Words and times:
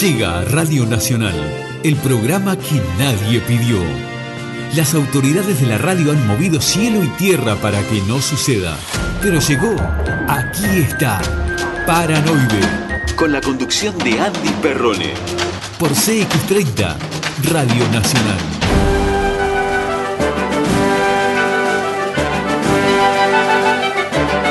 Llega 0.00 0.40
a 0.40 0.44
Radio 0.44 0.84
Nacional, 0.84 1.34
el 1.82 1.96
programa 1.96 2.54
que 2.58 2.82
nadie 2.98 3.40
pidió. 3.40 3.78
Las 4.74 4.92
autoridades 4.92 5.58
de 5.58 5.66
la 5.68 5.78
radio 5.78 6.12
han 6.12 6.26
movido 6.26 6.60
cielo 6.60 7.02
y 7.02 7.08
tierra 7.16 7.56
para 7.56 7.80
que 7.80 8.02
no 8.02 8.20
suceda. 8.20 8.76
Pero 9.22 9.40
llegó, 9.40 9.74
aquí 10.28 10.66
está, 10.66 11.18
Paranoide. 11.86 12.60
Con 13.16 13.32
la 13.32 13.40
conducción 13.40 13.96
de 13.96 14.20
Andy 14.20 14.50
Perrone. 14.60 15.14
Por 15.78 15.88
CX30, 15.92 16.94
Radio 17.50 17.88
Nacional. 17.88 18.38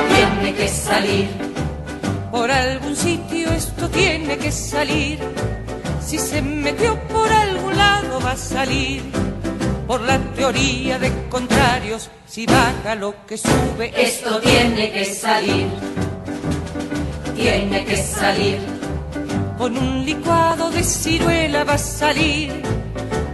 Tiene 0.09 0.55
que 0.55 0.67
salir. 0.67 1.27
Por 2.31 2.49
algún 2.49 2.95
sitio 2.95 3.44
esto 3.85 3.97
tiene 3.99 4.37
que 4.37 4.51
salir. 4.51 5.19
Si 6.03 6.17
se 6.17 6.41
metió 6.41 6.99
por 7.07 7.31
algún 7.31 7.77
lado 7.77 8.19
va 8.19 8.31
a 8.31 8.37
salir. 8.37 9.03
Por 9.85 10.01
la 10.01 10.17
teoría 10.35 10.97
de 10.97 11.11
contrarios, 11.29 12.09
si 12.27 12.47
baja 12.47 12.95
lo 12.95 13.13
que 13.27 13.37
sube, 13.37 13.93
Esto 13.95 14.39
tiene 14.39 14.91
que 14.91 15.05
salir. 15.05 15.67
Tiene 17.35 17.85
que 17.85 17.97
salir. 17.97 18.59
con 19.57 19.77
un 19.77 20.03
licuado 20.05 20.69
de 20.71 20.83
ciruela 20.83 21.63
va 21.63 21.73
a 21.73 21.77
salir. 21.77 22.63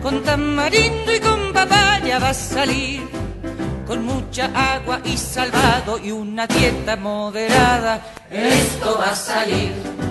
Con 0.04 0.22
tamarindo 0.24 1.16
y 1.16 1.20
con 1.20 1.54
papaya 1.54 2.20
va 2.20 2.30
a 2.30 2.34
salir. 2.34 3.02
Con 3.88 4.04
mucha 4.04 4.52
agua 4.76 5.00
y 5.06 5.16
salvado 5.16 5.98
y 5.98 6.12
una 6.12 6.46
dieta 6.46 6.96
moderada. 6.98 8.02
Esto 8.30 8.98
va 9.00 9.12
a 9.12 9.16
salir. 9.16 10.11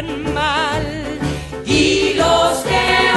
obran 0.00 0.34
mal. 0.34 1.18
Y 1.66 2.14
los 2.14 2.58
que 2.60 3.12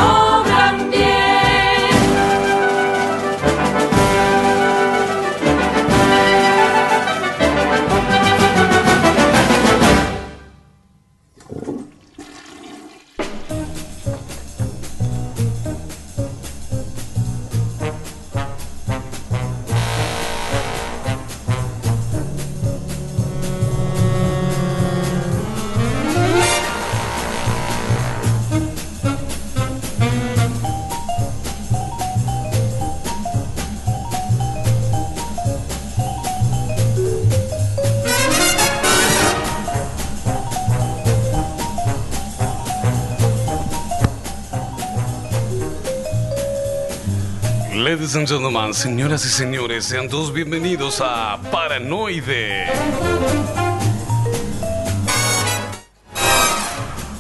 Ladies 47.76 48.16
and 48.16 48.28
gentlemen, 48.28 48.72
señoras 48.76 49.26
y 49.26 49.30
señores, 49.30 49.86
sean 49.86 50.08
todos 50.08 50.32
bienvenidos 50.32 51.02
a 51.04 51.40
Paranoide. 51.52 52.68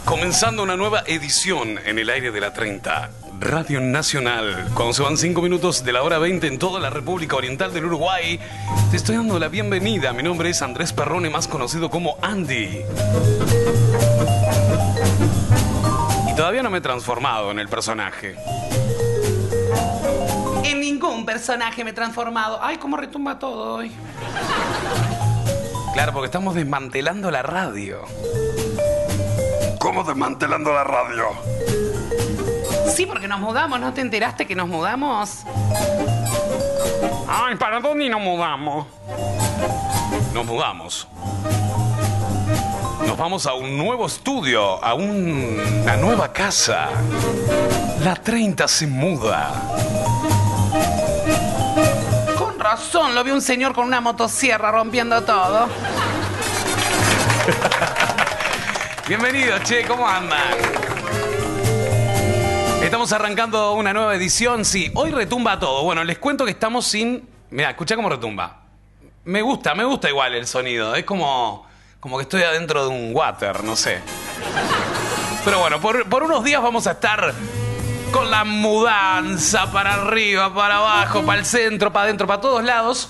Comenzando 0.05 0.61
una 0.61 0.75
nueva 0.75 1.03
edición 1.07 1.79
en 1.83 1.97
el 1.97 2.07
aire 2.11 2.31
de 2.31 2.39
la 2.39 2.53
30, 2.53 3.09
Radio 3.39 3.81
Nacional. 3.81 4.69
Cuando 4.75 4.93
se 4.93 5.01
van 5.01 5.17
5 5.17 5.41
minutos 5.41 5.83
de 5.83 5.91
la 5.91 6.03
hora 6.03 6.19
20 6.19 6.45
en 6.45 6.59
toda 6.59 6.79
la 6.79 6.91
República 6.91 7.35
Oriental 7.35 7.73
del 7.73 7.85
Uruguay, 7.85 8.39
te 8.91 8.97
estoy 8.97 9.15
dando 9.15 9.39
la 9.39 9.47
bienvenida. 9.47 10.13
Mi 10.13 10.21
nombre 10.21 10.51
es 10.51 10.61
Andrés 10.61 10.93
Perrone, 10.93 11.31
más 11.31 11.47
conocido 11.47 11.89
como 11.89 12.19
Andy. 12.21 12.83
Y 16.29 16.35
todavía 16.35 16.61
no 16.61 16.69
me 16.69 16.77
he 16.77 16.81
transformado 16.81 17.49
en 17.49 17.57
el 17.57 17.69
personaje. 17.69 18.35
Personaje 21.37 21.83
me 21.83 21.89
he 21.89 21.93
transformado. 21.93 22.59
Ay, 22.61 22.77
cómo 22.77 22.95
retumba 22.95 23.39
todo 23.39 23.77
hoy. 23.77 23.91
Claro, 25.95 26.13
porque 26.13 26.27
estamos 26.27 26.53
desmantelando 26.53 27.31
la 27.31 27.41
radio. 27.41 28.01
¿Cómo 29.79 30.03
desmantelando 30.03 30.71
la 30.71 30.83
radio? 30.83 31.29
Sí, 32.95 33.07
porque 33.07 33.27
nos 33.27 33.39
mudamos. 33.39 33.79
¿No 33.79 33.91
te 33.93 34.01
enteraste 34.01 34.45
que 34.45 34.53
nos 34.53 34.67
mudamos? 34.67 35.39
Ay, 37.27 37.55
¿para 37.55 37.79
dónde 37.79 38.07
nos 38.09 38.21
mudamos? 38.21 38.85
Nos 40.35 40.45
mudamos. 40.45 41.07
Nos 43.07 43.17
vamos 43.17 43.47
a 43.47 43.55
un 43.55 43.75
nuevo 43.75 44.05
estudio, 44.05 44.83
a 44.85 44.93
un- 44.93 45.59
una 45.81 45.97
nueva 45.97 46.31
casa. 46.31 46.89
La 48.03 48.13
30 48.13 48.67
se 48.67 48.85
muda. 48.85 49.51
Lo 53.13 53.23
vi 53.23 53.29
un 53.29 53.41
señor 53.41 53.75
con 53.75 53.85
una 53.85 54.01
motosierra 54.01 54.71
rompiendo 54.71 55.21
todo. 55.21 55.69
Bienvenidos, 59.07 59.61
che, 59.61 59.85
¿cómo 59.85 60.07
andan? 60.09 60.57
Estamos 62.81 63.13
arrancando 63.13 63.73
una 63.73 63.93
nueva 63.93 64.15
edición, 64.15 64.65
sí. 64.65 64.91
Hoy 64.95 65.11
retumba 65.11 65.59
todo. 65.59 65.83
Bueno, 65.83 66.03
les 66.03 66.17
cuento 66.17 66.45
que 66.45 66.51
estamos 66.51 66.87
sin. 66.87 67.29
Mira, 67.51 67.69
escucha 67.69 67.95
cómo 67.95 68.09
retumba. 68.09 68.61
Me 69.25 69.43
gusta, 69.43 69.75
me 69.75 69.83
gusta 69.83 70.09
igual 70.09 70.33
el 70.33 70.47
sonido. 70.47 70.95
Es 70.95 71.03
como, 71.03 71.67
como 71.99 72.17
que 72.17 72.23
estoy 72.23 72.41
adentro 72.41 72.81
de 72.81 72.89
un 72.89 73.11
water, 73.13 73.63
no 73.63 73.75
sé. 73.75 73.99
Pero 75.45 75.59
bueno, 75.59 75.79
por, 75.79 76.09
por 76.09 76.23
unos 76.23 76.43
días 76.43 76.63
vamos 76.63 76.87
a 76.87 76.93
estar 76.93 77.35
con 78.13 78.29
la 78.29 78.43
mudanza 78.43 79.71
para 79.71 79.95
arriba, 79.95 80.53
para 80.53 80.77
abajo, 80.77 81.23
para 81.23 81.39
el 81.39 81.45
centro, 81.45 81.91
para 81.91 82.05
adentro, 82.05 82.27
para 82.27 82.39
todos 82.39 82.63
lados. 82.63 83.09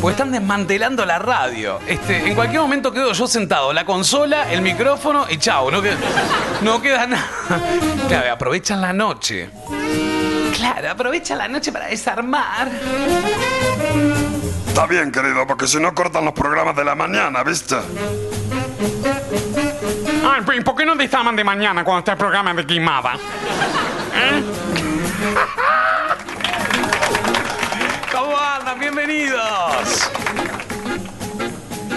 Pues 0.00 0.14
están 0.14 0.30
desmantelando 0.30 1.04
la 1.04 1.18
radio. 1.18 1.80
Este, 1.88 2.28
en 2.28 2.36
cualquier 2.36 2.60
momento 2.60 2.92
quedo 2.92 3.12
yo 3.12 3.26
sentado, 3.26 3.72
la 3.72 3.84
consola, 3.84 4.50
el 4.50 4.62
micrófono 4.62 5.26
y 5.28 5.38
chao, 5.38 5.70
no 5.72 5.82
queda, 5.82 5.96
no 6.62 6.80
queda 6.80 7.06
nada. 7.08 7.26
Claro, 8.06 8.32
aprovechan 8.32 8.80
la 8.80 8.92
noche. 8.92 9.50
Claro, 10.54 10.90
aprovechan 10.90 11.38
la 11.38 11.48
noche 11.48 11.72
para 11.72 11.88
desarmar. 11.88 12.70
Está 14.68 14.86
bien, 14.86 15.10
querido, 15.10 15.44
porque 15.48 15.66
si 15.66 15.80
no 15.80 15.92
cortan 15.94 16.24
los 16.24 16.34
programas 16.34 16.76
de 16.76 16.84
la 16.84 16.94
mañana, 16.94 17.42
¿viste? 17.42 17.76
Ay, 20.26 20.42
¿y 20.58 20.60
¿por 20.62 20.74
qué 20.74 20.86
no 20.86 20.96
te 20.96 21.06
llaman 21.06 21.36
de 21.36 21.44
mañana 21.44 21.84
cuando 21.84 21.98
está 21.98 22.12
el 22.12 22.18
programa 22.18 22.54
de 22.54 22.64
quimada? 22.64 23.14
¿Eh? 24.14 24.42
¿Cómo 28.12 28.38
andan? 28.38 28.80
Bienvenidos. 28.80 30.10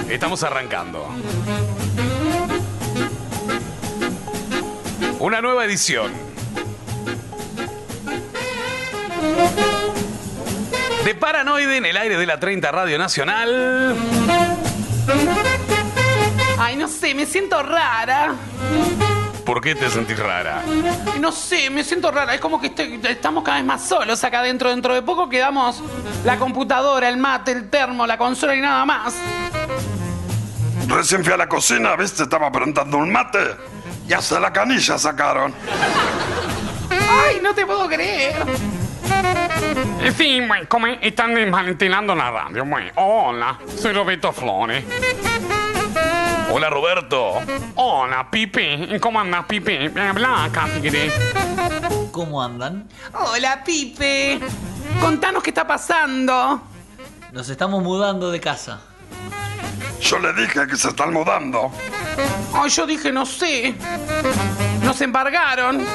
Estamos 0.10 0.44
arrancando. 0.44 1.08
Una 5.20 5.42
nueva 5.42 5.64
edición. 5.66 6.12
De 11.06 11.16
Paranoide 11.16 11.78
en 11.78 11.86
el 11.86 11.96
aire 11.96 12.18
de 12.18 12.26
la 12.26 12.40
30 12.40 12.72
Radio 12.72 12.98
Nacional. 12.98 13.96
Ay, 16.60 16.76
no 16.76 16.88
sé, 16.88 17.14
me 17.14 17.26
siento 17.26 17.62
rara. 17.62 18.34
¿Por 19.46 19.62
qué 19.62 19.76
te 19.76 19.90
sentís 19.90 20.18
rara? 20.20 20.62
No 21.20 21.32
sé, 21.32 21.70
me 21.70 21.84
siento 21.84 22.12
rara. 22.12 22.34
Es 22.34 22.42
como 22.42 22.60
que 22.60 22.68
estoy- 22.68 23.00
estamos 23.08 23.44
cada 23.44 23.58
vez 23.58 23.66
más 23.66 23.88
solos 23.88 24.24
acá 24.24 24.40
adentro. 24.40 24.70
Dentro 24.70 24.94
de 24.94 25.02
poco 25.02 25.30
quedamos 25.30 25.82
la 26.26 26.38
computadora, 26.38 27.08
el 27.08 27.18
mate, 27.18 27.52
el 27.52 27.70
termo, 27.70 28.06
la 28.06 28.18
consola 28.18 28.56
y 28.56 28.62
nada 28.62 28.84
más. 28.86 29.14
Recién 30.88 31.24
fui 31.24 31.34
a 31.34 31.38
la 31.38 31.48
cocina, 31.48 31.96
viste, 31.96 32.24
estaba 32.24 32.52
preguntando 32.52 32.98
un 32.98 33.12
mate. 33.12 33.40
Y 34.08 34.14
hasta 34.14 34.40
la 34.40 34.52
canilla 34.52 34.98
sacaron. 34.98 35.54
Ay, 36.90 37.40
no 37.42 37.54
te 37.54 37.66
puedo 37.66 37.88
creer. 37.88 38.36
Eh, 40.02 40.12
sì, 40.12 40.40
beh, 40.42 40.68
come 40.68 41.00
están 41.02 41.34
desmantelando 41.34 42.14
la 42.16 42.32
radio, 42.32 42.66
beh. 42.66 42.92
Hola, 42.96 43.58
soy 43.78 43.94
Roberto 43.94 44.32
Flores. 44.32 44.84
Hola 46.50 46.70
Roberto. 46.70 47.34
Hola, 47.76 48.30
Pipe. 48.32 49.00
¿Cómo 49.00 49.20
andas, 49.20 49.46
Pipe? 49.46 49.92
Habla 50.00 50.50
querés. 50.82 51.14
¿Cómo 52.12 52.42
andan? 52.42 52.88
Hola, 53.14 53.64
Pipe. 53.64 54.40
Contanos 55.02 55.44
qué 55.44 55.50
está 55.52 55.68
pasando. 55.68 56.62
Nos 57.32 57.50
estamos 57.50 57.84
mudando 57.84 58.32
de 58.32 58.40
casa. 58.40 58.80
Yo 60.02 60.20
le 60.20 60.34
dije 60.34 60.66
que 60.68 60.78
se 60.78 60.90
están 60.90 61.12
mudando. 61.14 61.72
Ay, 62.54 62.70
yo 62.70 62.86
dije, 62.86 63.12
no 63.12 63.26
sé. 63.26 63.76
Nos 64.84 65.02
embargaron. 65.02 65.86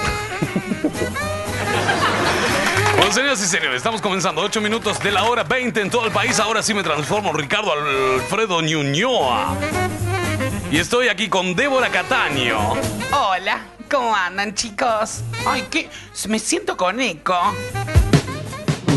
Bueno, 2.97 3.13
señoras 3.13 3.43
y 3.43 3.47
señores, 3.47 3.77
estamos 3.77 4.01
comenzando 4.01 4.43
8 4.43 4.61
minutos 4.61 5.03
de 5.03 5.11
la 5.11 5.25
hora 5.25 5.45
20 5.45 5.81
en 5.81 5.91
todo 5.91 6.07
el 6.07 6.13
país. 6.13 6.39
Ahora 6.39 6.63
sí 6.63 6.75
me 6.75 6.83
transformo 6.83 7.31
en 7.31 7.39
Ricardo 7.39 7.73
Alfredo 7.73 8.61
Ñuñoa. 8.61 9.57
Y 10.73 10.79
estoy 10.79 11.09
aquí 11.09 11.29
con 11.29 11.55
Débora 11.55 11.91
Cataño. 11.91 12.73
Hola, 13.13 13.61
¿cómo 13.91 14.17
andan, 14.17 14.55
chicos? 14.55 15.21
Ay, 15.47 15.67
qué. 15.71 15.91
Me 16.29 16.39
siento 16.39 16.79
con 16.79 16.99
eco. 16.99 17.35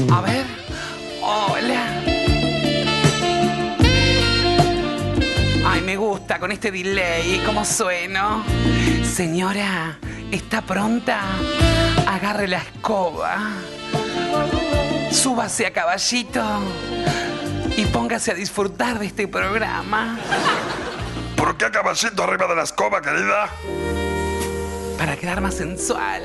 A 0.10 0.22
ver. 0.22 0.46
Hola. 1.22 2.02
Ay, 5.68 5.82
me 5.82 5.98
gusta 5.98 6.40
con 6.40 6.54
este 6.54 6.72
delay, 6.72 7.44
cómo 7.46 7.66
sueno. 7.66 8.46
Señora, 9.04 10.00
¿está 10.32 10.62
pronta? 10.62 11.24
Agarre 12.08 12.48
la 12.48 12.60
escoba. 12.60 13.52
Súbase 15.12 15.66
a 15.66 15.74
caballito. 15.74 16.42
Y 17.76 17.84
póngase 17.88 18.32
a 18.32 18.34
disfrutar 18.34 18.98
de 18.98 19.08
este 19.08 19.28
programa. 19.28 20.18
¿Por 21.46 21.58
qué 21.58 21.70
caballito 21.70 22.24
arriba 22.24 22.48
de 22.48 22.56
la 22.56 22.64
escoba, 22.64 23.00
querida? 23.04 23.48
Para 24.98 25.16
quedar 25.16 25.42
más 25.42 25.54
sensual. 25.54 26.24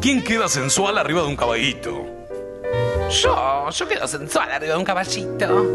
¿Quién 0.00 0.24
queda 0.24 0.48
sensual 0.48 0.96
arriba 0.96 1.20
de 1.20 1.28
un 1.28 1.36
caballito? 1.36 2.06
Yo, 3.10 3.68
yo 3.68 3.86
quedo 3.86 4.08
sensual 4.08 4.50
arriba 4.52 4.72
de 4.72 4.78
un 4.78 4.86
caballito. 4.86 5.66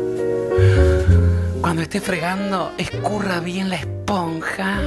Cuando 1.61 1.83
esté 1.83 2.01
fregando, 2.01 2.71
escurra 2.79 3.41
bien 3.41 3.69
la 3.69 3.75
esponja. 3.75 4.81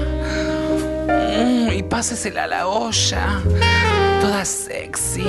Mm, 1.13 1.73
y 1.73 1.83
pásesela 1.83 2.45
a 2.45 2.47
la 2.47 2.67
olla. 2.67 3.43
Toda 4.21 4.45
sexy. 4.45 5.25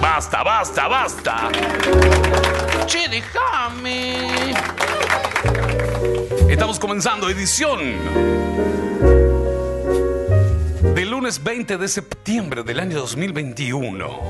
Basta, 0.00 0.42
basta, 0.42 0.88
basta. 0.88 1.50
Che, 2.86 3.08
déjame. 3.08 4.54
Estamos 6.48 6.78
comenzando 6.78 7.28
edición 7.28 7.80
del 10.94 11.10
lunes 11.10 11.42
20 11.42 11.76
de 11.76 11.88
septiembre 11.88 12.62
del 12.62 12.78
año 12.80 12.98
2021. 12.98 14.20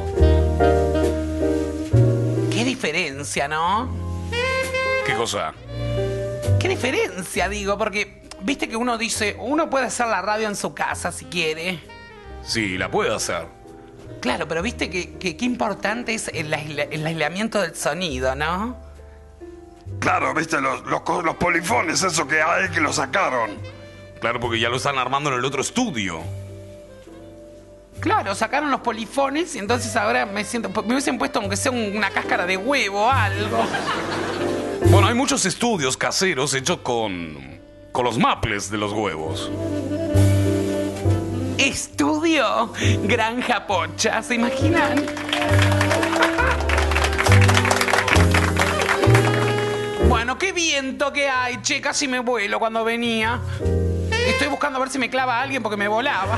Qué 2.51 2.65
diferencia, 2.65 3.49
¿no? 3.49 3.91
¿Qué 5.05 5.15
cosa? 5.15 5.53
Qué 6.59 6.69
diferencia, 6.69 7.49
digo, 7.51 7.77
porque 7.77 8.24
viste 8.45 8.69
que 8.69 8.77
uno 8.77 8.97
dice, 8.99 9.37
uno 9.41 9.69
puede 9.71 9.87
hacer 9.87 10.07
la 10.07 10.23
radio 10.23 10.47
en 10.49 10.55
su 10.57 10.75
casa 10.75 11.11
si 11.11 11.25
quiere. 11.25 11.81
Sí, 12.45 12.77
la 12.79 12.91
puede 12.91 13.15
hacer. 13.15 13.47
Claro, 14.21 14.47
pero 14.49 14.63
viste 14.63 14.89
que, 14.91 15.15
que 15.19 15.37
qué 15.37 15.45
importante 15.45 16.15
es 16.15 16.29
el, 16.29 16.53
aisla- 16.53 16.89
el 16.91 17.07
aislamiento 17.07 17.61
del 17.61 17.75
sonido, 17.75 18.35
¿no? 18.35 18.77
Claro, 20.01 20.33
viste, 20.35 20.61
los, 20.61 20.83
los, 20.87 21.03
los 21.25 21.37
polifones, 21.37 22.03
eso 22.03 22.27
que 22.27 22.41
hay 22.43 22.69
que 22.71 22.81
lo 22.81 22.93
sacaron. 22.93 23.51
Claro, 24.21 24.41
porque 24.41 24.59
ya 24.59 24.69
lo 24.69 24.77
están 24.77 24.97
armando 24.99 25.31
en 25.31 25.37
el 25.39 25.45
otro 25.45 25.61
estudio. 25.61 26.21
Claro, 28.01 28.35
sacaron 28.35 28.71
los 28.71 28.81
polifones 28.81 29.55
y 29.55 29.59
entonces 29.59 29.95
ahora 29.97 30.27
me 30.27 30.45
siento. 30.45 30.69
Me 30.83 30.93
hubiesen 30.95 31.17
puesto 31.19 31.39
aunque 31.41 31.57
sea 31.57 31.73
un- 31.73 31.97
una 31.97 32.11
cáscara 32.11 32.45
de 32.47 32.57
huevo 32.57 33.03
o 33.07 33.11
algo. 33.11 33.65
Bueno, 34.91 35.07
hay 35.09 35.15
muchos 35.15 35.45
estudios 35.47 35.97
caseros 35.97 36.53
hechos 36.55 36.79
con, 36.79 37.54
con 37.95 38.05
los 38.05 38.19
maples 38.19 38.73
de 38.73 38.77
los 38.77 38.93
huevos. 38.93 39.53
Estudio 41.59 42.73
Granja 43.05 43.69
Pocha, 43.69 44.21
¿se 44.21 44.35
imaginan? 44.35 45.07
Bueno, 50.09 50.37
qué 50.37 50.51
viento 50.51 51.13
que 51.13 51.29
hay, 51.29 51.63
che, 51.63 51.81
casi 51.81 52.09
me 52.09 52.19
vuelo 52.19 52.59
cuando 52.59 52.83
venía. 52.83 53.39
Estoy 54.27 54.49
buscando 54.49 54.79
a 54.79 54.81
ver 54.81 54.91
si 54.91 54.99
me 54.99 55.09
clava 55.09 55.41
alguien 55.41 55.63
porque 55.63 55.77
me 55.77 55.87
volaba. 55.87 56.37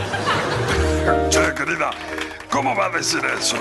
Che, 1.30 1.54
querida, 1.54 1.90
¿cómo 2.50 2.76
va 2.76 2.86
a 2.86 2.90
decir 2.90 3.22
eso? 3.24 3.56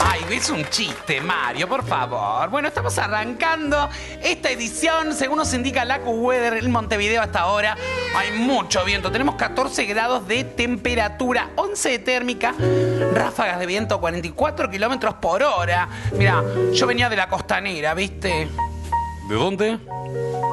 Ay, 0.00 0.24
es 0.30 0.50
un 0.50 0.64
chiste, 0.68 1.20
Mario, 1.20 1.68
por 1.68 1.84
favor. 1.84 2.48
Bueno, 2.50 2.68
estamos 2.68 2.96
arrancando 2.98 3.88
esta 4.22 4.50
edición, 4.50 5.14
según 5.14 5.38
nos 5.38 5.52
indica 5.54 5.84
la 5.84 5.98
Weather 5.98 6.54
en 6.54 6.70
Montevideo 6.70 7.22
hasta 7.22 7.40
ahora. 7.40 7.76
Hay 8.14 8.38
mucho 8.38 8.84
viento, 8.84 9.10
tenemos 9.10 9.36
14 9.36 9.84
grados 9.86 10.26
de 10.28 10.44
temperatura, 10.44 11.50
11 11.56 11.90
de 11.90 11.98
térmica, 11.98 12.54
ráfagas 13.12 13.58
de 13.58 13.66
viento 13.66 14.00
44 14.00 14.70
kilómetros 14.70 15.14
por 15.14 15.42
hora. 15.42 15.88
Mira, 16.12 16.42
yo 16.72 16.86
venía 16.86 17.08
de 17.08 17.16
la 17.16 17.28
costanera, 17.28 17.94
¿viste? 17.94 18.48
¿De 19.28 19.34
dónde? 19.34 19.78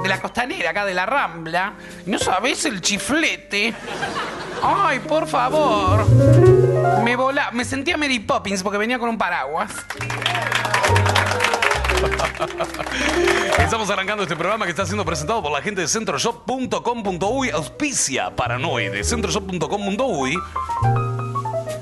De 0.01 0.09
la 0.09 0.19
costanera, 0.19 0.71
acá 0.71 0.85
de 0.85 0.93
la 0.93 1.05
Rambla. 1.05 1.73
¿No 2.05 2.17
sabés 2.17 2.65
el 2.65 2.81
chiflete? 2.81 3.73
Ay, 4.63 4.99
por 4.99 5.27
favor. 5.27 6.05
Me 7.03 7.15
vola, 7.15 7.51
me 7.51 7.65
sentía 7.65 7.97
Mary 7.97 8.19
Poppins 8.19 8.63
porque 8.63 8.77
venía 8.77 8.97
con 8.97 9.09
un 9.09 9.17
paraguas. 9.17 9.71
Estamos 13.59 13.89
arrancando 13.89 14.23
este 14.23 14.35
programa 14.35 14.65
que 14.65 14.71
está 14.71 14.85
siendo 14.85 15.05
presentado 15.05 15.41
por 15.41 15.51
la 15.51 15.61
gente 15.61 15.81
de 15.81 15.87
centroshop.com.uy, 15.87 17.49
auspicia 17.51 18.35
paranoide. 18.35 19.03
Centroshop.com.uy. 19.03 20.37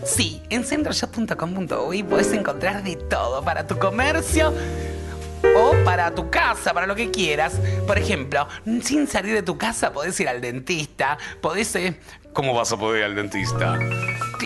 Sí, 0.04 0.42
en 0.50 0.66
centroshop.com.uy 0.66 2.04
puedes 2.04 2.34
encontrar 2.34 2.84
de 2.84 2.98
todo 2.98 3.44
para 3.44 3.66
tu 3.66 3.78
comercio 3.78 4.54
para 5.84 6.14
tu 6.14 6.30
casa, 6.30 6.74
para 6.74 6.88
lo 6.88 6.96
que 6.96 7.12
quieras. 7.12 7.60
Por 7.88 7.98
ejemplo, 7.98 8.48
sin 8.84 9.08
salir 9.08 9.34
de 9.34 9.44
tu 9.44 9.58
casa 9.58 9.92
podés 9.92 10.20
ir 10.20 10.28
al 10.30 10.42
dentista, 10.42 11.18
podés... 11.42 11.76
eh, 11.76 12.00
¿Cómo 12.34 12.54
vas 12.54 12.72
a 12.72 12.78
poder 12.78 13.00
ir 13.00 13.06
al 13.06 13.16
dentista? 13.16 13.78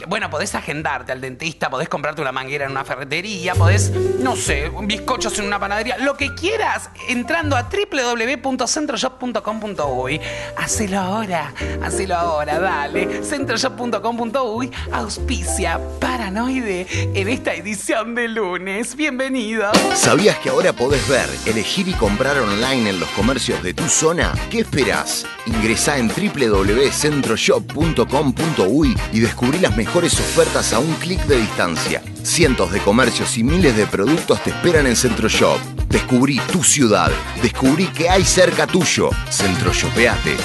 Bueno, 0.07 0.29
podés 0.29 0.53
agendarte 0.55 1.11
al 1.11 1.19
dentista, 1.21 1.69
podés 1.69 1.89
comprarte 1.89 2.21
una 2.21 2.31
manguera 2.31 2.65
en 2.65 2.71
una 2.71 2.83
ferretería, 2.83 3.53
podés, 3.55 3.91
no 4.19 4.35
sé, 4.35 4.71
bizcochos 4.83 5.39
en 5.39 5.45
una 5.45 5.59
panadería, 5.59 5.97
lo 5.97 6.15
que 6.17 6.35
quieras, 6.35 6.89
entrando 7.07 7.55
a 7.55 7.69
www.centroshop.com.uy. 7.69 10.21
Hacelo 10.57 10.99
ahora, 10.99 11.53
hacelo 11.81 12.15
ahora, 12.15 12.59
dale. 12.59 13.23
Centroshop.com.uy 13.23 14.69
auspicia 14.91 15.79
Paranoide 15.99 16.87
en 17.13 17.29
esta 17.29 17.53
edición 17.53 18.15
de 18.15 18.27
lunes. 18.27 18.95
Bienvenido. 18.95 19.71
¿Sabías 19.93 20.37
que 20.39 20.49
ahora 20.49 20.73
podés 20.73 21.07
ver, 21.07 21.29
elegir 21.45 21.87
y 21.87 21.93
comprar 21.93 22.37
online 22.37 22.89
en 22.89 22.99
los 22.99 23.07
comercios 23.09 23.61
de 23.63 23.73
tu 23.73 23.87
zona? 23.87 24.33
¿Qué 24.49 24.59
esperás? 24.59 25.25
Ingresá 25.45 25.97
en 25.97 26.09
www.centroshop.com.uy 26.09 28.97
y 29.13 29.19
descubrí 29.19 29.59
las 29.59 29.75
mejores 29.75 29.84
ofertas 29.93 30.73
a 30.73 30.79
un 30.79 30.93
clic 30.95 31.21
de 31.25 31.37
distancia. 31.37 32.01
Cientos 32.23 32.71
de 32.71 32.79
comercios 32.79 33.37
y 33.37 33.43
miles 33.43 33.75
de 33.75 33.85
productos 33.85 34.41
te 34.43 34.49
esperan 34.49 34.87
en 34.87 34.95
Centroshop. 34.95 35.59
Descubrí 35.89 36.39
tu 36.51 36.63
ciudad. 36.63 37.11
Descubrí 37.41 37.85
que 37.87 38.09
hay 38.09 38.23
cerca 38.23 38.67
tuyo. 38.67 39.09
Centroshopeate. 39.29 40.37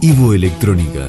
Ivo 0.00 0.34
Electrónica. 0.34 1.08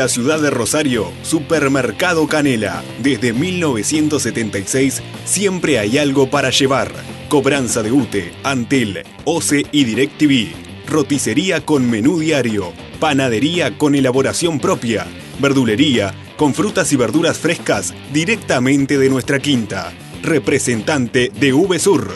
La 0.00 0.08
ciudad 0.08 0.40
de 0.40 0.48
Rosario, 0.48 1.12
Supermercado 1.20 2.26
Canela. 2.26 2.82
Desde 3.02 3.34
1976 3.34 5.02
siempre 5.26 5.78
hay 5.78 5.98
algo 5.98 6.30
para 6.30 6.48
llevar. 6.48 6.90
Cobranza 7.28 7.82
de 7.82 7.92
UTE, 7.92 8.32
Antel, 8.42 9.04
OCE 9.26 9.66
y 9.70 9.84
DirecTV. 9.84 10.54
Roticería 10.88 11.66
con 11.66 11.90
menú 11.90 12.18
diario. 12.18 12.72
Panadería 12.98 13.76
con 13.76 13.94
elaboración 13.94 14.58
propia. 14.58 15.06
Verdulería 15.38 16.14
con 16.38 16.54
frutas 16.54 16.90
y 16.94 16.96
verduras 16.96 17.38
frescas 17.38 17.92
directamente 18.10 18.96
de 18.96 19.10
nuestra 19.10 19.38
quinta. 19.38 19.92
Representante 20.22 21.30
de 21.38 21.52
VSUR. 21.52 22.10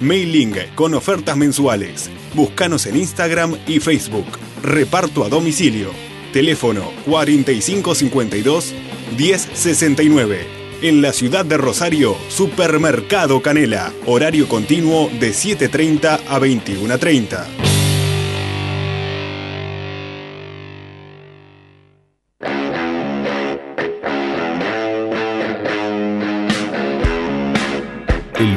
Mailing 0.00 0.56
con 0.74 0.92
ofertas 0.92 1.36
mensuales. 1.36 2.10
Búscanos 2.34 2.86
en 2.86 2.96
Instagram 2.96 3.56
y 3.68 3.78
Facebook. 3.78 4.26
Reparto 4.60 5.22
a 5.22 5.28
domicilio. 5.28 6.07
Teléfono 6.32 6.92
4552 7.06 8.74
1069. 9.16 10.58
En 10.80 11.02
la 11.02 11.12
ciudad 11.12 11.44
de 11.44 11.56
Rosario, 11.56 12.16
Supermercado 12.28 13.42
Canela. 13.42 13.92
Horario 14.06 14.48
continuo 14.48 15.10
de 15.18 15.30
7.30 15.30 16.20
a 16.28 16.38
21.30. 16.38 17.77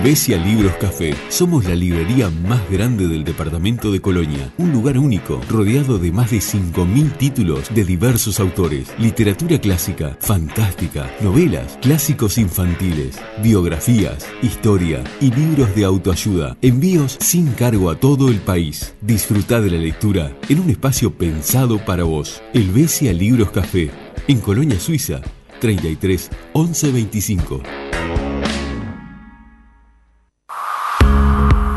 Helvecia 0.02 0.36
Libros 0.44 0.74
Café. 0.78 1.14
Somos 1.30 1.66
la 1.66 1.76
librería 1.76 2.28
más 2.32 2.68
grande 2.72 3.08
del 3.08 3.24
departamento 3.24 3.92
de 3.92 4.02
Colonia. 4.02 4.52
Un 4.58 4.72
lugar 4.72 4.98
único, 4.98 5.40
rodeado 5.48 6.00
de 6.00 6.12
más 6.12 6.32
de 6.32 6.38
5.000 6.38 7.18
títulos 7.18 7.72
de 7.72 7.86
diversos 7.86 8.40
autores. 8.40 8.92
Literatura 8.98 9.62
clásica, 9.62 10.18
fantástica, 10.20 11.08
novelas, 11.22 11.78
clásicos 11.84 12.40
infantiles, 12.40 13.20
biografías, 13.44 14.26
historia 14.42 15.04
y 15.20 15.30
libros 15.30 15.76
de 15.76 15.86
autoayuda. 15.86 16.58
Envíos 16.64 17.20
sin 17.20 17.52
cargo 17.52 17.92
a 17.92 18.00
todo 18.00 18.30
el 18.30 18.40
país. 18.40 18.96
Disfruta 19.02 19.62
de 19.62 19.70
la 19.70 19.78
lectura 19.78 20.36
en 20.50 20.62
un 20.62 20.72
espacio 20.72 21.14
pensado 21.14 21.78
para 21.86 22.06
vos. 22.06 22.42
Helvecia 22.56 23.14
Libros 23.14 23.52
Café. 23.52 23.92
En 24.28 24.40
Colonia 24.40 24.80
Suiza. 24.80 25.22
33 25.60 26.32
11 26.54 26.92
25. 26.92 27.62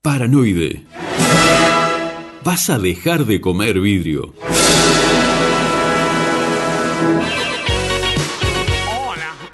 Paranoide. 0.00 0.86
Vas 2.42 2.70
a 2.70 2.78
dejar 2.78 3.26
de 3.26 3.42
comer 3.42 3.78
vidrio. 3.78 4.32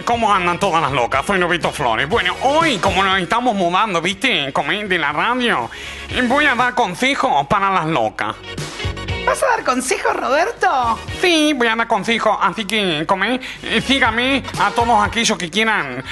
¿Cómo 0.04 0.32
andan 0.34 0.58
todas 0.58 0.82
las 0.82 0.90
locas? 0.90 1.24
Soy 1.24 1.38
Novito 1.38 1.70
Flores. 1.70 2.08
Bueno, 2.08 2.34
hoy, 2.42 2.78
como 2.78 3.04
nos 3.04 3.20
estamos 3.20 3.54
mudando, 3.54 4.02
¿viste? 4.02 4.52
Como 4.52 4.72
de 4.72 4.98
la 4.98 5.12
radio, 5.12 5.70
voy 6.26 6.46
a 6.46 6.54
dar 6.56 6.74
consejos 6.74 7.46
para 7.46 7.70
las 7.70 7.86
locas. 7.86 8.34
¿Vas 9.24 9.40
a 9.44 9.46
dar 9.46 9.62
consejos, 9.64 10.16
Roberto? 10.16 10.98
Sí, 11.20 11.52
voy 11.54 11.68
a 11.68 11.76
dar 11.76 11.86
consejos, 11.86 12.36
así 12.40 12.64
que 12.64 13.04
come, 13.06 13.38
eh, 13.62 13.80
sígame 13.80 14.42
a 14.58 14.70
todos 14.72 15.06
aquellos 15.06 15.38
que 15.38 15.48
quieran 15.48 16.02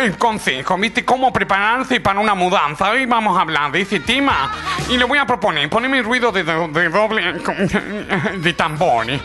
eh, 0.00 0.12
consejos, 0.18 0.80
¿viste? 0.80 1.04
Cómo 1.04 1.32
prepararse 1.32 2.00
para 2.00 2.18
una 2.18 2.34
mudanza. 2.34 2.90
Hoy 2.90 3.06
vamos 3.06 3.38
a 3.38 3.42
hablar 3.42 3.70
de 3.70 3.82
ese 3.82 4.00
tema 4.00 4.50
y 4.88 4.96
le 4.96 5.04
voy 5.04 5.18
a 5.18 5.26
proponer, 5.26 5.68
poneme 5.70 5.98
el 5.98 6.04
ruido 6.04 6.32
de, 6.32 6.42
de- 6.42 6.68
de 6.68 6.88
doble 6.88 7.34
de 8.38 8.52
tambores. 8.54 9.20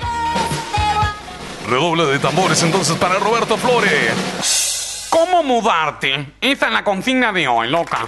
Redoble 1.74 2.06
de 2.06 2.20
tambores 2.20 2.62
entonces 2.62 2.96
para 2.98 3.16
Roberto 3.16 3.58
Flores. 3.58 5.08
¿Cómo 5.10 5.42
mudarte? 5.42 6.34
Esa 6.40 6.68
es 6.68 6.72
la 6.72 6.84
consigna 6.84 7.34
de 7.34 7.48
hoy, 7.48 7.68
loca. 7.68 8.06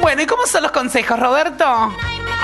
Bueno, 0.00 0.22
¿y 0.22 0.26
cómo 0.26 0.46
son 0.46 0.62
los 0.62 0.72
consejos, 0.72 1.20
Roberto? 1.20 1.66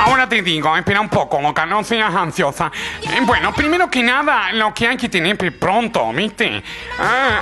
Ahora 0.00 0.28
te 0.28 0.42
digo, 0.42 0.76
espera 0.76 1.00
un 1.00 1.08
poco, 1.08 1.40
loca, 1.40 1.64
no 1.64 1.82
seas 1.82 2.14
ansiosa. 2.14 2.70
Eh, 3.04 3.20
bueno, 3.22 3.54
primero 3.54 3.88
que 3.88 4.02
nada, 4.02 4.52
lo 4.52 4.74
que 4.74 4.86
hay 4.86 4.98
que 4.98 5.08
tener 5.08 5.58
pronto, 5.58 6.12
¿viste? 6.12 6.62
Ah, 6.98 7.40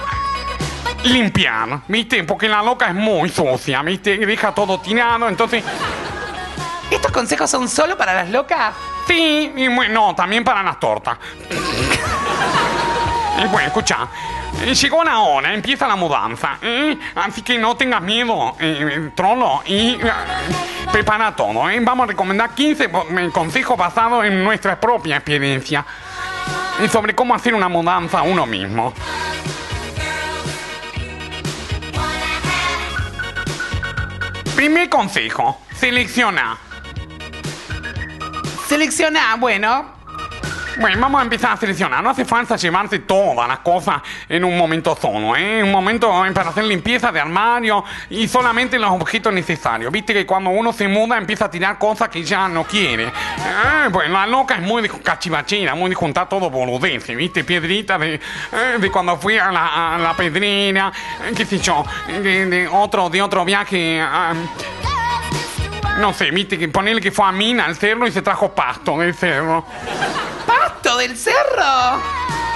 limpiar, 1.03 1.81
¿viste? 1.89 2.23
Porque 2.23 2.49
la 2.49 2.63
loca 2.63 2.87
es 2.87 2.95
muy 2.95 3.31
sucia, 3.31 3.83
¿viste? 3.83 4.17
Deja 4.17 4.55
todo 4.55 4.79
tirado, 4.79 5.29
entonces... 5.29 5.65
¿Estos 6.91 7.11
consejos 7.13 7.51
son 7.51 7.69
solo 7.69 7.97
para 7.97 8.15
las 8.15 8.31
locas? 8.31 8.75
Sí, 9.07 9.53
y 9.57 9.69
bueno, 9.69 10.09
no, 10.09 10.15
también 10.15 10.45
para 10.45 10.63
las 10.63 10.79
tortas. 10.81 11.19
Y 13.37 13.47
bueno, 13.49 13.67
escucha, 13.67 14.07
eh, 14.63 14.73
llegó 14.77 15.03
la 15.03 15.19
hora, 15.19 15.53
empieza 15.53 15.89
la 15.89 15.97
mudanza, 15.97 16.57
¿eh? 16.63 16.97
Así 17.17 17.43
que 17.43 17.59
no 17.59 17.77
tengas 17.77 18.01
miedo, 18.01 18.55
eh, 18.61 19.11
trolo. 19.13 19.61
Y 19.67 19.95
eh, 20.01 20.13
prepara 20.93 21.35
todo, 21.35 21.69
¿eh? 21.69 21.81
Vamos 21.83 22.05
a 22.05 22.07
recomendar 22.07 22.51
15 22.51 22.89
po- 22.89 23.05
eh, 23.11 23.31
consejos 23.33 23.77
basados 23.77 24.25
en 24.25 24.45
nuestra 24.45 24.79
propia 24.79 25.17
experiencia 25.17 25.85
y 26.85 26.87
sobre 26.89 27.17
cómo 27.17 27.35
hacer 27.35 27.55
una 27.57 27.69
mudanza 27.69 28.23
uno 28.23 28.47
mismo. 28.47 28.95
Primer 34.55 34.89
consejo, 34.89 35.61
selecciona. 35.75 36.57
Selecciona, 38.67 39.37
bueno. 39.37 39.93
Bueno, 40.81 41.01
vamos 41.01 41.21
a 41.21 41.23
empezar 41.23 41.53
a 41.53 41.57
seleccionar. 41.57 42.03
No 42.03 42.11
hace 42.11 42.25
falta 42.25 42.57
llevarse 42.57 42.99
todas 43.01 43.47
las 43.47 43.61
cosas 43.61 44.03
en 44.29 44.43
un 44.43 44.59
momento 44.59 44.99
solo, 45.01 45.37
¿eh? 45.37 45.63
Un 45.63 45.71
momento 45.71 46.27
eh, 46.27 46.33
para 46.33 46.51
hacer 46.51 46.65
limpieza 46.65 47.13
de 47.13 47.21
armario 47.21 47.85
y 48.11 48.27
solamente 48.27 48.77
los 48.77 48.91
objetos 48.91 49.33
necesarios. 49.33 49.93
Viste 49.93 50.13
que 50.13 50.27
cuando 50.27 50.51
uno 50.51 50.73
se 50.73 50.89
muda 50.89 51.17
empieza 51.17 51.45
a 51.45 51.51
tirar 51.51 51.79
cosas 51.79 52.09
que 52.09 52.25
ya 52.25 52.49
no 52.49 52.65
quiere. 52.65 53.05
Eh, 53.05 53.89
bueno, 53.93 54.15
la 54.15 54.27
loca 54.27 54.57
es 54.57 54.63
muy 54.63 54.83
de 54.83 54.89
cachivachina, 54.89 55.77
muy 55.77 55.91
de 55.91 55.95
juntar 55.95 56.29
todo 56.29 56.51
boludeces, 56.51 57.17
¿viste? 57.17 57.45
Piedritas 57.45 58.01
de, 58.01 58.15
eh, 58.15 58.21
de 58.81 58.91
cuando 58.91 59.17
fui 59.17 59.39
a 59.39 59.53
la, 59.53 59.95
a 59.95 59.99
la 59.99 60.15
pedrera, 60.15 60.91
eh, 61.25 61.33
qué 61.37 61.45
sé 61.45 61.61
yo, 61.61 61.85
de, 62.09 62.47
de 62.47 62.67
otro, 62.67 63.09
de 63.11 63.23
otro 63.23 63.45
viaje. 63.45 64.01
ah, 64.03 64.35
no 65.99 66.13
sé, 66.13 66.31
viste, 66.31 66.59
que 66.59 66.69
ponerle 66.69 67.01
que 67.01 67.13
fue 67.13 67.27
a 67.27 67.33
Mina 67.33 67.67
al 67.67 67.77
cerro 67.77 68.07
y 68.07 68.13
se 68.13 68.23
trajo 68.23 68.53
pasto 68.55 68.99
del 68.99 69.15
cerro. 69.15 69.65
¡Pasto 70.47 70.97
del 70.99 71.17
cerro! 71.17 72.01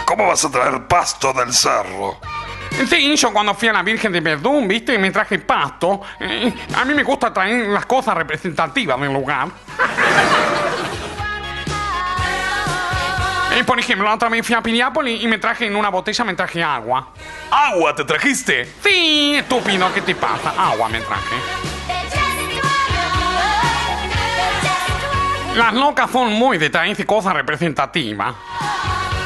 ¿Cómo 0.05 0.27
vas 0.27 0.45
a 0.45 0.51
traer 0.51 0.87
pasto 0.87 1.33
del 1.33 1.53
cerro? 1.53 2.19
Sí, 2.89 3.17
yo 3.17 3.33
cuando 3.33 3.55
fui 3.55 3.69
a 3.69 3.73
la 3.73 3.83
Virgen 3.83 4.13
de 4.13 4.21
Verdún, 4.21 4.69
viste, 4.69 4.95
y 4.95 4.99
me 4.99 5.11
traje 5.11 5.39
pasto. 5.39 6.01
eh, 6.21 6.53
a 6.77 6.85
mí 6.85 6.95
me 6.95 7.03
gusta 7.03 7.33
traer 7.33 7.69
las 7.69 7.87
cosas 7.87 8.15
representativas 8.15 9.01
del 9.01 9.13
lugar. 9.13 9.49
Eh, 13.57 13.65
por 13.65 13.79
ejemplo, 13.79 14.07
la 14.07 14.15
otra 14.15 14.29
vez 14.29 14.47
fui 14.47 14.55
a 14.55 14.61
Piriápolis 14.63 15.23
y 15.23 15.27
me 15.27 15.39
traje 15.39 15.67
en 15.67 15.75
una 15.75 15.89
botella, 15.89 16.25
me 16.25 16.35
traje 16.35 16.63
agua. 16.63 17.09
¿Agua 17.51 17.95
te 17.95 18.05
trajiste? 18.05 18.73
Sí, 18.85 19.35
estúpido, 19.37 19.93
¿qué 19.93 20.03
te 20.03 20.15
pasa? 20.15 20.53
Agua 20.57 20.89
me 20.89 21.01
traje. 21.01 21.35
Las 25.57 25.75
locas 25.75 26.11
son 26.11 26.33
muy 26.33 26.59
de 26.59 26.71
traerse 26.71 27.05
cosas 27.05 27.35
representativas. 27.35 28.35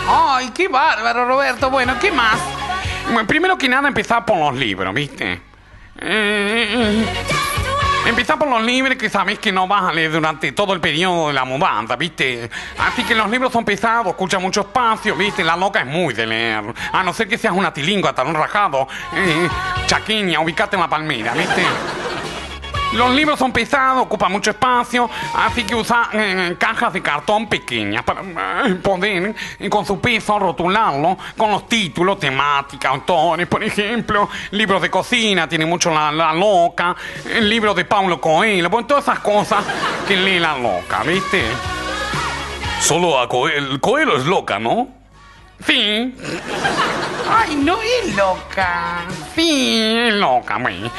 ¡Ay, 0.09 0.51
qué 0.55 0.69
bárbaro, 0.69 1.27
Roberto! 1.27 1.71
Bueno, 1.71 1.95
¿qué 2.01 2.11
más? 2.11 2.39
Primero 3.27 3.59
que 3.59 3.69
nada, 3.69 3.89
empezar 3.89 4.25
por 4.25 4.39
los 4.39 4.55
libros, 4.55 4.95
¿viste? 4.95 5.41
Eh, 5.99 7.07
empezar 8.07 8.39
por 8.39 8.49
los 8.49 8.63
libros 8.63 8.97
que 8.97 9.09
sabes 9.11 9.39
que 9.39 9.53
no 9.53 9.69
vas 9.69 9.85
a 9.85 9.93
leer 9.93 10.11
durante 10.11 10.53
todo 10.53 10.73
el 10.73 10.81
periodo 10.81 11.29
de 11.29 11.35
la 11.35 11.45
mudanza, 11.45 11.97
¿viste? 11.97 12.51
Así 12.79 13.05
que 13.05 13.15
los 13.15 13.31
libros 13.31 13.53
son 13.53 13.65
pesados, 13.65 14.09
escuchan 14.09 14.43
mucho 14.43 14.63
espacio, 14.63 15.15
¿viste? 15.15 15.45
La 15.45 15.57
loca 15.57 15.81
es 15.81 15.87
muy 15.87 16.15
de 16.15 16.27
leer. 16.27 16.65
A 16.93 17.03
no 17.03 17.13
ser 17.13 17.29
que 17.29 17.39
seas 17.39 17.55
una 17.55 17.73
tilingua, 17.73 18.15
talón 18.15 18.35
rajado, 18.35 18.89
eh, 19.15 19.49
ubicate 20.41 20.77
en 20.77 20.83
la 20.83 20.89
palmera, 20.89 21.33
¿viste? 21.35 21.63
Los 22.93 23.11
libros 23.15 23.39
son 23.39 23.53
pesados, 23.53 24.03
ocupan 24.03 24.31
mucho 24.31 24.51
espacio, 24.51 25.09
así 25.35 25.65
que 25.65 25.75
usa 25.75 26.11
eh, 26.13 26.57
cajas 26.59 26.93
de 26.93 27.01
cartón 27.01 27.49
pequeñas 27.49 28.03
para 28.03 28.21
eh, 28.67 28.75
poder, 28.75 29.35
eh, 29.59 29.71
con 29.71 29.87
su 29.87 29.99
peso, 29.99 30.39
rotularlo 30.39 31.17
con 31.37 31.51
los 31.51 31.67
títulos, 31.67 32.19
temática, 32.19 32.91
autores, 32.91 33.47
por 33.47 33.65
ejemplo, 33.65 34.29
libros 34.51 34.83
de 34.83 34.91
cocina, 34.91 35.49
tiene 35.49 35.65
mucho 35.65 35.91
la, 35.91 36.13
la 36.13 36.35
loca, 36.35 36.95
el 37.35 37.49
libro 37.49 37.73
de 37.73 37.87
Paulo 37.87 38.21
Coelho, 38.21 38.69
bueno, 38.69 38.87
todas 38.87 39.05
esas 39.05 39.21
cosas 39.21 39.65
que 40.07 40.17
lee 40.17 40.39
la 40.39 40.59
loca, 40.59 41.03
¿viste? 41.03 41.45
Solo 42.81 43.19
a 43.19 43.29
Coelho. 43.29 43.81
Coelho 43.81 44.17
es 44.17 44.27
loca, 44.27 44.59
¿no? 44.59 45.02
Sí, 45.67 46.15
¡Ay, 47.31 47.57
no 47.57 47.79
es 47.81 48.15
loca! 48.17 49.03
sí, 49.35 49.81
es 49.81 50.15
loca, 50.15 50.59
güey. 50.59 50.91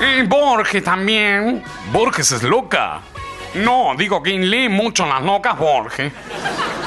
Eh, 0.00 0.24
Borges 0.28 0.84
también. 0.84 1.62
Borges 1.92 2.32
es 2.32 2.42
loca. 2.42 3.00
No, 3.54 3.94
digo 3.96 4.22
que 4.22 4.38
lee 4.38 4.68
mucho 4.68 5.06
las 5.06 5.22
locas 5.22 5.58
Borges. 5.58 6.12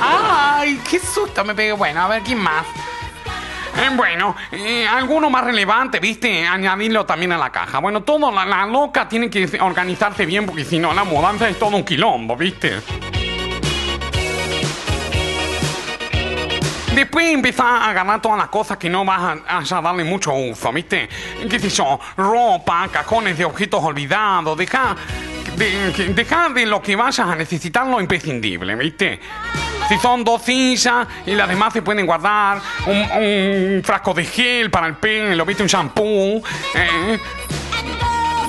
¡Ay, 0.02 0.80
qué 0.90 1.00
susto 1.00 1.44
me 1.44 1.54
pegué! 1.54 1.74
Bueno, 1.74 2.02
a 2.04 2.08
ver, 2.08 2.22
¿quién 2.24 2.40
más? 2.40 2.66
Eh, 3.76 3.90
bueno, 3.96 4.36
eh, 4.52 4.88
alguno 4.88 5.30
más 5.30 5.44
relevante, 5.44 6.00
¿viste? 6.00 6.46
Añadirlo 6.46 7.06
también 7.06 7.32
a 7.32 7.38
la 7.38 7.52
caja. 7.52 7.80
Bueno, 7.80 8.04
todo, 8.04 8.32
la, 8.32 8.46
la 8.46 8.66
loca 8.68 9.10
tiene 9.10 9.30
que 9.30 9.50
organizarse 9.60 10.26
bien 10.26 10.46
porque 10.46 10.64
si 10.64 10.78
no, 10.80 10.94
la 10.94 11.04
mudanza 11.04 11.50
es 11.50 11.58
todo 11.58 11.76
un 11.76 11.84
quilombo, 11.84 12.38
¿viste? 12.38 12.80
Después 16.96 17.26
empezar 17.34 17.66
a 17.66 17.90
agarrar 17.90 18.22
todas 18.22 18.38
las 18.38 18.50
cosas 18.50 18.78
que 18.78 18.90
no 18.90 19.04
vas 19.04 19.38
a, 19.48 19.58
a 19.78 19.82
darle 19.82 20.04
mucho 20.04 20.32
uso, 20.34 20.72
¿viste? 20.72 21.10
¿Qué 21.50 21.60
sé 21.60 21.70
yo? 21.70 22.00
Ropa, 22.18 22.88
cajones 22.92 23.38
de 23.38 23.46
objetos 23.46 23.84
olvidados, 23.84 24.56
deja 24.58 24.96
de, 25.58 26.14
deja 26.14 26.50
de 26.50 26.66
lo 26.68 26.82
que 26.82 26.96
vayas 26.96 27.28
a 27.28 27.36
necesitar 27.36 27.88
lo 27.88 28.00
imprescindible, 28.00 28.76
¿viste? 28.76 29.20
Si 29.90 29.98
son 29.98 30.24
dos 30.24 30.44
sillas 30.44 31.08
y 31.26 31.34
las 31.36 31.50
demás 31.50 31.74
se 31.74 31.82
pueden 31.82 32.06
guardar, 32.06 32.62
un, 32.86 32.96
un 32.98 33.82
frasco 33.84 34.14
de 34.14 34.26
gel 34.26 34.70
para 34.70 34.86
el 34.88 34.96
pelo, 34.96 35.46
¿viste? 35.46 35.64
Un 35.64 35.70
shampoo, 35.70 36.42
¿eh? 36.76 37.20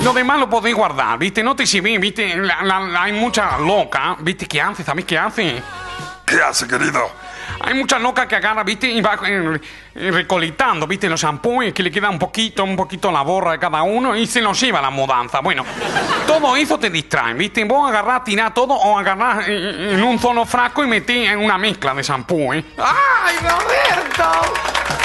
Lo 0.02 0.12
demás 0.12 0.38
lo 0.38 0.50
podéis 0.50 0.76
guardar, 0.76 1.18
¿viste? 1.18 1.42
No 1.42 1.56
te 1.56 1.64
llevé, 1.64 1.96
¿viste? 1.98 2.36
La- 2.36 2.62
la- 2.62 2.80
la- 2.80 3.02
hay 3.04 3.12
mucha 3.12 3.56
loca, 3.58 4.16
¿viste? 4.20 4.46
¿Qué 4.46 4.60
hace? 4.60 4.84
¿Sabes 4.84 5.06
qué 5.06 5.16
hace? 5.18 5.62
¿Qué 6.26 6.36
hace, 6.42 6.68
querido? 6.68 7.23
Hay 7.66 7.72
mucha 7.72 7.98
loca 7.98 8.28
que 8.28 8.36
agarra, 8.36 8.62
¿viste? 8.62 8.88
Y 8.88 9.00
va 9.00 9.18
eh, 9.26 9.58
eh, 9.94 10.10
recolectando, 10.10 10.86
¿viste? 10.86 11.08
Los 11.08 11.22
shampoos 11.22 11.72
que 11.72 11.82
le 11.82 11.90
queda 11.90 12.10
un 12.10 12.18
poquito, 12.18 12.62
un 12.62 12.76
poquito 12.76 13.10
la 13.10 13.22
borra 13.22 13.52
de 13.52 13.58
cada 13.58 13.82
uno 13.82 14.14
y 14.14 14.26
se 14.26 14.42
los 14.42 14.60
lleva 14.60 14.80
a 14.80 14.82
la 14.82 14.90
mudanza. 14.90 15.40
Bueno, 15.40 15.64
todo 16.26 16.56
eso 16.56 16.78
te 16.78 16.90
distrae, 16.90 17.32
¿viste? 17.32 17.64
Vos 17.64 17.88
agarrás, 17.88 18.22
tirás 18.22 18.52
todo 18.52 18.74
o 18.74 18.98
agarrás 18.98 19.48
eh, 19.48 19.94
en 19.94 20.02
un 20.02 20.18
solo 20.18 20.44
frasco 20.44 20.84
y 20.84 20.88
metís 20.88 21.30
en 21.30 21.38
una 21.38 21.56
mezcla 21.56 21.94
de 21.94 22.02
shampoo, 22.02 22.52
¿eh? 22.52 22.62
¡Ay, 22.76 23.36
Roberto! 23.38 24.30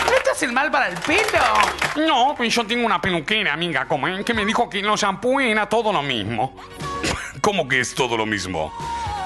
¿No 0.06 0.22
te 0.22 0.32
hace 0.32 0.46
el 0.46 0.52
mal 0.52 0.70
para 0.70 0.90
el 0.90 0.96
pelo? 0.96 2.08
No, 2.08 2.34
pues 2.36 2.54
yo 2.54 2.66
tengo 2.66 2.86
una 2.86 3.00
peluquera, 3.00 3.54
amiga, 3.54 3.86
como, 3.86 4.08
que 4.26 4.34
me 4.34 4.44
dijo 4.44 4.70
que 4.70 4.82
los 4.82 5.00
shampoos 5.00 5.44
era 5.44 5.70
todo 5.70 5.94
lo 5.94 6.02
mismo. 6.02 6.58
¿Cómo 7.42 7.70
que 7.70 7.80
es 7.80 7.96
todo 7.96 8.18
lo 8.18 8.26
mismo? 8.26 8.74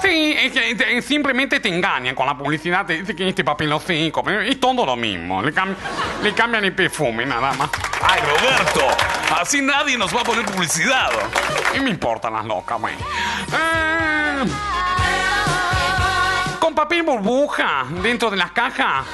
Sí, 0.04 0.36
es 0.38 0.52
que 0.52 1.00
simplemente 1.02 1.60
te 1.60 1.68
engañan 1.70 2.14
con 2.14 2.26
la 2.26 2.36
publicidad, 2.36 2.84
te 2.84 2.98
dicen 2.98 3.16
que 3.16 3.28
este 3.28 3.42
papel 3.42 3.72
seco, 3.86 4.22
pero 4.22 4.42
es 4.42 4.60
todo 4.60 4.84
lo 4.84 4.96
mismo. 4.96 5.40
Le, 5.42 5.52
cam- 5.54 5.74
le 6.22 6.32
cambian 6.34 6.62
el 6.64 6.74
perfume, 6.74 7.24
nada 7.24 7.52
más. 7.54 7.70
¡Ay, 8.02 8.20
Roberto! 8.20 8.86
Así 9.40 9.62
nadie 9.62 9.96
nos 9.96 10.14
va 10.14 10.20
a 10.20 10.24
poner 10.24 10.44
publicidad. 10.44 11.10
¿Qué 11.72 11.80
me 11.80 11.88
importan 11.90 12.34
las 12.34 12.44
locas, 12.44 12.78
güey? 12.80 12.94
Eh, 12.94 14.44
con 16.60 16.74
papel 16.74 17.02
burbuja 17.02 17.86
dentro 18.02 18.30
de 18.30 18.36
las 18.36 18.52
cajas. 18.52 19.06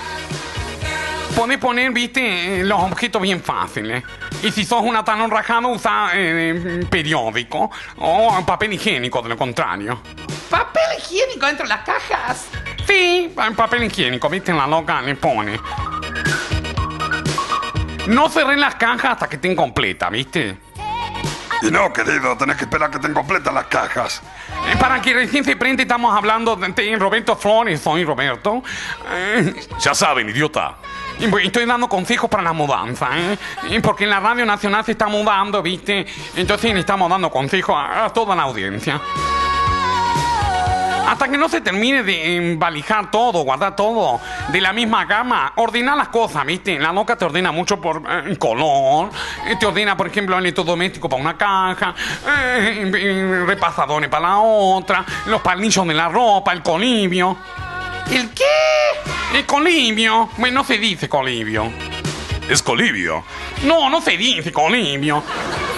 Podés 1.36 1.58
poner, 1.58 1.90
viste, 1.92 2.60
eh, 2.60 2.64
los 2.64 2.80
objetos 2.82 3.22
bien 3.22 3.42
fáciles. 3.42 4.02
Y 4.42 4.50
si 4.50 4.64
sos 4.64 4.82
una 4.82 5.04
talón 5.04 5.30
rajado, 5.30 5.68
usa 5.68 6.10
eh, 6.14 6.84
periódico 6.90 7.70
o 7.98 8.44
papel 8.44 8.74
higiénico, 8.74 9.22
de 9.22 9.30
lo 9.30 9.36
contrario. 9.36 10.00
¿Papel 10.50 10.82
higiénico 10.98 11.46
dentro 11.46 11.64
de 11.64 11.68
las 11.70 11.82
cajas? 11.84 12.46
Sí, 12.86 13.32
pa- 13.34 13.50
papel 13.52 13.84
higiénico, 13.84 14.28
viste, 14.28 14.52
la 14.52 14.66
loca 14.66 15.00
le 15.00 15.14
pone. 15.16 15.58
No 18.08 18.28
cerré 18.28 18.56
las 18.56 18.74
cajas 18.74 19.12
hasta 19.12 19.28
que 19.28 19.36
estén 19.36 19.54
completas, 19.54 20.10
viste. 20.10 20.58
Y 21.62 21.70
no, 21.70 21.92
querido, 21.92 22.36
tenés 22.36 22.56
que 22.56 22.64
esperar 22.64 22.90
que 22.90 22.96
estén 22.96 23.12
completas 23.12 23.52
las 23.52 23.66
cajas. 23.66 24.22
Eh, 24.72 24.76
Para 24.78 25.00
que 25.02 25.12
recién 25.14 25.44
se 25.44 25.56
prende, 25.56 25.82
estamos 25.82 26.16
hablando 26.16 26.56
de, 26.56 26.68
de 26.72 26.96
Roberto 26.96 27.36
Flores, 27.36 27.80
soy 27.80 28.04
Roberto. 28.04 28.62
Eh, 29.12 29.54
Ya 29.78 29.94
saben, 29.94 30.28
idiota. 30.30 30.76
Y 31.20 31.46
estoy 31.46 31.66
dando 31.66 31.88
consejos 31.88 32.30
para 32.30 32.42
la 32.42 32.52
mudanza, 32.52 33.08
¿eh? 33.14 33.80
Porque 33.82 34.04
en 34.04 34.10
la 34.10 34.20
Radio 34.20 34.46
Nacional 34.46 34.84
se 34.84 34.92
está 34.92 35.06
mudando, 35.08 35.62
¿viste? 35.62 36.06
Entonces 36.36 36.74
estamos 36.74 37.10
dando 37.10 37.30
consejos 37.30 37.76
a, 37.78 38.10
toda 38.10 38.34
la 38.34 38.44
audiencia. 38.44 39.00
Hasta 41.06 41.28
que 41.28 41.36
no 41.36 41.48
se 41.48 41.60
termine 41.60 42.04
de 42.04 42.36
embalijar 42.36 43.10
todo, 43.10 43.42
guardar 43.42 43.74
todo 43.74 44.20
de 44.48 44.60
la 44.60 44.72
misma 44.72 45.04
gama, 45.04 45.52
ordenar 45.56 45.96
las 45.96 46.08
cosas, 46.08 46.46
¿viste? 46.46 46.78
La 46.78 46.92
loca 46.92 47.16
te 47.16 47.24
ordena 47.24 47.50
mucho 47.50 47.80
por 47.80 48.02
eh, 48.08 48.36
color, 48.38 49.10
eh, 49.46 49.56
te 49.58 49.66
ordena, 49.66 49.96
por 49.96 50.06
ejemplo, 50.06 50.36
el 50.36 50.44
electrodoméstico 50.44 51.08
para 51.08 51.20
una 51.20 51.36
caja, 51.36 51.94
eh, 52.54 53.44
repasadores 53.46 54.08
para 54.08 54.28
la 54.28 54.38
otra, 54.38 55.04
los 55.26 55.42
palillos 55.42 55.86
de 55.86 55.94
la 55.94 56.08
ropa, 56.08 56.52
el 56.52 56.62
colibio. 56.62 57.36
¿El 58.10 58.30
qué? 58.30 58.44
El 59.34 59.46
colibio. 59.46 60.28
Bueno, 60.36 60.60
no 60.60 60.64
se 60.66 60.78
dice 60.78 61.08
colibio. 61.08 61.70
Es 62.48 62.62
colibio. 62.62 63.24
No, 63.62 63.88
no 63.88 64.00
se 64.00 64.16
dice 64.16 64.52
colibio. 64.52 65.22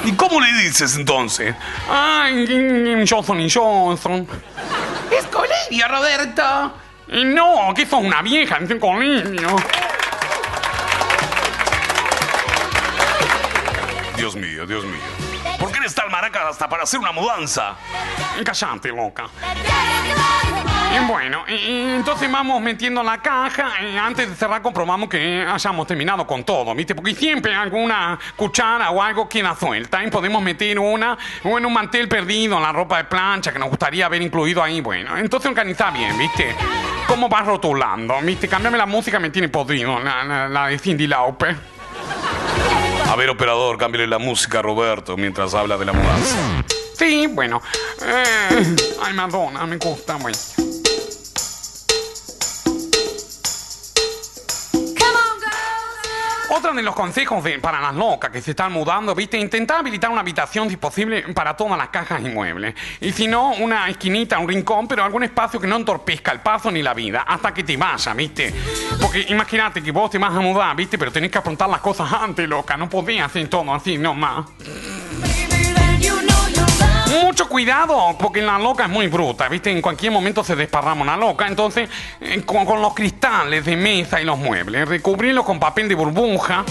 ¿Y 0.04 0.12
cómo 0.12 0.40
le 0.40 0.52
dices 0.52 0.96
entonces? 0.96 1.54
Ay, 1.90 3.04
Johnson 3.08 3.40
y 3.40 3.50
Johnson. 3.50 4.26
Es 5.10 5.26
colegio, 5.26 5.88
Roberto. 5.88 6.74
Y 7.08 7.24
no, 7.24 7.72
que 7.74 7.84
sos 7.84 8.02
una 8.02 8.22
vieja 8.22 8.56
en 8.56 8.78
colegio. 8.80 9.56
Dios 14.16 14.36
mío, 14.36 14.66
Dios 14.66 14.84
mío. 14.84 15.00
¿Por 15.58 15.70
qué 15.70 15.78
eres 15.78 15.94
tal 15.94 16.10
maraca 16.10 16.48
hasta 16.48 16.68
para 16.68 16.84
hacer 16.84 16.98
una 17.00 17.12
mudanza? 17.12 17.76
Callate, 18.44 18.88
loca. 18.88 19.28
Y 20.94 21.04
bueno, 21.06 21.44
y- 21.48 21.52
y 21.54 21.80
entonces 21.96 22.30
vamos 22.30 22.60
metiendo 22.60 23.02
la 23.02 23.18
caja 23.22 23.70
y 23.82 23.96
antes 23.96 24.28
de 24.28 24.34
cerrar 24.36 24.60
comprobamos 24.60 25.08
que 25.08 25.42
hayamos 25.48 25.86
terminado 25.86 26.26
con 26.26 26.44
todo, 26.44 26.74
¿viste? 26.74 26.94
Porque 26.94 27.14
siempre 27.14 27.54
alguna 27.54 28.18
cuchara 28.36 28.90
o 28.90 29.02
algo 29.02 29.28
queda 29.28 29.56
suelta 29.56 30.04
y 30.04 30.10
podemos 30.10 30.42
meter 30.42 30.78
una 30.78 31.16
o 31.44 31.56
en 31.58 31.64
un 31.66 31.72
mantel 31.72 32.08
perdido 32.08 32.56
en 32.56 32.62
la 32.62 32.72
ropa 32.72 32.98
de 32.98 33.04
plancha 33.04 33.52
que 33.52 33.58
nos 33.58 33.70
gustaría 33.70 34.06
haber 34.06 34.20
incluido 34.20 34.62
ahí, 34.62 34.80
bueno. 34.82 35.16
Entonces 35.16 35.48
organiza 35.48 35.90
bien, 35.90 36.16
¿viste? 36.18 36.54
¿Cómo 37.06 37.28
vas 37.28 37.46
rotulando? 37.46 38.20
¿Viste? 38.22 38.46
Cámbiame 38.48 38.76
la 38.76 38.86
música, 38.86 39.18
me 39.18 39.30
tiene 39.30 39.48
podrido, 39.48 39.98
la, 39.98 40.24
la- 40.24 40.48
la 40.48 40.66
de 40.66 40.78
Cindy 40.78 41.06
Lauper. 41.06 41.56
A 43.10 43.16
ver, 43.16 43.28
operador, 43.30 43.78
cámbiale 43.78 44.06
la 44.06 44.18
música 44.18 44.58
a 44.60 44.62
Roberto 44.62 45.16
mientras 45.16 45.54
habla 45.54 45.76
de 45.78 45.84
la 45.86 45.92
mudanza. 45.92 46.36
Sí, 46.96 47.26
bueno. 47.26 47.60
Eh, 48.06 48.76
ay, 49.04 49.12
Madonna, 49.14 49.66
me 49.66 49.76
gusta, 49.76 50.14
güey. 50.14 50.34
Otro 56.54 56.74
de 56.74 56.82
los 56.82 56.94
consejos 56.94 57.42
de- 57.42 57.58
para 57.58 57.80
las 57.80 57.94
locas 57.94 58.30
que 58.30 58.42
se 58.42 58.50
están 58.50 58.72
mudando, 58.72 59.14
viste, 59.14 59.38
intentar 59.38 59.78
habilitar 59.78 60.10
una 60.10 60.20
habitación 60.20 60.68
si 60.68 60.76
posible 60.76 61.22
para 61.32 61.56
todas 61.56 61.78
las 61.78 61.88
cajas 61.88 62.20
y 62.20 62.28
muebles. 62.28 62.74
Y 63.00 63.10
si 63.12 63.26
no, 63.26 63.52
una 63.54 63.88
esquinita, 63.88 64.38
un 64.38 64.46
rincón, 64.48 64.86
pero 64.86 65.02
algún 65.02 65.22
espacio 65.22 65.58
que 65.58 65.66
no 65.66 65.76
entorpezca 65.76 66.30
el 66.30 66.40
paso 66.40 66.70
ni 66.70 66.82
la 66.82 66.92
vida 66.92 67.22
hasta 67.26 67.54
que 67.54 67.62
te 67.64 67.76
vayas, 67.78 68.14
viste. 68.14 68.52
Porque 69.00 69.24
imagínate 69.30 69.82
que 69.82 69.90
vos 69.92 70.10
te 70.10 70.18
vas 70.18 70.34
a 70.34 70.40
mudar, 70.40 70.76
viste, 70.76 70.98
pero 70.98 71.10
tenés 71.10 71.30
que 71.30 71.38
afrontar 71.38 71.70
las 71.70 71.80
cosas 71.80 72.12
antes, 72.12 72.46
loca. 72.46 72.76
No 72.76 72.86
podías 72.88 73.26
hacer 73.26 73.48
todo 73.48 73.72
así, 73.74 73.96
no 73.96 74.12
más. 74.12 74.44
Mucho 77.22 77.48
cuidado, 77.48 78.16
porque 78.18 78.42
la 78.42 78.58
loca 78.58 78.84
es 78.84 78.90
muy 78.90 79.06
bruta, 79.06 79.48
¿viste? 79.48 79.70
En 79.70 79.80
cualquier 79.80 80.12
momento 80.12 80.42
se 80.44 80.56
desparrama 80.56 81.02
una 81.02 81.16
loca. 81.16 81.46
Entonces, 81.46 81.88
eh, 82.20 82.42
con, 82.44 82.66
con 82.66 82.82
los 82.82 82.92
cristales 82.94 83.64
de 83.64 83.76
mesa 83.76 84.20
y 84.20 84.24
los 84.24 84.36
muebles, 84.36 84.88
recubrirlos 84.88 85.44
con 85.44 85.58
papel 85.60 85.88
de 85.88 85.94
burbuja. 85.94 86.64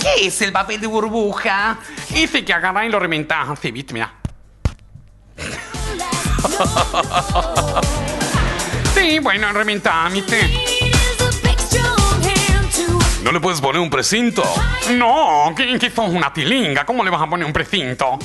¿Qué 0.00 0.28
es 0.28 0.40
el 0.42 0.52
papel 0.52 0.80
de 0.80 0.86
burbuja? 0.86 1.78
Ese 2.14 2.44
que 2.44 2.52
agarrás 2.52 2.86
y 2.86 2.88
lo 2.88 2.98
reventás 2.98 3.48
así, 3.50 3.70
¿viste? 3.70 3.92
Mira. 3.94 4.14
Sí, 8.94 9.18
bueno, 9.18 9.52
reventás, 9.52 10.10
¿viste? 10.10 10.40
¿No 13.22 13.30
le 13.30 13.40
puedes 13.40 13.60
poner 13.60 13.80
un 13.80 13.90
precinto? 13.90 14.42
No, 14.92 15.52
que, 15.54 15.78
que 15.78 15.90
sos 15.90 16.08
una 16.08 16.32
tilinga. 16.32 16.86
¿Cómo 16.86 17.04
le 17.04 17.10
vas 17.10 17.20
a 17.20 17.26
poner 17.26 17.46
un 17.46 17.52
precinto? 17.52 18.18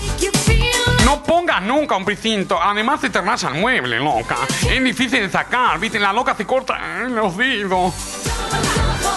No 1.05 1.23
pongas 1.23 1.61
nunca 1.61 1.95
un 1.95 2.05
precinto. 2.05 2.61
Además 2.61 3.01
se 3.01 3.09
te 3.09 3.21
raya 3.21 3.49
el 3.49 3.55
mueble, 3.55 3.99
loca. 3.99 4.37
Es 4.69 4.83
difícil 4.83 5.21
de 5.21 5.29
sacar, 5.29 5.79
¿viste? 5.79 5.99
La 5.99 6.13
loca 6.13 6.35
se 6.35 6.45
corta 6.45 6.77
eh, 6.77 7.09
los 7.09 7.35
dedos 7.37 7.93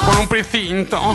con 0.06 0.18
un 0.18 0.28
precinto. 0.28 1.14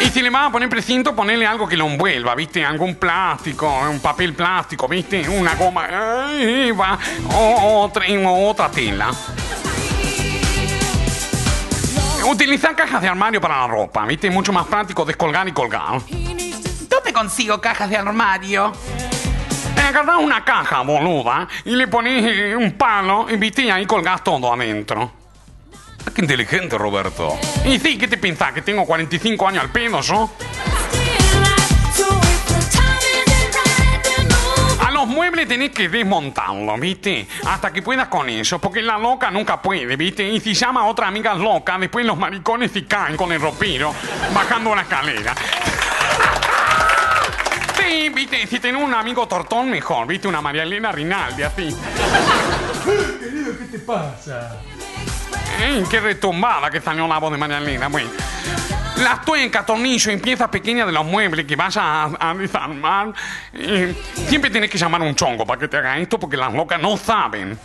Y 0.00 0.08
si 0.10 0.22
le 0.22 0.30
vas 0.30 0.48
a 0.48 0.52
poner 0.52 0.68
precinto, 0.68 1.14
ponele 1.14 1.46
algo 1.46 1.66
que 1.66 1.76
lo 1.76 1.86
envuelva, 1.86 2.34
¿viste? 2.34 2.64
Algún 2.64 2.96
plástico, 2.96 3.68
un 3.90 4.00
papel 4.00 4.34
plástico, 4.34 4.86
¿viste? 4.86 5.28
Una 5.28 5.54
goma, 5.54 5.88
eh, 6.32 6.72
va, 6.72 6.98
o 7.32 7.82
otra, 7.82 8.04
otra 8.28 8.70
tela. 8.70 9.10
Utilizar 12.26 12.74
cajas 12.74 13.02
de 13.02 13.08
armario 13.08 13.40
para 13.40 13.60
la 13.60 13.66
ropa, 13.66 14.06
¿viste? 14.06 14.30
Mucho 14.30 14.52
más 14.52 14.66
práctico 14.66 15.04
descolgar 15.04 15.48
y 15.48 15.52
colgar. 15.52 16.00
¿Dónde 17.14 17.28
consigo 17.28 17.60
cajas 17.60 17.88
de 17.88 17.96
armario? 17.96 18.72
Eh, 19.76 19.80
Agarrás 19.80 20.18
una 20.18 20.44
caja, 20.44 20.80
boluda, 20.80 21.46
y 21.64 21.76
le 21.76 21.86
pones 21.86 22.24
eh, 22.26 22.56
un 22.56 22.72
palo, 22.72 23.26
y 23.30 23.36
viste, 23.36 23.70
ahí 23.70 23.86
colgás 23.86 24.24
todo 24.24 24.52
adentro. 24.52 25.12
Ah, 26.04 26.10
Qué 26.12 26.22
inteligente, 26.22 26.76
Roberto. 26.76 27.38
Y 27.64 27.78
sí, 27.78 27.96
¿qué 27.96 28.08
te 28.08 28.18
pensás? 28.18 28.52
¿Que 28.52 28.62
tengo 28.62 28.84
45 28.84 29.46
años 29.46 29.62
al 29.62 29.70
pedo 29.70 30.00
yo? 30.00 30.28
A 34.84 34.90
los 34.90 35.06
muebles 35.06 35.46
tenés 35.46 35.70
que 35.70 35.88
desmontarlos, 35.88 36.80
¿viste? 36.80 37.28
Hasta 37.46 37.72
que 37.72 37.80
puedas 37.80 38.08
con 38.08 38.28
ellos, 38.28 38.60
porque 38.60 38.82
la 38.82 38.98
loca 38.98 39.30
nunca 39.30 39.62
puede, 39.62 39.94
¿viste? 39.96 40.28
Y 40.28 40.40
si 40.40 40.52
llama 40.52 40.80
a 40.80 40.84
otra 40.86 41.06
amiga 41.06 41.32
loca, 41.34 41.78
después 41.78 42.04
los 42.04 42.18
maricones 42.18 42.72
se 42.72 42.84
caen 42.86 43.16
con 43.16 43.30
el 43.30 43.40
ropero 43.40 43.94
bajando 44.34 44.74
la 44.74 44.82
escalera. 44.82 45.32
Sí, 47.94 48.08
¿viste? 48.08 48.44
Si 48.48 48.58
tenés 48.58 48.82
un 48.82 48.92
amigo 48.92 49.28
tortón, 49.28 49.70
mejor, 49.70 50.08
¿viste? 50.08 50.26
Una 50.26 50.40
María 50.40 50.64
Elena 50.64 50.90
Rinaldi, 50.90 51.44
así. 51.44 51.68
Querido, 53.20 53.56
¿qué 53.56 53.64
te 53.70 53.78
pasa? 53.78 54.56
¡Ey, 55.62 55.84
qué 55.88 56.00
retumbada 56.00 56.70
que 56.70 56.80
salió 56.80 57.06
la 57.06 57.18
voz 57.18 57.30
de 57.30 57.38
María 57.38 57.58
Elena! 57.58 57.86
Bueno, 57.86 58.10
las 58.96 59.24
tuercas, 59.24 59.64
tornillos 59.64 60.12
y 60.12 60.16
piezas 60.16 60.48
pequeñas 60.48 60.88
de 60.88 60.92
los 60.92 61.04
muebles 61.04 61.46
que 61.46 61.54
vayas 61.54 61.76
a, 61.76 62.10
a 62.18 62.34
desarmar, 62.34 63.12
eh, 63.52 63.94
siempre 64.26 64.50
tienes 64.50 64.70
que 64.70 64.78
llamar 64.78 65.00
a 65.00 65.04
un 65.04 65.14
chongo 65.14 65.46
para 65.46 65.60
que 65.60 65.68
te 65.68 65.76
haga 65.76 65.96
esto 65.96 66.18
porque 66.18 66.36
las 66.36 66.52
locas 66.52 66.80
no 66.80 66.96
saben. 66.96 67.56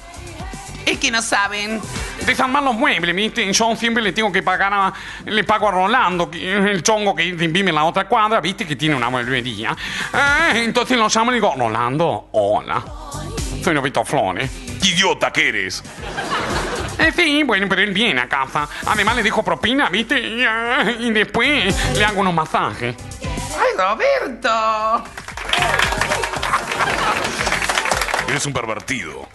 Es 0.90 0.98
que 0.98 1.12
no 1.12 1.22
saben. 1.22 1.80
Desarmar 2.26 2.64
los 2.64 2.74
muebles, 2.74 3.16
¿viste? 3.16 3.54
Yo 3.54 3.76
siempre 3.76 4.02
le 4.02 4.12
tengo 4.12 4.32
que 4.32 4.42
pagar 4.42 4.74
a, 4.74 4.92
le 5.26 5.44
pago 5.44 5.68
a 5.68 5.72
Rolando, 5.72 6.32
que 6.32 6.58
es 6.58 6.66
el 6.66 6.82
chongo 6.82 7.16
que 7.16 7.32
vive 7.32 7.70
en 7.70 7.76
la 7.76 7.84
otra 7.84 8.08
cuadra, 8.08 8.42
¿viste? 8.42 8.66
Que 8.66 8.76
tiene 8.76 8.96
una 8.96 9.08
mueblería. 9.08 9.78
Eh, 10.12 10.64
entonces 10.64 10.98
lo 10.98 11.08
llamo 11.08 11.30
y 11.30 11.36
le 11.36 11.42
digo, 11.42 11.54
Rolando, 11.56 12.30
hola. 12.32 12.84
Soy 13.64 13.76
Novito 13.76 14.04
Flores. 14.04 14.50
¡Qué 14.82 14.90
idiota 14.90 15.32
que 15.32 15.50
eres! 15.50 15.84
Eh, 16.98 17.12
sí, 17.16 17.44
bueno, 17.44 17.68
pero 17.70 17.84
él 17.84 17.94
viene 17.94 18.22
a 18.22 18.28
casa. 18.28 18.68
Además 18.88 19.16
le 19.16 19.22
dejo 19.22 19.44
propina, 19.44 19.90
¿viste? 19.90 20.20
Y, 20.20 20.44
eh, 20.44 20.98
y 21.02 21.12
después 21.12 21.76
le 21.96 22.04
hago 22.04 22.22
unos 22.22 22.34
masajes. 22.34 22.96
¡Ay, 23.22 23.78
Roberto! 23.78 25.04
Eres 28.28 28.46
un 28.48 28.54
pervertido. 28.54 29.30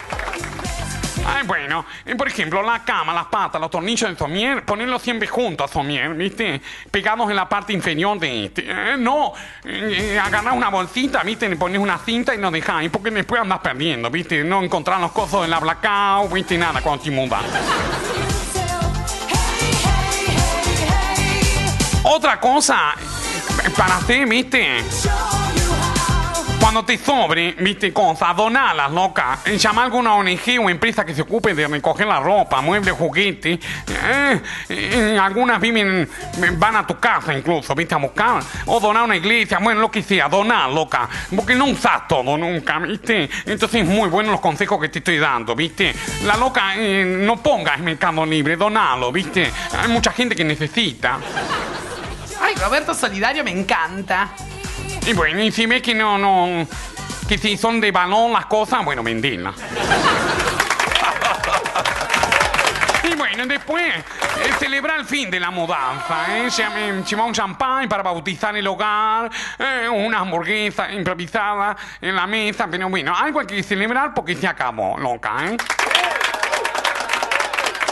Ay, 1.26 1.46
bueno, 1.46 1.86
por 2.18 2.28
ejemplo, 2.28 2.62
la 2.62 2.84
cama, 2.84 3.14
las 3.14 3.26
patas, 3.26 3.60
los 3.60 3.70
tornillos 3.70 4.08
del 4.08 4.18
somier, 4.18 4.64
ponerlos 4.64 5.00
siempre 5.02 5.26
juntos, 5.26 5.70
somier, 5.70 6.12
¿viste? 6.14 6.60
Pegados 6.90 7.30
en 7.30 7.36
la 7.36 7.48
parte 7.48 7.72
inferior 7.72 8.18
de 8.18 8.46
este. 8.46 8.64
Eh, 8.68 8.96
no, 8.98 9.32
eh, 9.64 10.12
eh, 10.14 10.18
agarrás 10.18 10.54
una 10.54 10.68
bolsita, 10.68 11.22
¿viste? 11.22 11.48
Le 11.48 11.56
pones 11.56 11.78
una 11.78 11.98
cinta 11.98 12.34
y 12.34 12.38
lo 12.38 12.50
dejáis, 12.50 12.90
porque 12.90 13.10
después 13.10 13.40
andas 13.40 13.60
perdiendo, 13.60 14.10
¿viste? 14.10 14.44
No 14.44 14.62
encontrar 14.62 15.00
los 15.00 15.12
cosos 15.12 15.42
de 15.42 15.48
la 15.48 15.60
blackout, 15.60 16.32
¿viste? 16.32 16.58
Nada 16.58 16.80
cuando 16.82 17.02
te 17.02 17.10
mudas. 17.10 17.44
Otra 22.04 22.38
cosa 22.38 22.94
eh, 23.64 23.70
para 23.74 23.96
hacer, 23.96 24.26
¿viste? 24.28 24.82
Cuando 26.74 26.92
te 26.92 26.98
sobre, 26.98 27.52
viste, 27.52 27.92
cosas, 27.92 28.36
donalas, 28.36 28.90
loca. 28.90 29.38
Eh, 29.44 29.56
Llama 29.56 29.82
a 29.82 29.84
alguna 29.84 30.16
ONG 30.16 30.58
o 30.60 30.68
empresa 30.68 31.06
que 31.06 31.14
se 31.14 31.22
ocupe 31.22 31.54
de 31.54 31.68
recoger 31.68 32.04
la 32.04 32.18
ropa, 32.18 32.60
muebles, 32.62 32.94
juguetes. 32.94 33.60
Eh, 33.86 34.40
eh, 34.70 35.16
algunas 35.16 35.60
viven, 35.60 36.10
van 36.58 36.74
a 36.74 36.84
tu 36.84 36.98
casa 36.98 37.32
incluso, 37.32 37.76
viste, 37.76 37.94
a 37.94 37.98
buscar. 37.98 38.42
O 38.66 38.80
donar 38.80 39.02
a 39.02 39.04
una 39.04 39.14
iglesia, 39.14 39.60
bueno, 39.60 39.82
lo 39.82 39.88
que 39.88 40.02
sea, 40.02 40.28
donar, 40.28 40.68
loca. 40.70 41.08
Porque 41.36 41.54
no 41.54 41.66
usas 41.66 42.08
todo 42.08 42.36
nunca, 42.36 42.80
viste. 42.80 43.30
Entonces 43.46 43.82
es 43.82 43.86
muy 43.86 44.08
bueno 44.08 44.32
los 44.32 44.40
consejos 44.40 44.80
que 44.80 44.88
te 44.88 44.98
estoy 44.98 45.18
dando, 45.18 45.54
viste. 45.54 45.94
La 46.24 46.36
loca, 46.36 46.74
eh, 46.74 47.04
no 47.04 47.40
pongas 47.40 47.78
Mercado 47.78 48.26
Libre, 48.26 48.56
donalo, 48.56 49.12
viste. 49.12 49.48
Hay 49.78 49.86
mucha 49.90 50.10
gente 50.10 50.34
que 50.34 50.42
necesita. 50.42 51.20
¡Ay, 52.40 52.56
Roberto 52.56 52.92
Solidario 52.94 53.44
me 53.44 53.52
encanta! 53.52 54.32
Y 55.06 55.12
bueno, 55.12 55.42
y 55.42 55.52
si 55.52 55.66
ves 55.66 55.82
que 55.82 55.94
no, 55.94 56.16
no, 56.16 56.66
que 57.28 57.36
si 57.36 57.58
son 57.58 57.78
de 57.78 57.90
balón 57.90 58.32
las 58.32 58.46
cosas, 58.46 58.82
bueno, 58.84 59.02
venderlas. 59.02 59.54
Y 63.02 63.14
bueno, 63.14 63.46
después, 63.46 63.84
eh, 63.84 64.52
celebrar 64.58 65.00
el 65.00 65.04
fin 65.04 65.30
de 65.30 65.38
la 65.38 65.50
mudanza, 65.50 66.38
¿eh? 66.38 66.48
Llevar 66.48 67.26
un 67.26 67.34
champán 67.34 67.86
para 67.86 68.02
bautizar 68.02 68.56
el 68.56 68.66
hogar, 68.66 69.30
eh, 69.58 69.88
una 69.90 70.20
hamburguesa 70.20 70.90
improvisada 70.90 71.76
en 72.00 72.16
la 72.16 72.26
mesa, 72.26 72.66
pero 72.70 72.88
bueno, 72.88 73.14
algo 73.14 73.40
hay 73.40 73.46
que 73.46 73.62
celebrar 73.62 74.14
porque 74.14 74.34
se 74.34 74.46
acabó, 74.46 74.96
loca, 74.96 75.50
¿eh? 75.50 75.56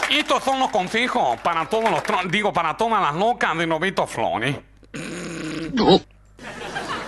Estos 0.09 0.43
son 0.43 0.59
los 0.59 0.69
consejos 0.71 1.39
para 1.41 1.65
todos 1.65 1.91
los, 1.91 2.03
digo, 2.31 2.51
para 2.51 2.75
todas 2.75 3.01
las 3.01 3.13
locas 3.13 3.55
de 3.55 3.67
Noveto 3.67 4.07
Flores. 4.07 4.55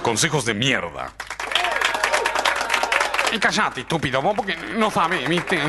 Consejos 0.05 0.45
de 0.45 0.53
mierda. 0.53 1.09
Y 3.31 3.39
callate, 3.39 3.81
estúpido, 3.81 4.21
vos 4.21 4.35
porque 4.35 4.55
no 4.77 4.91
sabés, 4.91 5.27
¿viste? 5.27 5.59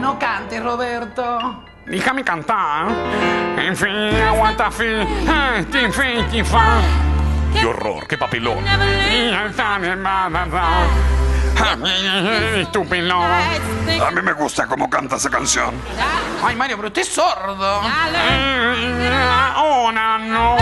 No 0.00 0.18
cantes, 0.18 0.60
Roberto. 0.60 1.62
Déjame 1.86 2.24
cantar. 2.24 2.88
En 3.56 3.76
fin, 3.76 3.94
aguanta 4.20 4.68
fin. 4.68 5.06
Fa. 6.44 6.80
Qué 7.52 7.64
horror, 7.64 8.08
qué 8.08 8.18
papelón. 8.18 8.64
Estúpido. 12.56 13.22
A 13.22 14.10
mí 14.10 14.22
me 14.22 14.32
gusta 14.32 14.66
cómo 14.66 14.90
canta 14.90 15.14
esa 15.14 15.30
canción. 15.30 15.72
Ay, 16.44 16.56
Mario, 16.56 16.78
pero 16.78 16.88
usted 16.88 17.02
es 17.02 17.08
sordo. 17.14 17.80
Oh, 19.56 19.92
no, 19.92 20.56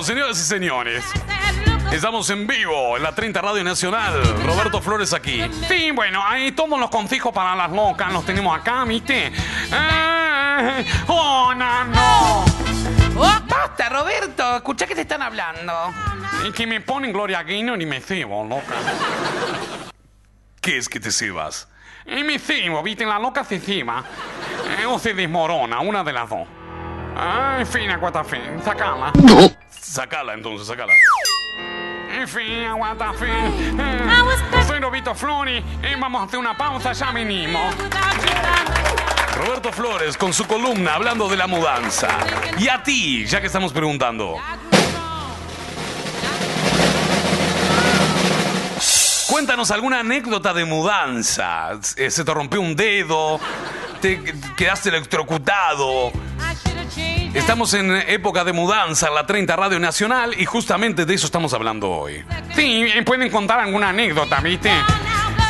Bueno, 0.00 0.14
señoras 0.14 0.40
y 0.40 0.44
señores, 0.44 1.04
estamos 1.92 2.30
en 2.30 2.46
vivo 2.46 2.96
en 2.96 3.02
la 3.02 3.14
30 3.14 3.38
Radio 3.42 3.62
Nacional. 3.62 4.22
Roberto 4.46 4.80
Flores 4.80 5.12
aquí. 5.12 5.42
Sí, 5.68 5.90
bueno, 5.90 6.22
ahí 6.26 6.52
todos 6.52 6.80
los 6.80 6.88
consejos 6.88 7.34
para 7.34 7.54
las 7.54 7.70
locas 7.70 8.10
los 8.10 8.24
tenemos 8.24 8.58
acá, 8.58 8.82
¿viste? 8.84 9.26
Eh, 9.26 10.84
oh, 11.06 11.52
no, 11.54 11.84
no. 11.84 12.44
Basta, 13.46 13.90
Roberto. 13.90 14.56
Escucha 14.56 14.86
que 14.86 14.94
te 14.94 15.02
están 15.02 15.20
hablando. 15.20 15.92
Y 16.48 16.52
que 16.52 16.66
me 16.66 16.80
ponen 16.80 17.12
Gloria 17.12 17.42
Gaynor 17.42 17.82
y 17.82 17.84
me 17.84 18.00
cebo, 18.00 18.42
loca. 18.42 18.76
¿Qué 20.62 20.78
es 20.78 20.88
que 20.88 20.98
te 20.98 21.12
cebas? 21.12 21.68
Y 22.06 22.24
me 22.24 22.38
cebo, 22.38 22.82
¿viste? 22.82 23.04
La 23.04 23.18
loca 23.18 23.44
se 23.44 23.60
ceba. 23.60 24.02
Eh, 24.80 24.86
o 24.86 24.98
se 24.98 25.12
desmorona, 25.12 25.80
una 25.80 26.02
de 26.02 26.12
las 26.14 26.30
dos. 26.30 26.48
Ah, 27.14 27.56
en 27.58 27.66
fin, 27.66 27.90
aguanta 27.90 28.24
fin, 28.24 28.40
sacala. 29.90 30.34
Entonces, 30.34 30.66
sacala. 30.66 30.92
En 32.12 32.26
fin, 32.28 32.64
aguanta 32.64 33.12
fin. 33.14 33.78
Eh, 33.80 34.64
soy 34.66 34.78
Robito 34.80 35.14
Flori 35.14 35.58
y 35.58 36.00
vamos 36.00 36.22
a 36.22 36.24
hacer 36.24 36.38
una 36.38 36.56
pausa, 36.56 36.92
ya 36.92 37.10
venimos. 37.12 37.74
Roberto 39.36 39.72
Flores 39.72 40.16
con 40.16 40.34
su 40.34 40.46
columna 40.46 40.94
hablando 40.94 41.28
de 41.28 41.36
la 41.36 41.46
mudanza. 41.46 42.08
Y 42.58 42.68
a 42.68 42.82
ti, 42.82 43.24
ya 43.26 43.40
que 43.40 43.46
estamos 43.46 43.72
preguntando. 43.72 44.36
Cuéntanos 49.28 49.70
alguna 49.70 50.00
anécdota 50.00 50.52
de 50.52 50.64
mudanza. 50.64 51.70
Eh, 51.96 52.10
Se 52.10 52.24
te 52.24 52.34
rompió 52.34 52.60
un 52.60 52.74
dedo, 52.76 53.40
te 54.00 54.20
quedaste 54.56 54.88
electrocutado. 54.90 56.12
Estamos 57.34 57.74
en 57.74 57.92
época 58.08 58.42
de 58.42 58.52
mudanza 58.52 59.06
en 59.08 59.14
la 59.14 59.24
30 59.24 59.54
Radio 59.54 59.78
Nacional 59.78 60.34
y 60.36 60.44
justamente 60.44 61.04
de 61.06 61.14
eso 61.14 61.26
estamos 61.26 61.54
hablando 61.54 61.88
hoy. 61.88 62.24
Sí, 62.56 62.86
pueden 63.06 63.30
contar 63.30 63.60
alguna 63.60 63.90
anécdota, 63.90 64.40
¿viste? 64.40 64.72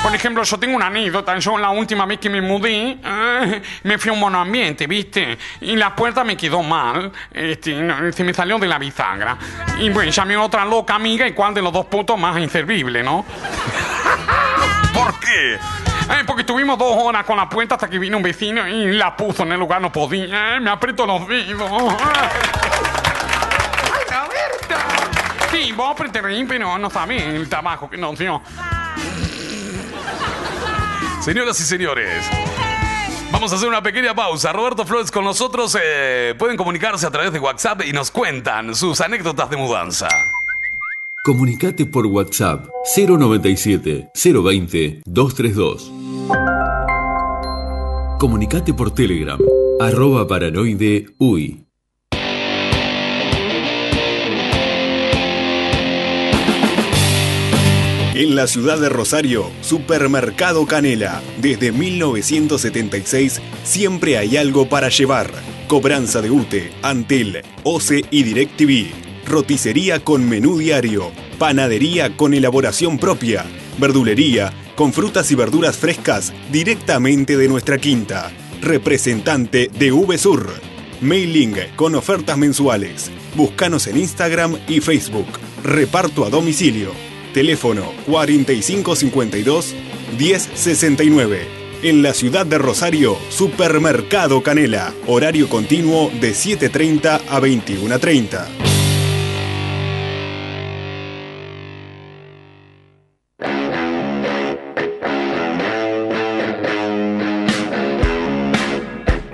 Por 0.03 0.15
ejemplo, 0.15 0.43
yo 0.43 0.59
tengo 0.59 0.77
una 0.77 0.87
anécdota. 0.87 1.39
Yo 1.39 1.57
la 1.59 1.71
última 1.71 2.07
vez 2.07 2.19
que 2.19 2.31
me 2.31 2.41
mudé, 2.41 2.99
eh, 3.03 3.63
me 3.83 3.99
fui 3.99 4.11
a 4.11 4.13
un 4.13 4.21
monoambiente, 4.21 4.87
¿viste? 4.87 5.39
Y 5.61 5.77
la 5.77 5.95
puerta 5.95 6.25
me 6.25 6.37
quedó 6.37 6.63
mal. 6.63 7.13
Este, 7.33 7.75
se 8.13 8.25
me 8.25 8.33
salió 8.35 8.59
de 8.59 8.67
la 8.67 8.79
bisagra. 8.79 9.37
Y 9.79 9.91
bueno, 9.91 10.11
llamé 10.11 10.35
a 10.35 10.43
otra 10.43 10.65
loca 10.65 10.95
amiga 10.95 11.27
y 11.27 11.33
cuál 11.33 11.55
de 11.55 11.63
los 11.63 11.73
dos 11.73 11.87
putos 11.87 12.19
más 12.19 12.39
inservible, 12.39 13.03
¿no? 13.03 13.25
¿Por 14.95 15.19
qué? 15.21 15.59
Porque 16.27 16.43
estuvimos 16.43 16.79
dos 16.79 16.95
horas 16.97 17.25
con 17.25 17.37
la 17.37 17.49
puerta 17.49 17.75
hasta 17.75 17.89
que 17.89 17.99
vino 17.99 18.17
un 18.17 18.23
vecino 18.23 18.67
y 18.69 18.93
la 18.93 19.17
puso 19.17 19.43
en 19.43 19.53
el 19.53 19.59
lugar 19.59 19.81
no 19.81 19.91
podía. 19.91 20.61
Me 20.61 20.71
aprieto 20.71 21.07
los 21.07 21.27
dedos. 21.27 21.71
¡Ay, 23.93 24.05
Roberto! 24.09 24.75
Sí, 25.51 25.73
vos 25.73 25.97
te 26.13 26.21
reí, 26.21 26.45
pero 26.45 26.79
no 26.79 26.91
sabés 26.91 27.23
el 27.23 27.49
trabajo 27.49 27.89
que 27.91 27.97
nos 27.97 28.19
dio. 28.19 28.41
Señoras 31.21 31.61
y 31.61 31.65
señores, 31.65 32.25
vamos 33.31 33.53
a 33.53 33.57
hacer 33.57 33.69
una 33.69 33.83
pequeña 33.83 34.15
pausa. 34.15 34.53
Roberto 34.53 34.87
Flores 34.87 35.11
con 35.11 35.25
nosotros. 35.25 35.77
eh, 35.83 36.35
pueden 36.39 36.57
comunicarse 36.57 37.07
a 37.07 37.11
través 37.11 37.33
de 37.33 37.39
WhatsApp 37.39 37.83
y 37.85 37.93
nos 37.93 38.11
cuentan 38.11 38.75
sus 38.75 39.01
anécdotas 39.01 39.51
de 39.51 39.57
mudanza. 39.57 40.09
Comunicate 41.23 41.85
por 41.85 42.07
WhatsApp 42.07 42.65
097 42.97 44.11
020 44.15 45.03
232. 45.05 45.93
Comunicate 48.19 48.73
por 48.73 48.95
Telegram 48.95 49.39
arroba 49.79 50.27
paranoide 50.27 51.09
uy. 51.19 51.67
En 58.15 58.35
la 58.35 58.47
ciudad 58.47 58.81
de 58.81 58.89
Rosario, 58.89 59.45
Supermercado 59.61 60.65
Canela. 60.65 61.21
Desde 61.43 61.71
1976 61.71 63.43
siempre 63.63 64.17
hay 64.17 64.39
algo 64.39 64.71
para 64.71 64.89
llevar. 64.89 65.31
Cobranza 65.69 66.23
de 66.23 66.31
UTE, 66.31 66.73
Antel, 66.81 67.43
OCE 67.63 68.07
y 68.11 68.23
DirecTV. 68.23 69.10
Roticería 69.31 70.03
con 70.03 70.29
menú 70.29 70.59
diario. 70.59 71.13
Panadería 71.39 72.17
con 72.17 72.35
elaboración 72.35 72.99
propia. 72.99 73.47
Verdulería 73.79 74.53
con 74.75 74.93
frutas 74.93 75.31
y 75.31 75.37
verduras 75.37 75.77
frescas 75.77 76.33
directamente 76.51 77.37
de 77.37 77.47
nuestra 77.47 77.79
quinta. 77.79 78.33
Representante 78.61 79.71
de 79.79 79.93
VSUR. 79.93 80.51
Mailing 81.01 81.55
con 81.77 81.95
ofertas 81.95 82.37
mensuales. 82.39 83.13
Búscanos 83.37 83.87
en 83.87 83.99
Instagram 83.99 84.59
y 84.67 84.81
Facebook. 84.81 85.29
Reparto 85.63 86.25
a 86.25 86.31
domicilio. 86.31 86.91
Teléfono 87.33 87.85
4552 88.09 89.77
1069. 90.19 91.47
En 91.85 92.03
la 92.03 92.15
ciudad 92.15 92.47
de 92.47 92.59
Rosario, 92.59 93.17
Supermercado 93.29 94.43
Canela. 94.43 94.93
Horario 95.07 95.49
continuo 95.49 96.11
de 96.21 96.33
7.30 96.33 97.21
a 97.29 97.41
21.30. 97.41 98.80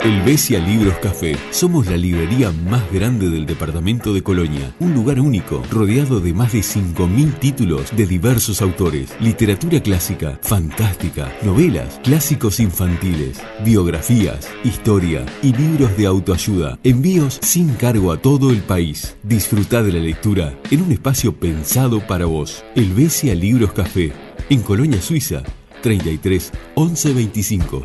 Helvecia 0.06 0.60
Libros 0.60 0.94
Café. 0.98 1.36
Somos 1.50 1.88
la 1.88 1.96
librería 1.96 2.52
más 2.52 2.92
grande 2.92 3.28
del 3.28 3.44
departamento 3.44 4.14
de 4.14 4.22
Colonia. 4.22 4.72
Un 4.78 4.94
lugar 4.94 5.18
único, 5.18 5.64
rodeado 5.68 6.20
de 6.20 6.32
más 6.32 6.52
de 6.52 6.60
5.000 6.60 7.36
títulos 7.40 7.90
de 7.96 8.06
diversos 8.06 8.62
autores. 8.62 9.10
Literatura 9.18 9.82
clásica, 9.82 10.38
fantástica, 10.42 11.36
novelas, 11.42 11.98
clásicos 12.04 12.60
infantiles, 12.60 13.40
biografías, 13.64 14.48
historia 14.62 15.26
y 15.42 15.52
libros 15.52 15.96
de 15.96 16.06
autoayuda. 16.06 16.78
Envíos 16.84 17.40
sin 17.42 17.74
cargo 17.74 18.12
a 18.12 18.22
todo 18.22 18.52
el 18.52 18.60
país. 18.60 19.16
Disfruta 19.24 19.82
de 19.82 19.90
la 19.90 19.98
lectura 19.98 20.56
en 20.70 20.82
un 20.82 20.92
espacio 20.92 21.34
pensado 21.34 21.98
para 22.06 22.26
vos. 22.26 22.64
Helvecia 22.76 23.34
Libros 23.34 23.72
Café. 23.72 24.12
En 24.50 24.62
Colonia 24.62 25.02
Suiza. 25.02 25.42
33 25.82 26.52
11 26.76 27.12
25. 27.12 27.84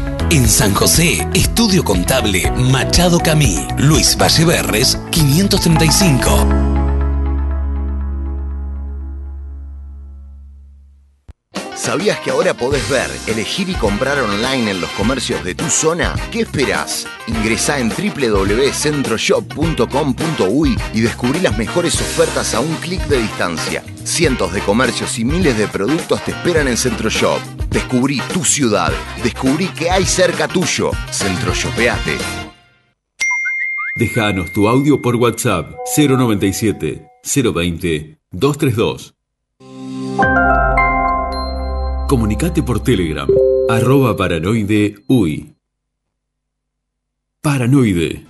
En 0.31 0.47
San 0.47 0.73
José, 0.73 1.27
Estudio 1.33 1.83
Contable 1.83 2.49
Machado 2.51 3.19
Camí, 3.19 3.67
Luis 3.77 4.17
Valleverres, 4.17 4.97
535. 5.11 6.47
¿Sabías 11.75 12.17
que 12.21 12.31
ahora 12.31 12.53
podés 12.53 12.87
ver, 12.87 13.11
elegir 13.27 13.67
y 13.67 13.73
comprar 13.73 14.21
online 14.21 14.71
en 14.71 14.79
los 14.79 14.89
comercios 14.91 15.43
de 15.43 15.53
tu 15.53 15.69
zona? 15.69 16.15
¿Qué 16.31 16.43
esperás? 16.43 17.05
Ingresá 17.27 17.79
en 17.79 17.89
www.centroshop.com.uy 17.89 20.77
y 20.93 21.01
descubrí 21.01 21.41
las 21.41 21.57
mejores 21.57 21.95
ofertas 21.95 22.53
a 22.53 22.61
un 22.61 22.73
clic 22.75 23.05
de 23.07 23.21
distancia. 23.21 23.83
Cientos 24.05 24.53
de 24.53 24.61
comercios 24.61 25.19
y 25.19 25.25
miles 25.25 25.57
de 25.57 25.67
productos 25.67 26.23
te 26.23 26.31
esperan 26.31 26.69
en 26.69 26.77
Centroshop. 26.77 27.60
Descubrí 27.71 28.21
tu 28.33 28.43
ciudad. 28.43 28.91
Descubrí 29.23 29.67
que 29.67 29.89
hay 29.89 30.03
cerca 30.05 30.47
tuyo. 30.47 30.91
Centroshopeate. 31.09 32.17
Déjanos 33.95 34.51
tu 34.51 34.67
audio 34.67 35.01
por 35.01 35.15
WhatsApp 35.15 35.71
097 35.95 37.07
020 37.23 38.17
232. 38.31 39.13
Comunicate 42.09 42.61
por 42.61 42.83
Telegram, 42.83 43.29
arroba 43.69 44.17
paranoide 44.17 44.95
uy. 45.07 45.55
Paranoide. 47.41 48.25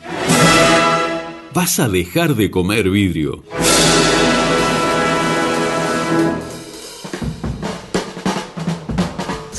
Vas 1.54 1.80
a 1.80 1.90
dejar 1.90 2.36
de 2.36 2.52
comer 2.52 2.92
vidrio. 2.92 3.44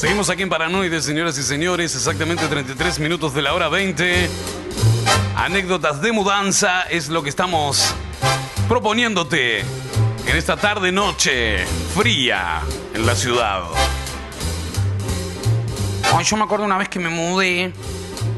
Seguimos 0.02 0.30
aquí 0.30 0.42
en 0.42 0.48
Paranoide, 0.48 1.00
señoras 1.00 1.38
y 1.38 1.44
señores, 1.44 1.94
exactamente 1.94 2.48
33 2.48 2.98
minutos 2.98 3.34
de 3.34 3.42
la 3.42 3.54
hora 3.54 3.68
20. 3.68 4.28
Anécdotas 5.36 6.02
de 6.02 6.10
mudanza 6.10 6.82
es 6.90 7.08
lo 7.08 7.22
que 7.22 7.28
estamos 7.28 7.94
proponiéndote 8.66 9.60
en 9.60 10.36
esta 10.36 10.56
tarde 10.56 10.90
noche 10.90 11.64
fría 11.94 12.62
en 12.92 13.06
la 13.06 13.14
ciudad. 13.14 13.62
Ay, 16.12 16.24
yo 16.24 16.36
me 16.36 16.42
acuerdo 16.42 16.64
una 16.64 16.78
vez 16.78 16.88
que 16.88 16.98
me 16.98 17.08
mudé. 17.08 17.72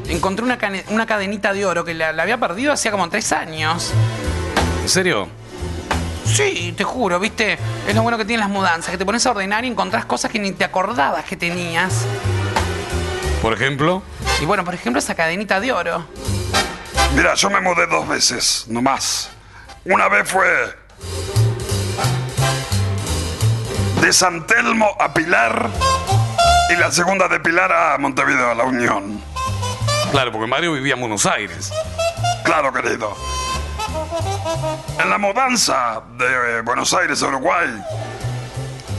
Encontré 0.07 0.45
una, 0.45 0.59
una 0.89 1.07
cadenita 1.07 1.51
de 1.51 1.65
oro 1.65 1.83
que 1.83 1.95
la, 1.95 2.13
la 2.13 2.21
había 2.21 2.39
perdido 2.39 2.73
hacía 2.73 2.91
como 2.91 3.09
tres 3.09 3.31
años. 3.31 3.91
¿En 4.83 4.87
serio? 4.89 5.27
Sí, 6.25 6.73
te 6.75 6.83
juro, 6.83 7.19
viste. 7.19 7.57
Es 7.87 7.95
lo 7.95 8.01
bueno 8.01 8.17
que 8.17 8.25
tienen 8.25 8.41
las 8.41 8.49
mudanzas, 8.49 8.91
que 8.91 8.97
te 8.97 9.05
pones 9.05 9.25
a 9.25 9.31
ordenar 9.31 9.63
y 9.63 9.67
encontrás 9.69 10.05
cosas 10.05 10.31
que 10.31 10.39
ni 10.39 10.51
te 10.51 10.63
acordabas 10.65 11.23
que 11.25 11.37
tenías. 11.37 12.05
Por 13.41 13.53
ejemplo, 13.53 14.01
Y 14.41 14.45
bueno, 14.45 14.65
por 14.65 14.73
ejemplo, 14.73 14.99
esa 14.99 15.15
cadenita 15.15 15.59
de 15.59 15.71
oro. 15.71 16.05
Mira, 17.15 17.35
yo 17.35 17.49
me 17.49 17.61
mudé 17.61 17.87
dos 17.87 18.07
veces, 18.07 18.65
no 18.67 18.81
más. 18.81 19.29
Una 19.85 20.09
vez 20.09 20.27
fue 20.27 20.47
de 24.01 24.11
San 24.11 24.45
Telmo 24.47 24.89
a 24.99 25.13
Pilar 25.13 25.69
y 26.69 26.75
la 26.75 26.91
segunda 26.91 27.27
de 27.27 27.39
Pilar 27.39 27.71
a 27.71 27.97
Montevideo, 27.97 28.51
a 28.51 28.55
La 28.55 28.63
Unión. 28.65 29.21
claro, 30.11 30.31
porque 30.31 30.47
Mario 30.47 30.73
vivía 30.73 30.95
en 30.95 30.99
Buenos 31.01 31.25
Aires. 31.25 31.71
Claro, 32.43 32.73
querido. 32.73 33.15
En 34.99 35.09
la 35.09 35.17
mudanza 35.17 36.01
de 36.17 36.61
Buenos 36.61 36.93
Aires 36.93 37.21
a 37.21 37.27
Uruguay 37.27 37.69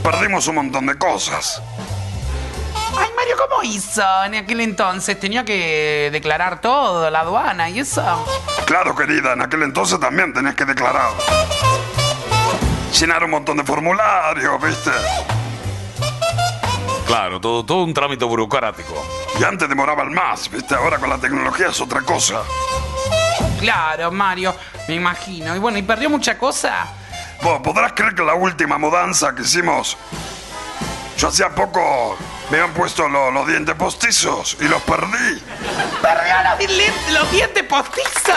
perdimos 0.02 0.46
un 0.46 0.56
montón 0.56 0.86
de 0.86 0.96
cosas. 0.96 1.60
Ay, 2.98 3.08
Mario, 3.16 3.36
¿cómo 3.36 3.62
hizo 3.62 4.02
en 4.24 4.36
aquel 4.36 4.60
entonces? 4.60 5.18
Tenía 5.18 5.44
que 5.44 6.10
declarar 6.12 6.60
todo, 6.60 7.10
la 7.10 7.20
aduana 7.20 7.68
y 7.68 7.80
eso. 7.80 8.02
Claro, 8.66 8.94
querida, 8.94 9.32
en 9.32 9.42
aquel 9.42 9.62
entonces 9.62 9.98
también 9.98 10.32
tenías 10.32 10.54
que 10.54 10.64
declarar. 10.64 11.10
Llenar 12.98 13.24
un 13.24 13.30
montón 13.30 13.56
de 13.56 13.64
formularios, 13.64 14.62
¿viste? 14.62 14.90
Claro, 17.06 17.40
todo, 17.40 17.64
todo 17.64 17.84
un 17.84 17.92
trámite 17.92 18.24
burocrático. 18.24 18.94
Y 19.38 19.44
antes 19.44 19.68
demoraban 19.68 20.12
más, 20.12 20.50
¿viste? 20.50 20.74
Ahora 20.74 20.98
con 20.98 21.10
la 21.10 21.18
tecnología 21.18 21.68
es 21.68 21.80
otra 21.80 22.00
cosa. 22.02 22.42
Claro, 23.60 24.10
Mario, 24.12 24.54
me 24.88 24.94
imagino. 24.94 25.54
Y 25.56 25.58
bueno, 25.58 25.78
¿y 25.78 25.82
perdió 25.82 26.10
mucha 26.10 26.36
cosa? 26.38 26.86
Vos 27.42 27.60
podrás 27.62 27.92
creer 27.92 28.14
que 28.14 28.22
la 28.22 28.34
última 28.34 28.78
mudanza 28.78 29.34
que 29.34 29.42
hicimos, 29.42 29.96
yo 31.18 31.28
hacía 31.28 31.50
poco 31.50 32.16
me 32.50 32.58
habían 32.60 32.74
puesto 32.74 33.08
lo- 33.08 33.30
los 33.30 33.46
dientes 33.46 33.74
postizos 33.74 34.56
y 34.60 34.64
los 34.68 34.80
perdí. 34.82 35.42
¡Perdió 36.02 36.34
los, 36.50 36.58
di- 36.58 37.12
los 37.12 37.30
dientes 37.32 37.62
postizos! 37.64 38.34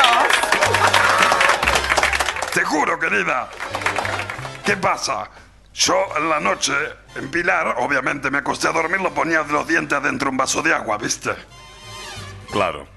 Te 2.54 2.64
juro, 2.64 2.98
querida. 3.00 3.50
¿Qué 4.66 4.76
pasa? 4.78 5.30
Yo 5.74 5.96
en 6.18 6.30
la 6.30 6.40
noche, 6.40 6.74
en 7.16 7.30
Pilar, 7.30 7.76
obviamente 7.78 8.30
me 8.32 8.40
acosté 8.40 8.68
a 8.68 8.72
dormir, 8.72 9.00
lo 9.00 9.14
ponía 9.14 9.44
de 9.44 9.54
los 9.54 9.68
dientes 9.68 9.98
adentro 9.98 10.26
de 10.26 10.32
un 10.32 10.38
vaso 10.38 10.62
de 10.62 10.74
agua, 10.74 10.98
¿viste? 10.98 11.32
Claro. 12.52 12.88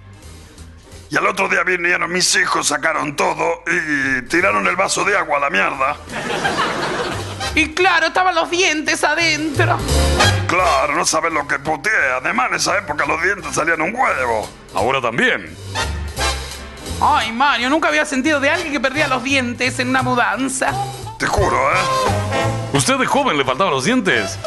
Y 1.13 1.17
al 1.19 1.27
otro 1.27 1.47
día 1.47 1.63
vinieron 1.63 2.11
mis 2.11 2.35
hijos, 2.37 2.69
sacaron 2.69 3.15
todo 3.15 3.63
y 3.67 4.23
tiraron 4.29 4.67
el 4.67 4.77
vaso 4.77 5.05
de 5.05 5.15
agua 5.15 5.37
a 5.37 5.41
la 5.41 5.51
mierda. 5.51 5.97
Y 7.55 7.75
claro, 7.75 8.07
estaban 8.07 8.35
los 8.35 8.51
dientes 8.51 9.05
adentro. 9.05 9.77
Claro, 10.47 10.95
no 10.95 11.05
sabes 11.05 11.31
lo 11.31 11.47
que 11.47 11.59
puteé. 11.59 12.13
Además, 12.19 12.49
en 12.49 12.57
esa 12.57 12.79
época 12.79 13.05
los 13.05 13.23
dientes 13.23 13.55
salían 13.55 13.83
un 13.83 13.95
huevo. 13.95 14.49
Ahora 14.73 15.03
también. 15.03 15.55
Ay, 16.99 17.31
Mario, 17.31 17.69
nunca 17.69 17.89
había 17.89 18.07
sentido 18.07 18.41
de 18.41 18.49
alguien 18.49 18.73
que 18.73 18.81
perdía 18.81 19.07
los 19.07 19.23
dientes 19.23 19.79
en 19.81 19.91
una 19.91 20.03
mudanza. 20.03 20.73
Te 21.19 21.27
juro, 21.27 21.73
¿eh? 21.73 22.73
¿Usted 22.73 22.97
de 22.97 23.05
joven 23.05 23.37
le 23.37 23.45
faltaban 23.45 23.75
los 23.75 23.85
dientes? 23.85 24.39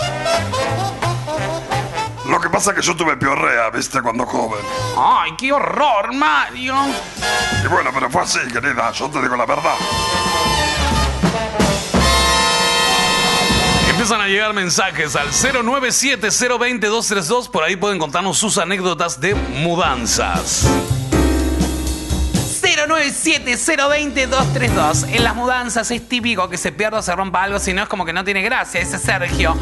Lo 2.56 2.62
que 2.62 2.68
pasa 2.68 2.72
es 2.72 2.78
que 2.78 2.84
yo 2.88 2.96
tuve 2.96 3.18
piorrea, 3.18 3.70
¿viste? 3.70 4.02
Cuando 4.02 4.26
joven. 4.26 4.62
Ay, 4.98 5.34
qué 5.38 5.52
horror, 5.52 6.13
Mario. 6.13 6.74
Y 7.62 7.68
bueno, 7.68 7.89
pero 7.94 8.10
fue 8.10 8.22
así, 8.22 8.39
querida. 8.48 8.94
Yo 8.94 9.10
te 9.10 9.22
digo 9.22 9.36
la 9.36 9.46
verdad. 9.46 9.76
Empiezan 13.89 14.22
a 14.22 14.28
llegar 14.28 14.54
mensajes 14.54 15.18
al 15.18 15.32
097-020-232. 15.32 17.52
Por 17.52 17.65
ahí 17.65 17.76
pueden 17.76 18.00
contarnos 18.00 18.38
sus 18.38 18.58
anécdotas 18.58 19.20
de 19.20 19.36
mudanzas. 19.36 20.65
097-020-232. 22.88 25.10
En 25.10 25.26
las 25.26 25.36
mudanzas 25.36 25.91
es 25.91 26.08
típico 26.08 26.48
que 26.50 26.58
se 26.58 26.72
pierda 26.72 27.00
o 27.00 27.02
se 27.02 27.13
rompa 27.15 27.44
algo, 27.44 27.60
si 27.60 27.74
no 27.74 27.84
es 27.84 27.89
como 27.89 28.06
que 28.06 28.13
no 28.13 28.24
tiene 28.24 28.41
gracia. 28.41 28.80
Ese 28.80 28.98
Sergio. 28.98 29.58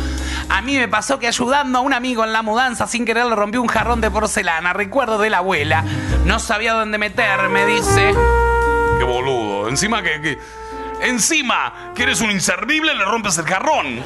A 0.56 0.62
mí 0.62 0.78
me 0.78 0.88
pasó 0.88 1.18
que 1.18 1.28
ayudando 1.28 1.80
a 1.80 1.82
un 1.82 1.94
amigo 1.94 2.24
en 2.24 2.32
la 2.32 2.44
mudanza 2.44 2.86
sin 2.86 3.06
querer 3.06 3.26
le 3.26 3.36
rompió 3.36 3.60
un 3.62 3.68
jarrón 3.68 4.02
de 4.02 4.12
porcelana. 4.12 4.72
Recuerdo 4.72 5.18
de 5.18 5.30
la 5.32 5.40
abuela. 5.40 5.84
No 6.26 6.38
sabía 6.40 6.74
dónde 6.74 6.98
meterme, 7.00 7.66
dice. 7.66 8.14
Qué 9.00 9.04
boludo. 9.04 9.68
Encima 9.70 10.02
que, 10.04 10.22
que- 10.22 10.38
Encima 11.02 11.92
que 11.96 12.04
eres 12.04 12.22
un 12.22 12.32
inservible 12.32 12.94
le 12.94 13.04
rompes 13.04 13.38
el 13.40 13.46
jarrón. 13.46 14.00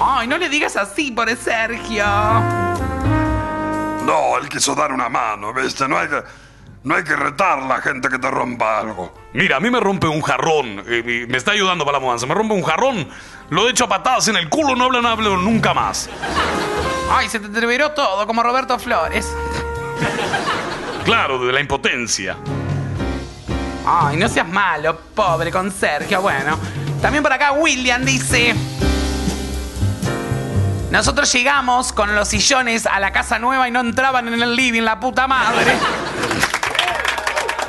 Ay, 0.00 0.26
no 0.26 0.36
le 0.38 0.48
digas 0.50 0.76
así, 0.76 1.12
por 1.12 1.34
Sergio. 1.36 2.04
No, 4.04 4.36
él 4.38 4.48
quiso 4.50 4.74
dar 4.74 4.92
una 4.92 5.08
mano, 5.08 5.54
¿viste? 5.54 5.88
No 5.88 5.96
hay 5.96 6.08
que, 6.08 6.22
no 6.82 6.94
hay 6.94 7.04
que 7.04 7.16
retar 7.16 7.58
a 7.60 7.66
la 7.66 7.80
gente 7.80 8.08
que 8.10 8.18
te 8.18 8.30
rompa 8.30 8.80
algo. 8.80 9.14
Mira, 9.32 9.56
a 9.56 9.60
mí 9.60 9.70
me 9.70 9.80
rompe 9.80 10.06
un 10.06 10.20
jarrón. 10.20 10.82
eh, 10.86 11.26
me 11.28 11.38
está 11.38 11.52
ayudando 11.52 11.86
para 11.86 11.98
la 11.98 12.04
mudanza. 12.04 12.26
Me 12.26 12.34
rompe 12.34 12.52
un 12.54 12.62
jarrón. 12.64 13.08
Lo 13.54 13.68
he 13.68 13.70
hecho 13.70 13.84
a 13.84 13.88
patadas 13.88 14.26
en 14.26 14.34
el 14.34 14.48
culo. 14.48 14.74
No 14.74 14.86
hablo, 14.86 15.00
no 15.00 15.08
hablo 15.08 15.36
nunca 15.36 15.72
más. 15.72 16.10
Ay, 17.08 17.28
se 17.28 17.38
te 17.38 17.46
entreveró 17.46 17.92
todo, 17.92 18.26
como 18.26 18.42
Roberto 18.42 18.80
Flores. 18.80 19.32
Claro, 21.04 21.38
de 21.38 21.52
la 21.52 21.60
impotencia. 21.60 22.36
Ay, 23.86 24.16
no 24.16 24.28
seas 24.28 24.48
malo, 24.48 24.98
pobre 25.14 25.52
con 25.52 25.70
Sergio. 25.70 26.20
Bueno, 26.20 26.58
también 27.00 27.22
por 27.22 27.32
acá 27.32 27.52
William 27.52 28.04
dice... 28.04 28.56
Nosotros 30.90 31.32
llegamos 31.32 31.92
con 31.92 32.12
los 32.16 32.26
sillones 32.26 32.86
a 32.86 32.98
la 32.98 33.12
casa 33.12 33.38
nueva 33.38 33.68
y 33.68 33.70
no 33.70 33.78
entraban 33.78 34.26
en 34.26 34.42
el 34.42 34.56
living, 34.56 34.82
la 34.82 34.98
puta 34.98 35.28
madre. 35.28 35.74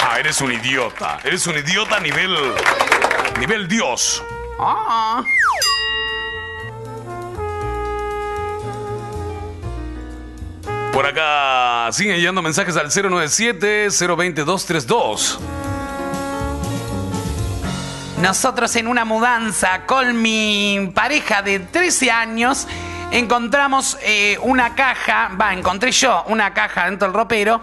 Ah, 0.01 0.19
eres 0.19 0.41
un 0.41 0.51
idiota. 0.51 1.19
Eres 1.23 1.45
un 1.45 1.57
idiota 1.57 1.97
a 1.97 1.99
nivel. 1.99 2.35
nivel 3.39 3.67
Dios. 3.67 4.23
Ah. 4.59 5.23
Por 10.95 11.05
acá 11.05 11.91
siguen 11.91 12.15
llegando 12.15 12.41
mensajes 12.41 12.75
al 12.77 12.89
097-020-232. 12.89 15.38
Nosotros 18.21 18.73
en 18.77 18.88
una 18.88 19.03
mudanza 19.03 19.86
con 19.86 20.21
mi 20.21 20.89
pareja 20.95 21.41
de 21.41 21.60
13 21.60 22.12
años 22.12 22.65
encontramos 23.12 23.97
eh, 24.03 24.38
una 24.41 24.73
caja, 24.73 25.31
va, 25.39 25.51
encontré 25.51 25.91
yo 25.91 26.23
una 26.27 26.53
caja 26.53 26.86
dentro 26.86 27.10
del 27.10 27.13
ropero 27.13 27.60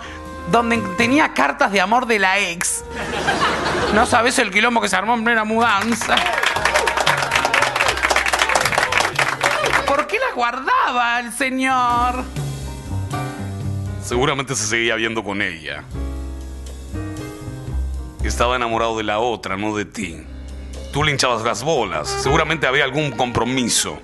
donde 0.50 0.76
tenía 0.98 1.32
cartas 1.32 1.72
de 1.72 1.80
amor 1.80 2.04
de 2.04 2.18
la 2.18 2.38
ex. 2.38 2.84
No 3.94 4.04
sabes 4.04 4.38
el 4.40 4.50
quilombo 4.50 4.82
que 4.82 4.90
se 4.90 4.96
armó 4.96 5.14
en 5.14 5.24
plena 5.24 5.44
mudanza. 5.44 6.16
¿Por 9.86 10.06
qué 10.06 10.18
las 10.18 10.34
guardaba 10.34 11.20
el 11.20 11.32
señor? 11.32 12.41
Seguramente 14.04 14.54
se 14.56 14.66
seguía 14.66 14.96
viendo 14.96 15.22
con 15.22 15.40
ella. 15.42 15.84
Estaba 18.24 18.56
enamorado 18.56 18.98
de 18.98 19.04
la 19.04 19.18
otra, 19.18 19.56
no 19.56 19.76
de 19.76 19.84
ti. 19.84 20.22
Tú 20.92 21.04
le 21.04 21.12
hinchabas 21.12 21.42
las 21.42 21.62
bolas. 21.62 22.08
Seguramente 22.08 22.66
había 22.66 22.84
algún 22.84 23.12
compromiso. 23.12 23.98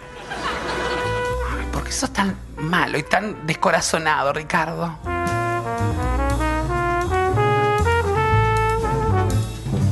¿Por 1.73 1.85
qué 1.85 1.93
sos 1.93 2.13
tan 2.13 2.37
malo 2.57 2.99
y 2.99 3.03
tan 3.03 3.47
descorazonado, 3.47 4.33
Ricardo? 4.33 4.99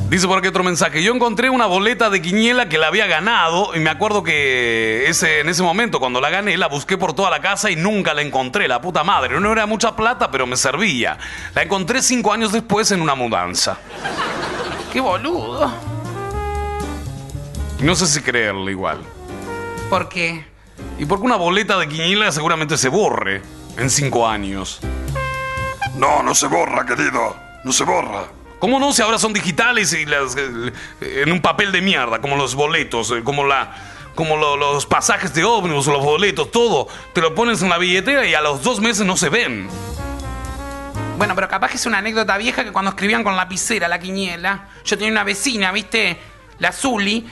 Dice 0.09 0.25
por 0.25 0.37
aquí 0.37 0.47
otro 0.47 0.63
mensaje. 0.63 1.03
Yo 1.03 1.13
encontré 1.13 1.49
una 1.49 1.65
boleta 1.65 2.09
de 2.09 2.21
quiniela 2.21 2.69
que 2.69 2.77
la 2.77 2.87
había 2.87 3.07
ganado 3.07 3.75
y 3.75 3.79
me 3.79 3.89
acuerdo 3.89 4.23
que 4.23 5.03
ese, 5.09 5.41
en 5.41 5.49
ese 5.49 5.63
momento 5.63 5.99
cuando 5.99 6.21
la 6.21 6.29
gané 6.29 6.55
la 6.55 6.67
busqué 6.67 6.97
por 6.97 7.13
toda 7.13 7.29
la 7.29 7.41
casa 7.41 7.69
y 7.69 7.75
nunca 7.75 8.13
la 8.13 8.21
encontré. 8.21 8.69
La 8.69 8.79
puta 8.79 9.03
madre. 9.03 9.37
No 9.37 9.51
era 9.51 9.65
mucha 9.65 9.97
plata, 9.97 10.31
pero 10.31 10.47
me 10.47 10.55
servía. 10.55 11.17
La 11.53 11.63
encontré 11.63 12.01
cinco 12.01 12.31
años 12.31 12.53
después 12.53 12.89
en 12.91 13.01
una 13.01 13.15
mudanza. 13.15 13.79
Qué 14.93 15.01
boludo. 15.01 15.73
No 17.81 17.93
sé 17.93 18.07
si 18.07 18.21
creerle 18.21 18.71
igual. 18.71 18.99
¿Por 19.89 20.07
qué? 20.07 20.45
Y 20.99 21.05
porque 21.05 21.25
una 21.25 21.35
boleta 21.35 21.77
de 21.77 21.89
quiniela 21.89 22.31
seguramente 22.31 22.77
se 22.77 22.87
borre 22.87 23.41
en 23.77 23.89
cinco 23.89 24.25
años. 24.25 24.79
No, 25.95 26.23
no 26.23 26.33
se 26.33 26.47
borra, 26.47 26.85
querido. 26.85 27.35
No 27.65 27.73
se 27.73 27.83
borra. 27.83 28.36
¿Cómo 28.59 28.79
no? 28.79 28.91
Si 28.93 29.01
ahora 29.01 29.19
son 29.19 29.33
digitales 29.33 29.93
y 29.93 30.05
las, 30.05 30.35
eh, 30.35 30.71
en 31.01 31.31
un 31.31 31.41
papel 31.41 31.71
de 31.71 31.81
mierda, 31.81 32.19
como 32.21 32.35
los 32.35 32.55
boletos, 32.55 33.11
eh, 33.11 33.21
como 33.23 33.43
la, 33.45 33.75
como 34.15 34.35
lo- 34.35 34.57
los 34.57 34.85
pasajes 34.87 35.33
de 35.33 35.43
ómnibus, 35.43 35.85
los 35.87 36.03
boletos, 36.03 36.49
todo. 36.49 36.87
Te 37.13 37.21
lo 37.21 37.35
pones 37.35 37.61
en 37.61 37.69
la 37.69 37.77
billetera 37.77 38.25
y 38.25 38.33
a 38.33 38.41
los 38.41 38.63
dos 38.63 38.79
meses 38.81 39.05
no 39.05 39.15
se 39.15 39.29
ven. 39.29 39.67
Bueno, 41.17 41.35
pero 41.35 41.47
capaz 41.47 41.69
que 41.69 41.77
es 41.77 41.85
una 41.85 41.99
anécdota 41.99 42.37
vieja 42.37 42.63
que 42.63 42.71
cuando 42.71 42.89
escribían 42.89 43.23
con 43.23 43.35
lapicera 43.35 43.87
la 43.87 43.99
quiniela. 43.99 44.69
Yo 44.85 44.97
tenía 44.97 45.11
una 45.11 45.23
vecina, 45.23 45.71
¿viste? 45.71 46.17
La 46.59 46.71
Zuli. 46.71 47.27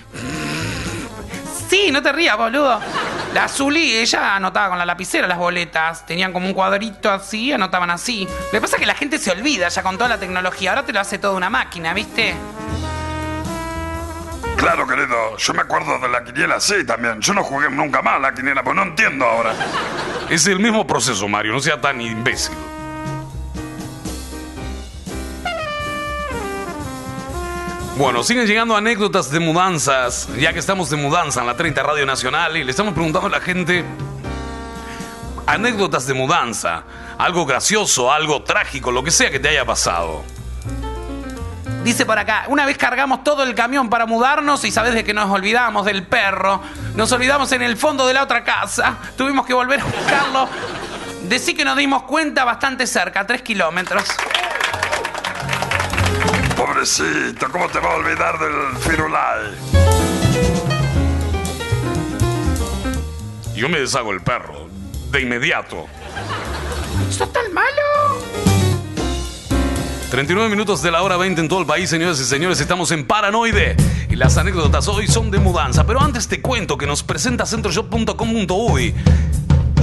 Sí, 1.70 1.92
no 1.92 2.02
te 2.02 2.12
rías, 2.12 2.38
boludo. 2.38 2.80
La 3.34 3.48
Zuli, 3.48 3.98
ella 3.98 4.36
anotaba 4.36 4.70
con 4.70 4.78
la 4.78 4.86
lapicera 4.86 5.28
las 5.28 5.38
boletas. 5.38 6.06
Tenían 6.06 6.32
como 6.32 6.48
un 6.48 6.54
cuadrito 6.54 7.12
así, 7.12 7.52
anotaban 7.52 7.90
así. 7.90 8.28
Lo 8.28 8.52
que 8.52 8.62
pasa 8.62 8.76
es 8.76 8.80
que 8.80 8.86
la 8.86 8.96
gente 8.96 9.18
se 9.18 9.32
olvida 9.32 9.68
ya 9.68 9.84
con 9.84 9.98
toda 9.98 10.10
la 10.10 10.20
tecnología. 10.20 10.72
Ahora 10.72 10.86
te 10.86 10.94
lo 10.94 11.00
hace 11.00 11.18
toda 11.18 11.34
una 11.34 11.50
máquina, 11.50 11.94
¿viste? 11.94 12.36
Claro, 14.58 14.88
querido. 14.88 15.38
Yo 15.38 15.54
me 15.54 15.62
acuerdo 15.62 16.00
de 16.00 16.08
la 16.08 16.24
quiniela, 16.24 16.60
sí, 16.60 16.86
también. 16.86 17.20
Yo 17.20 17.34
no 17.34 17.44
jugué 17.44 17.70
nunca 17.70 18.02
más 18.02 18.16
a 18.16 18.20
la 18.20 18.34
quiniela, 18.34 18.64
pues 18.64 18.76
no 18.76 18.84
entiendo 18.84 19.26
ahora. 19.26 19.54
Es 20.30 20.48
el 20.48 20.60
mismo 20.60 20.88
proceso, 20.88 21.28
Mario, 21.28 21.54
no 21.54 21.60
sea 21.60 21.80
tan 21.80 22.00
imbécil. 22.02 22.56
Bueno, 27.98 28.24
siguen 28.24 28.46
llegando 28.46 28.76
anécdotas 28.76 29.32
de 29.32 29.40
mudanzas, 29.40 30.28
ya 30.38 30.52
que 30.52 30.60
estamos 30.60 30.90
de 30.90 30.98
mudanza 30.98 31.40
en 31.40 31.48
la 31.48 31.56
30 31.56 31.82
Radio 31.82 32.06
Nacional 32.06 32.58
y 32.58 32.66
le 32.66 32.72
estamos 32.72 32.94
preguntando 32.94 33.28
a 33.28 33.32
la 33.32 33.40
gente 33.40 33.86
anécdotas 35.48 36.06
de 36.06 36.14
mudanza, 36.14 36.84
algo 37.18 37.46
gracioso, 37.46 38.12
algo 38.12 38.44
trágico, 38.44 38.92
lo 38.92 39.02
que 39.02 39.12
sea 39.12 39.32
que 39.32 39.40
te 39.40 39.48
haya 39.48 39.64
pasado. 39.64 40.24
Dice 41.86 42.06
por 42.06 42.20
acá, 42.20 42.46
una 42.50 42.66
vez 42.66 42.78
cargamos 42.78 43.24
todo 43.24 43.44
el 43.44 43.56
camión 43.56 43.90
para 43.90 44.06
mudarnos 44.06 44.66
y 44.66 44.72
sabes 44.72 44.94
de 44.94 45.06
que 45.06 45.14
nos 45.14 45.32
olvidamos 45.32 45.86
del 45.86 46.06
perro. 46.06 46.62
Nos 46.96 47.14
olvidamos 47.14 47.54
en 47.54 47.62
el 47.62 47.78
fondo 47.78 48.06
de 48.08 48.14
la 48.14 48.24
otra 48.24 48.44
casa. 48.44 48.98
Tuvimos 49.16 49.46
que 49.46 49.54
volver 49.54 49.80
a 49.80 49.86
buscarlo. 49.86 50.50
Decí 51.30 51.54
que 51.54 51.64
nos 51.64 51.78
dimos 51.78 52.04
cuenta 52.04 52.44
bastante 52.44 52.88
cerca, 52.88 53.26
tres 53.26 53.42
kilómetros. 53.42 54.04
Pobrecito, 56.66 57.48
¿cómo 57.52 57.68
te 57.70 57.80
va 57.80 57.92
a 57.92 57.96
olvidar 57.96 58.40
del 58.40 58.78
Firulai? 58.80 59.52
Yo 63.56 63.70
me 63.70 63.80
deshago 63.80 64.12
el 64.12 64.22
perro, 64.22 64.68
de 65.12 65.22
inmediato. 65.22 65.86
¿Sos 67.12 67.32
tan 67.32 67.54
malo? 67.54 67.68
39 70.10 70.50
minutos 70.50 70.82
de 70.82 70.90
la 70.90 71.04
hora 71.04 71.18
20 71.18 71.42
en 71.42 71.48
todo 71.48 71.60
el 71.60 71.68
país, 71.68 71.88
señores 71.88 72.20
y 72.20 72.26
señores, 72.26 72.60
estamos 72.60 72.90
en 72.90 73.06
Paranoide. 73.06 73.76
Y 74.10 74.16
las 74.16 74.38
anécdotas 74.38 74.88
hoy 74.88 75.06
son 75.06 75.30
de 75.30 75.38
mudanza. 75.38 75.86
Pero 75.86 76.02
antes 76.02 76.28
te 76.28 76.42
cuento 76.42 76.80
que 76.80 76.88
nos 76.88 77.04
presenta 77.04 77.46
centroshop.com.uy. 77.46 78.96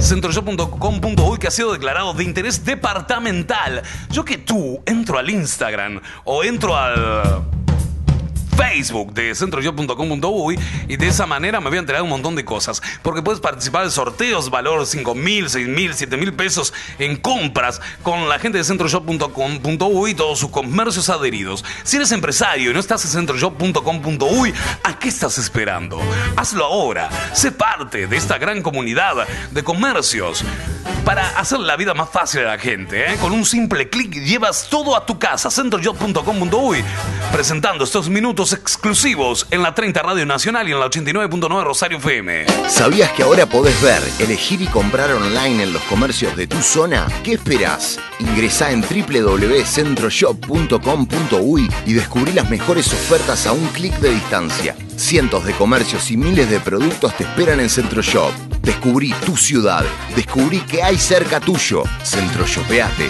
Centroshop.com.uy 0.03 1.39
que 1.39 1.47
ha 1.47 1.51
sido 1.51 1.71
declarado 1.71 2.13
de 2.13 2.25
interés 2.25 2.65
departamental. 2.65 3.83
Yo 4.09 4.25
que 4.25 4.37
tú 4.37 4.83
entro 4.85 5.17
al 5.17 5.29
Instagram 5.29 6.01
o 6.25 6.43
entro 6.43 6.75
al 6.75 7.52
Facebook 8.55 9.13
de 9.13 9.35
centroshop.com.uy 9.35 10.59
y 10.87 10.97
de 10.97 11.07
esa 11.07 11.25
manera 11.25 11.59
me 11.59 11.69
voy 11.69 11.77
a 11.77 12.03
un 12.03 12.09
montón 12.09 12.35
de 12.35 12.45
cosas. 12.45 12.81
Porque 13.01 13.21
puedes 13.21 13.41
participar 13.41 13.85
de 13.85 13.91
sorteos, 13.91 14.49
valor 14.49 14.85
5 14.85 15.15
mil, 15.15 15.49
6 15.49 15.67
mil, 15.67 15.93
7 15.93 16.17
mil 16.17 16.33
pesos 16.33 16.73
en 16.99 17.17
compras 17.17 17.81
con 18.01 18.29
la 18.29 18.39
gente 18.39 18.57
de 18.57 18.63
centroshop.com.uy 18.63 20.11
y 20.11 20.15
todos 20.15 20.39
sus 20.39 20.49
comercios 20.49 21.09
adheridos. 21.09 21.63
Si 21.83 21.97
eres 21.97 22.11
empresario 22.11 22.71
y 22.71 22.73
no 22.73 22.79
estás 22.79 23.03
en 23.05 23.11
centroshop.com.uy, 23.11 24.53
¿a 24.83 24.99
qué 24.99 25.09
estás 25.09 25.37
esperando? 25.37 25.99
Hazlo 26.35 26.65
ahora. 26.65 27.09
Sé 27.33 27.51
parte 27.51 28.07
de 28.07 28.17
esta 28.17 28.37
gran 28.37 28.61
comunidad 28.61 29.27
de 29.51 29.63
comercios 29.63 30.43
para 31.05 31.27
hacer 31.37 31.59
la 31.59 31.75
vida 31.75 31.93
más 31.93 32.09
fácil 32.09 32.41
a 32.41 32.55
la 32.55 32.57
gente. 32.57 33.11
¿eh? 33.11 33.17
Con 33.19 33.33
un 33.33 33.45
simple 33.45 33.89
clic 33.89 34.13
llevas 34.13 34.67
todo 34.69 34.95
a 34.95 35.05
tu 35.05 35.19
casa. 35.19 35.49
centroshop.com.uy 35.49 36.83
presentando 37.31 37.83
estos 37.83 38.09
minutos 38.09 38.42
exclusivos 38.51 39.47
en 39.51 39.61
la 39.61 39.73
30 39.73 40.01
Radio 40.01 40.25
Nacional 40.25 40.67
y 40.67 40.73
en 40.73 40.79
la 40.79 40.87
89.9 40.87 41.63
Rosario 41.63 41.99
FM. 41.99 42.45
¿Sabías 42.67 43.13
que 43.13 43.23
ahora 43.23 43.45
podés 43.45 43.81
ver, 43.81 44.03
elegir 44.19 44.61
y 44.61 44.67
comprar 44.67 45.13
online 45.13 45.63
en 45.63 45.71
los 45.71 45.81
comercios 45.83 46.35
de 46.35 46.47
tu 46.47 46.61
zona? 46.61 47.07
¿Qué 47.23 47.31
esperás? 47.33 48.01
Ingresá 48.19 48.71
en 48.71 48.81
www.centroshop.com.uy 48.81 51.69
y 51.85 51.93
descubrí 51.93 52.33
las 52.33 52.49
mejores 52.49 52.87
ofertas 52.87 53.47
a 53.47 53.53
un 53.53 53.65
clic 53.67 53.97
de 53.99 54.09
distancia. 54.09 54.75
Cientos 54.97 55.45
de 55.45 55.53
comercios 55.53 56.11
y 56.11 56.17
miles 56.17 56.49
de 56.49 56.59
productos 56.59 57.15
te 57.15 57.23
esperan 57.23 57.61
en 57.61 57.69
Centroshop. 57.69 58.33
Descubrí 58.61 59.13
tu 59.25 59.37
ciudad. 59.37 59.85
Descubrí 60.15 60.59
que 60.61 60.81
hay 60.83 60.97
cerca 60.97 61.39
tuyo. 61.39 61.83
Centroshopeate. 62.03 63.09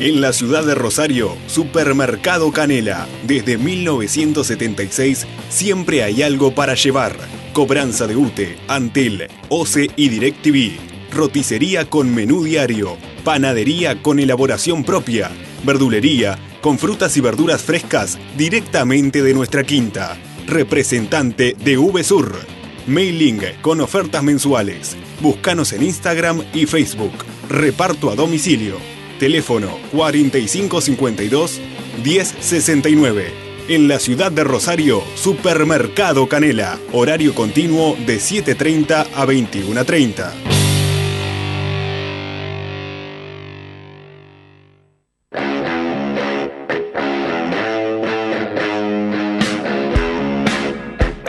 En 0.00 0.20
la 0.20 0.32
ciudad 0.32 0.64
de 0.64 0.76
Rosario, 0.76 1.36
Supermercado 1.48 2.52
Canela. 2.52 3.08
Desde 3.26 3.58
1976 3.58 5.26
siempre 5.50 6.04
hay 6.04 6.22
algo 6.22 6.54
para 6.54 6.74
llevar. 6.74 7.16
Cobranza 7.52 8.06
de 8.06 8.14
UTE, 8.14 8.58
Antel, 8.68 9.26
OCE 9.48 9.90
y 9.96 10.08
DirecTV. 10.08 10.78
Roticería 11.12 11.90
con 11.90 12.14
menú 12.14 12.44
diario. 12.44 12.96
Panadería 13.24 14.00
con 14.00 14.20
elaboración 14.20 14.84
propia. 14.84 15.32
Verdulería 15.64 16.38
con 16.60 16.78
frutas 16.78 17.16
y 17.16 17.20
verduras 17.20 17.62
frescas 17.62 18.18
directamente 18.36 19.20
de 19.20 19.34
nuestra 19.34 19.64
quinta. 19.64 20.16
Representante 20.46 21.56
de 21.58 21.76
VSUR. 21.76 22.38
Mailing 22.86 23.40
con 23.62 23.80
ofertas 23.80 24.22
mensuales. 24.22 24.96
Búscanos 25.20 25.72
en 25.72 25.82
Instagram 25.82 26.44
y 26.54 26.66
Facebook. 26.66 27.24
Reparto 27.48 28.10
a 28.10 28.14
domicilio. 28.14 28.76
Teléfono 29.18 29.78
4552 29.92 31.60
1069. 32.04 33.48
En 33.68 33.86
la 33.86 33.98
ciudad 33.98 34.32
de 34.32 34.44
Rosario, 34.44 35.02
Supermercado 35.14 36.26
Canela. 36.26 36.78
Horario 36.92 37.34
continuo 37.34 37.96
de 38.06 38.16
7.30 38.16 39.06
a 39.14 39.26
21.30. 39.26 40.47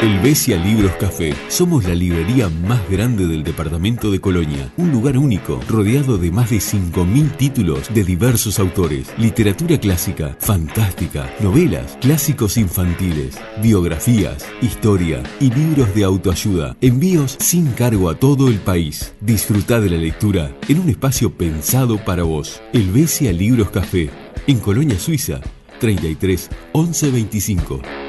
Helvecia 0.02 0.56
Libros 0.56 0.94
Café. 0.94 1.34
Somos 1.50 1.84
la 1.84 1.94
librería 1.94 2.48
más 2.48 2.90
grande 2.90 3.28
del 3.28 3.44
departamento 3.44 4.10
de 4.10 4.22
Colonia. 4.22 4.72
Un 4.78 4.94
lugar 4.94 5.18
único, 5.18 5.60
rodeado 5.68 6.18
de 6.18 6.32
más 6.32 6.52
de 6.52 6.60
5.000 6.60 7.36
títulos 7.36 7.94
de 7.94 8.06
diversos 8.06 8.60
autores. 8.60 9.12
Literatura 9.18 9.78
clásica, 9.78 10.38
fantástica, 10.40 11.30
novelas, 11.42 11.98
clásicos 12.00 12.56
infantiles, 12.56 13.38
biografías, 13.62 14.46
historia 14.62 15.22
y 15.42 15.52
libros 15.52 15.94
de 15.94 16.06
autoayuda. 16.06 16.78
Envíos 16.80 17.36
sin 17.38 17.68
cargo 17.72 18.10
a 18.10 18.16
todo 18.16 18.48
el 18.48 18.60
país. 18.60 19.14
Disfruta 19.20 19.82
de 19.82 19.90
la 19.90 19.98
lectura 19.98 20.56
en 20.70 20.80
un 20.80 20.88
espacio 20.88 21.34
pensado 21.34 21.98
para 22.06 22.24
vos. 22.24 22.62
Helvecia 22.72 23.34
Libros 23.34 23.70
Café. 23.70 24.10
En 24.48 24.60
Colonia 24.60 24.98
Suiza, 24.98 25.42
33 25.82 26.50
11 26.72 27.12
25. 27.12 28.09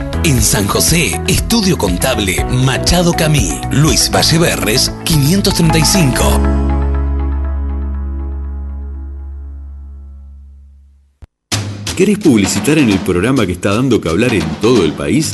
En 0.23 0.39
San 0.39 0.67
José, 0.67 1.19
Estudio 1.27 1.79
Contable 1.79 2.45
Machado 2.45 3.11
Camí, 3.11 3.59
Luis 3.71 4.11
Valleverres, 4.13 4.91
535. 5.03 6.39
¿Querés 11.97 12.19
publicitar 12.19 12.77
en 12.77 12.91
el 12.91 12.99
programa 12.99 13.47
que 13.47 13.53
está 13.53 13.73
dando 13.73 13.99
que 13.99 14.09
hablar 14.09 14.35
en 14.35 14.47
todo 14.61 14.85
el 14.85 14.93
país? 14.93 15.33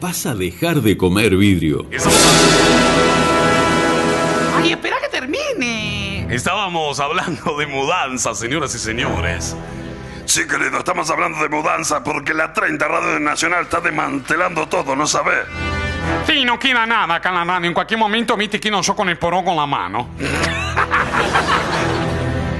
Vas 0.00 0.24
a 0.26 0.36
dejar 0.36 0.82
de 0.82 0.96
comer 0.96 1.36
vidrio. 1.36 1.88
Ay, 4.54 4.70
espera 4.70 4.98
que 5.02 5.08
termine. 5.08 6.32
Estábamos 6.32 7.00
hablando 7.00 7.56
de 7.58 7.66
mudanza, 7.66 8.36
señoras 8.36 8.72
y 8.76 8.78
señores. 8.78 9.56
Sí, 10.24 10.46
querido, 10.46 10.78
estamos 10.78 11.10
hablando 11.10 11.42
de 11.42 11.48
mudanza 11.48 12.02
porque 12.02 12.32
la 12.32 12.52
30 12.52 12.88
Radio 12.88 13.20
Nacional 13.20 13.64
está 13.64 13.80
desmantelando 13.80 14.66
todo, 14.68 14.96
¿no 14.96 15.06
sabes? 15.06 15.40
Sí, 16.26 16.44
no 16.44 16.58
queda 16.58 16.86
nada 16.86 17.16
acá 17.16 17.28
en 17.30 17.34
la 17.34 17.44
radio. 17.44 17.68
En 17.68 17.74
cualquier 17.74 17.98
momento 17.98 18.36
viste 18.36 18.58
que 18.58 18.70
no 18.70 18.80
yo 18.82 18.94
con 18.96 19.08
el 19.08 19.18
porón 19.18 19.44
con 19.44 19.56
la 19.56 19.66
mano. 19.66 20.08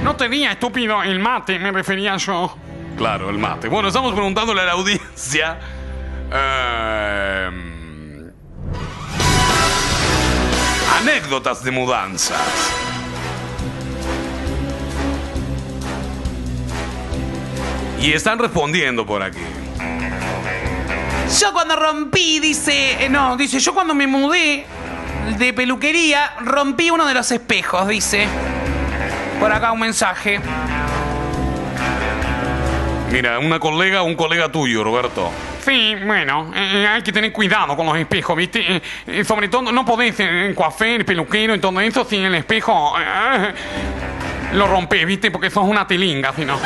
No 0.03 0.17
tenía, 0.17 0.51
estúpido, 0.51 1.01
el 1.01 1.17
mate, 1.21 1.57
me 1.59 1.71
refería 1.71 2.17
yo. 2.17 2.57
Claro, 2.97 3.29
el 3.29 3.37
mate. 3.37 3.69
Bueno, 3.69 3.87
estamos 3.87 4.11
preguntándole 4.13 4.59
a 4.59 4.65
la 4.65 4.73
audiencia. 4.73 5.57
eh, 6.29 7.49
anécdotas 10.99 11.63
de 11.63 11.71
mudanzas. 11.71 12.82
Y 18.03 18.11
están 18.11 18.37
respondiendo 18.37 19.05
por 19.05 19.23
aquí. 19.23 19.39
Yo 21.39 21.53
cuando 21.53 21.75
rompí, 21.77 22.39
dice. 22.39 23.05
eh, 23.05 23.09
no, 23.09 23.37
dice, 23.37 23.59
yo 23.59 23.73
cuando 23.73 23.95
me 23.95 24.07
mudé 24.07 24.65
de 25.37 25.53
peluquería, 25.53 26.33
rompí 26.41 26.89
uno 26.89 27.05
de 27.07 27.13
los 27.13 27.31
espejos, 27.31 27.87
dice. 27.87 28.27
Por 29.39 29.51
acá 29.53 29.71
un 29.71 29.79
mensaje. 29.79 30.41
Mira, 33.09 33.39
una 33.39 33.57
colega, 33.59 34.01
un 34.01 34.15
colega 34.15 34.51
tuyo, 34.51 34.83
Roberto. 34.83 35.31
Sí, 35.63 35.95
bueno, 36.05 36.51
eh, 36.53 36.85
hay 36.85 37.01
que 37.03 37.13
tener 37.13 37.31
cuidado 37.31 37.77
con 37.77 37.85
los 37.85 37.95
espejos, 37.97 38.35
¿viste? 38.35 38.75
Eh, 38.75 38.81
eh, 39.07 39.23
sobre 39.23 39.47
todo, 39.47 39.71
no 39.71 39.85
podés 39.85 40.19
eh, 40.19 40.47
en 40.47 40.53
coafer, 40.53 41.05
peluquero 41.05 41.55
y 41.55 41.59
todo 41.59 41.79
eso 41.79 42.03
sin 42.03 42.25
el 42.25 42.35
espejo. 42.35 42.95
eh, 42.99 43.53
lo 44.53 44.67
rompés, 44.67 45.05
¿viste? 45.05 45.31
Porque 45.31 45.49
sos 45.49 45.63
una 45.63 45.87
tilinga, 45.87 46.33
si 46.33 46.43
no. 46.43 46.59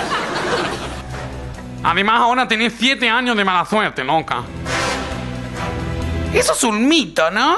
Además, 1.84 2.22
ahora 2.22 2.48
tenés 2.48 2.74
siete 2.78 3.10
años 3.10 3.38
de 3.38 3.46
mala 3.46 3.66
suerte, 3.66 4.04
loca. 4.04 4.44
Eso 6.34 6.54
es 6.54 6.64
un 6.64 6.88
mito, 6.88 7.30
¿no? 7.32 7.56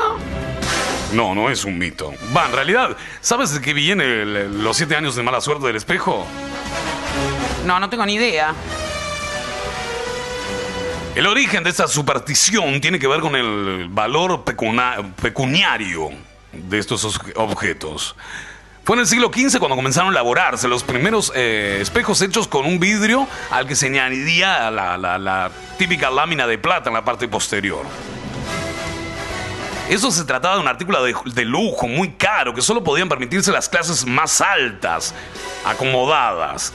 No, 1.13 1.34
no 1.34 1.49
es 1.49 1.65
un 1.65 1.78
mito. 1.78 2.13
Va, 2.36 2.45
en 2.45 2.51
realidad, 2.51 2.95
¿sabes 3.22 3.53
de 3.53 3.61
qué 3.61 3.74
viene 3.74 4.03
el- 4.03 4.63
los 4.63 4.78
siete 4.78 4.95
años 4.95 5.15
de 5.15 5.24
mala 5.24 5.41
suerte 5.41 5.65
del 5.67 5.76
espejo? 5.76 6.26
No, 7.65 7.80
no 7.80 7.89
tengo 7.89 8.05
ni 8.05 8.13
idea. 8.13 8.53
El 11.15 11.26
origen 11.26 11.63
de 11.63 11.72
esta 11.72 11.88
superstición 11.88 12.80
tiene 12.80 12.99
que 12.99 13.07
ver 13.07 13.20
con 13.22 13.36
el 13.36 13.88
valor 13.89 14.43
pecuna- 14.43 14.97
pecuniario 15.22 16.11
de 16.53 16.78
estos 16.78 17.03
os- 17.03 17.20
objetos. 17.36 18.15
Fue 18.89 18.95
en 18.95 19.01
el 19.01 19.05
siglo 19.05 19.29
XV 19.31 19.59
cuando 19.59 19.75
comenzaron 19.75 20.09
a 20.09 20.13
elaborarse 20.13 20.67
los 20.67 20.83
primeros 20.83 21.31
eh, 21.35 21.77
espejos 21.79 22.23
hechos 22.23 22.47
con 22.47 22.65
un 22.65 22.79
vidrio 22.79 23.27
al 23.51 23.67
que 23.67 23.75
se 23.75 23.85
añadía 23.85 24.71
la, 24.71 25.51
típica 25.77 26.09
lámina 26.09 26.47
de 26.47 26.57
plata 26.57 26.89
en 26.89 26.95
la 26.95 27.05
parte 27.05 27.27
posterior. 27.27 27.85
Eso 29.89 30.09
se 30.09 30.25
trataba 30.25 30.55
de 30.55 30.61
un 30.61 30.67
artículo 30.67 31.03
de, 31.03 31.13
de 31.23 31.45
lujo 31.45 31.87
muy 31.87 32.13
caro 32.13 32.55
que 32.55 32.63
solo 32.63 32.83
podían 32.83 33.07
permitirse 33.07 33.51
las 33.51 33.69
clases 33.69 34.07
más 34.07 34.41
altas, 34.41 35.13
acomodadas. 35.65 36.73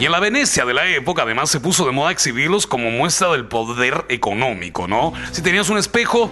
Y 0.00 0.06
en 0.06 0.12
la 0.12 0.20
Venecia 0.20 0.64
de 0.64 0.72
la 0.72 0.86
época 0.86 1.24
además 1.24 1.50
se 1.50 1.60
puso 1.60 1.84
de 1.84 1.92
moda 1.92 2.12
exhibirlos 2.12 2.66
como 2.66 2.90
muestra 2.90 3.28
del 3.32 3.44
poder 3.44 4.06
económico, 4.08 4.88
¿no? 4.88 5.12
Si 5.32 5.42
tenías 5.42 5.68
un 5.68 5.76
espejo, 5.76 6.30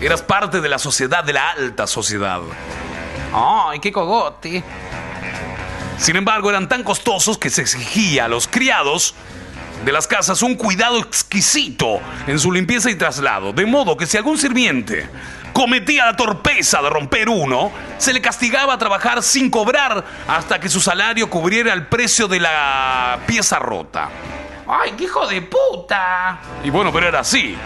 eras 0.00 0.22
parte 0.22 0.62
de 0.62 0.68
la 0.70 0.78
sociedad, 0.78 1.24
de 1.24 1.34
la 1.34 1.50
alta 1.50 1.86
sociedad. 1.86 2.40
Ay, 3.32 3.78
qué 3.78 3.92
cogote. 3.92 4.62
Sin 5.98 6.16
embargo, 6.16 6.50
eran 6.50 6.68
tan 6.68 6.82
costosos 6.82 7.38
que 7.38 7.50
se 7.50 7.62
exigía 7.62 8.24
a 8.24 8.28
los 8.28 8.48
criados 8.48 9.14
de 9.84 9.92
las 9.92 10.06
casas 10.06 10.42
un 10.42 10.56
cuidado 10.56 10.98
exquisito 10.98 12.00
en 12.26 12.38
su 12.38 12.52
limpieza 12.52 12.90
y 12.90 12.96
traslado, 12.96 13.52
de 13.52 13.66
modo 13.66 13.96
que 13.96 14.06
si 14.06 14.16
algún 14.16 14.38
sirviente 14.38 15.08
cometía 15.52 16.06
la 16.06 16.16
torpeza 16.16 16.82
de 16.82 16.90
romper 16.90 17.28
uno, 17.28 17.72
se 17.98 18.12
le 18.12 18.20
castigaba 18.20 18.74
a 18.74 18.78
trabajar 18.78 19.22
sin 19.22 19.50
cobrar 19.50 20.04
hasta 20.28 20.60
que 20.60 20.68
su 20.68 20.80
salario 20.80 21.28
cubriera 21.28 21.72
el 21.72 21.86
precio 21.86 22.28
de 22.28 22.40
la 22.40 23.18
pieza 23.26 23.58
rota. 23.58 24.08
Ay, 24.68 24.92
qué 24.96 25.04
hijo 25.04 25.26
de 25.26 25.42
puta. 25.42 26.40
Y 26.62 26.70
bueno, 26.70 26.92
pero 26.92 27.08
era 27.08 27.20
así. 27.20 27.56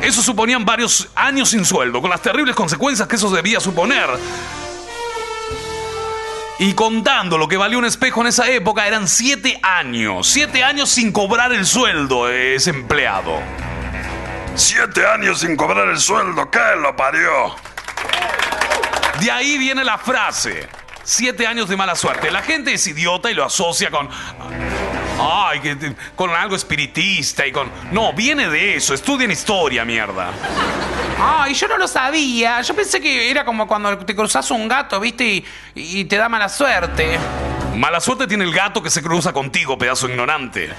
Eso 0.00 0.22
suponían 0.22 0.64
varios 0.64 1.08
años 1.14 1.50
sin 1.50 1.64
sueldo, 1.64 2.00
con 2.00 2.10
las 2.10 2.22
terribles 2.22 2.54
consecuencias 2.54 3.06
que 3.06 3.16
eso 3.16 3.30
debía 3.30 3.60
suponer. 3.60 4.08
Y 6.58 6.74
contando 6.74 7.36
lo 7.36 7.48
que 7.48 7.56
valió 7.56 7.78
un 7.78 7.84
espejo 7.84 8.20
en 8.20 8.28
esa 8.28 8.48
época, 8.48 8.86
eran 8.86 9.08
siete 9.08 9.58
años. 9.62 10.28
Siete 10.28 10.62
años 10.62 10.88
sin 10.88 11.10
cobrar 11.10 11.52
el 11.52 11.66
sueldo 11.66 12.26
de 12.26 12.54
ese 12.54 12.70
empleado. 12.70 13.40
Siete 14.54 15.04
años 15.04 15.40
sin 15.40 15.56
cobrar 15.56 15.88
el 15.88 15.98
sueldo, 15.98 16.48
¿qué 16.50 16.60
lo 16.80 16.94
parió? 16.94 17.56
De 19.20 19.30
ahí 19.30 19.58
viene 19.58 19.82
la 19.82 19.98
frase. 19.98 20.68
Siete 21.02 21.46
años 21.46 21.68
de 21.68 21.76
mala 21.76 21.96
suerte. 21.96 22.30
La 22.30 22.42
gente 22.42 22.72
es 22.72 22.86
idiota 22.86 23.30
y 23.30 23.34
lo 23.34 23.44
asocia 23.44 23.90
con... 23.90 24.08
Ay, 25.20 25.60
que 25.60 25.94
con 26.16 26.30
algo 26.34 26.56
espiritista 26.56 27.46
y 27.46 27.52
con... 27.52 27.70
No, 27.92 28.12
viene 28.12 28.48
de 28.48 28.76
eso. 28.76 28.94
Estudien 28.94 29.30
historia, 29.30 29.84
mierda. 29.84 30.30
Ay, 31.20 31.54
yo 31.54 31.68
no 31.68 31.78
lo 31.78 31.86
sabía. 31.86 32.60
Yo 32.62 32.74
pensé 32.74 33.00
que 33.00 33.30
era 33.30 33.44
como 33.44 33.66
cuando 33.68 33.96
te 33.98 34.14
cruzas 34.16 34.50
un 34.50 34.66
gato, 34.66 34.98
¿viste? 34.98 35.24
Y, 35.24 35.44
y 35.74 36.04
te 36.06 36.16
da 36.16 36.28
mala 36.28 36.48
suerte. 36.48 37.18
Mala 37.76 38.00
suerte 38.00 38.26
tiene 38.26 38.44
el 38.44 38.52
gato 38.52 38.82
que 38.82 38.90
se 38.90 39.02
cruza 39.02 39.32
contigo, 39.32 39.78
pedazo 39.78 40.08
ignorante. 40.08 40.70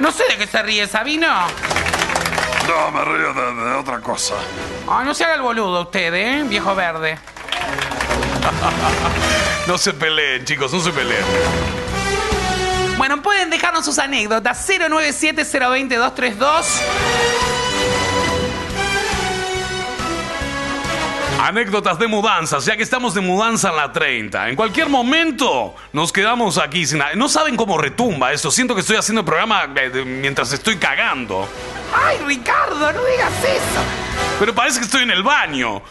No 0.00 0.10
sé 0.10 0.24
de 0.28 0.36
qué 0.36 0.46
se 0.46 0.62
ríe, 0.62 0.86
Sabino. 0.86 1.28
No, 2.66 2.90
me 2.90 3.04
río 3.04 3.32
de, 3.32 3.64
de 3.64 3.74
otra 3.76 4.00
cosa. 4.00 4.34
Ay, 4.88 5.04
no 5.06 5.14
se 5.14 5.24
haga 5.24 5.34
el 5.34 5.42
boludo 5.42 5.82
usted, 5.82 6.12
¿eh? 6.14 6.44
Viejo 6.44 6.74
verde. 6.74 7.18
No 9.66 9.78
se 9.78 9.94
peleen, 9.94 10.44
chicos, 10.44 10.72
no 10.72 10.80
se 10.80 10.90
peleen. 10.90 11.24
Bueno, 12.98 13.22
pueden 13.22 13.48
dejarnos 13.48 13.84
sus 13.84 13.98
anécdotas. 13.98 14.68
097-020-232. 14.68 16.64
Anécdotas 21.40 21.98
de 21.98 22.06
mudanzas, 22.08 22.64
ya 22.66 22.76
que 22.76 22.82
estamos 22.82 23.14
de 23.14 23.20
mudanza 23.22 23.70
en 23.70 23.76
la 23.76 23.92
30. 23.92 24.50
En 24.50 24.56
cualquier 24.56 24.88
momento 24.88 25.74
nos 25.92 26.12
quedamos 26.12 26.58
aquí 26.58 26.86
sin 26.86 26.98
nada. 26.98 27.14
No 27.14 27.28
saben 27.30 27.56
cómo 27.56 27.78
retumba 27.78 28.32
esto. 28.32 28.50
Siento 28.50 28.74
que 28.74 28.82
estoy 28.82 28.96
haciendo 28.96 29.20
el 29.20 29.26
programa 29.26 29.64
eh, 29.76 30.04
mientras 30.04 30.52
estoy 30.52 30.76
cagando. 30.76 31.48
Ay, 31.94 32.18
Ricardo, 32.26 32.92
no 32.92 33.04
digas 33.04 33.32
eso. 33.42 33.80
Pero 34.38 34.54
parece 34.54 34.78
que 34.78 34.84
estoy 34.84 35.02
en 35.02 35.10
el 35.10 35.22
baño. 35.22 35.82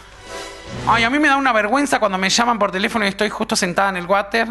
Ay, 0.88 1.04
a 1.04 1.10
mí 1.10 1.18
me 1.20 1.28
da 1.30 1.38
una 1.38 1.54
vergüenza 1.54 2.00
cuando 2.00 2.18
me 2.18 2.30
llaman 2.30 2.60
por 2.60 2.72
teléfono 2.72 3.06
y 3.06 3.08
estoy 3.10 3.30
justo 3.30 3.56
sentada 3.56 3.90
en 3.90 3.98
el 3.98 4.06
water. 4.06 4.48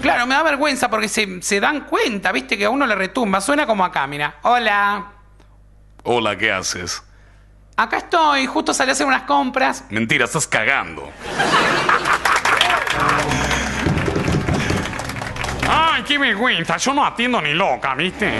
Claro, 0.00 0.26
me 0.26 0.34
da 0.34 0.42
vergüenza 0.42 0.88
porque 0.88 1.08
se, 1.08 1.42
se 1.42 1.60
dan 1.60 1.82
cuenta, 1.82 2.32
viste, 2.32 2.56
que 2.58 2.64
a 2.64 2.70
uno 2.70 2.86
le 2.86 2.94
retumba. 2.94 3.40
Suena 3.40 3.66
como 3.66 3.84
acá, 3.84 4.06
mira. 4.06 4.36
Hola, 4.42 5.06
Hola, 6.04 6.36
¿qué 6.36 6.52
haces? 6.52 7.02
acá 7.76 7.96
estoy, 7.98 8.46
justo 8.46 8.72
salí 8.74 8.90
a 8.90 8.92
hacer 8.92 9.06
unas 9.06 9.22
compras. 9.22 9.84
Mentira, 9.90 10.24
estás 10.26 10.46
cagando. 10.46 11.10
Ay, 15.74 16.02
qué 16.02 16.18
vergüenza. 16.18 16.76
Yo 16.76 16.92
no 16.92 17.04
atiendo 17.04 17.40
ni 17.40 17.54
loca, 17.54 17.94
¿viste? 17.94 18.30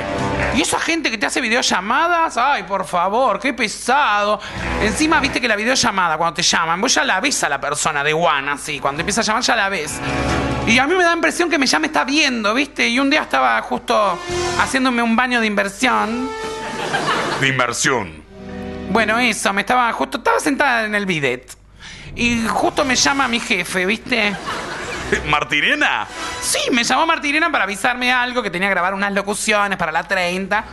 Y 0.54 0.60
esa 0.60 0.78
gente 0.78 1.10
que 1.10 1.16
te 1.16 1.24
hace 1.24 1.40
videollamadas, 1.40 2.36
ay, 2.36 2.64
por 2.64 2.84
favor, 2.84 3.40
qué 3.40 3.54
pesado. 3.54 4.38
Encima, 4.82 5.18
viste 5.18 5.40
que 5.40 5.48
la 5.48 5.56
videollamada, 5.56 6.18
cuando 6.18 6.34
te 6.34 6.42
llaman, 6.42 6.78
vos 6.80 6.94
ya 6.94 7.04
la 7.04 7.20
ves 7.20 7.42
a 7.44 7.48
la 7.48 7.58
persona 7.58 8.04
de 8.04 8.12
One, 8.12 8.50
así. 8.50 8.78
Cuando 8.78 9.00
empieza 9.00 9.22
a 9.22 9.24
llamar, 9.24 9.42
ya 9.42 9.56
la 9.56 9.68
ves. 9.70 9.98
Y 10.66 10.78
a 10.78 10.86
mí 10.86 10.94
me 10.94 11.04
da 11.04 11.14
impresión 11.14 11.48
que 11.48 11.58
me 11.58 11.66
ya 11.66 11.78
me 11.78 11.86
está 11.86 12.04
viendo, 12.04 12.52
viste. 12.52 12.86
Y 12.86 12.98
un 13.00 13.08
día 13.08 13.22
estaba 13.22 13.60
justo 13.62 14.18
haciéndome 14.60 15.02
un 15.02 15.16
baño 15.16 15.40
de 15.40 15.46
inversión. 15.46 16.28
De 17.40 17.48
inversión. 17.48 18.22
Bueno, 18.90 19.18
eso, 19.18 19.54
me 19.54 19.62
estaba 19.62 19.90
justo, 19.94 20.18
estaba 20.18 20.38
sentada 20.38 20.84
en 20.84 20.94
el 20.94 21.06
bidet. 21.06 21.56
Y 22.14 22.46
justo 22.46 22.84
me 22.84 22.94
llama 22.94 23.26
mi 23.26 23.40
jefe, 23.40 23.86
¿viste? 23.86 24.36
¿Martirena? 25.26 26.06
Sí, 26.40 26.58
me 26.70 26.84
llamó 26.84 27.06
Martirena 27.06 27.50
para 27.50 27.64
avisarme 27.64 28.12
algo, 28.12 28.42
que 28.42 28.50
tenía 28.50 28.68
que 28.68 28.74
grabar 28.74 28.94
unas 28.94 29.12
locuciones 29.12 29.78
para 29.78 29.92
la 29.92 30.02
30. 30.04 30.64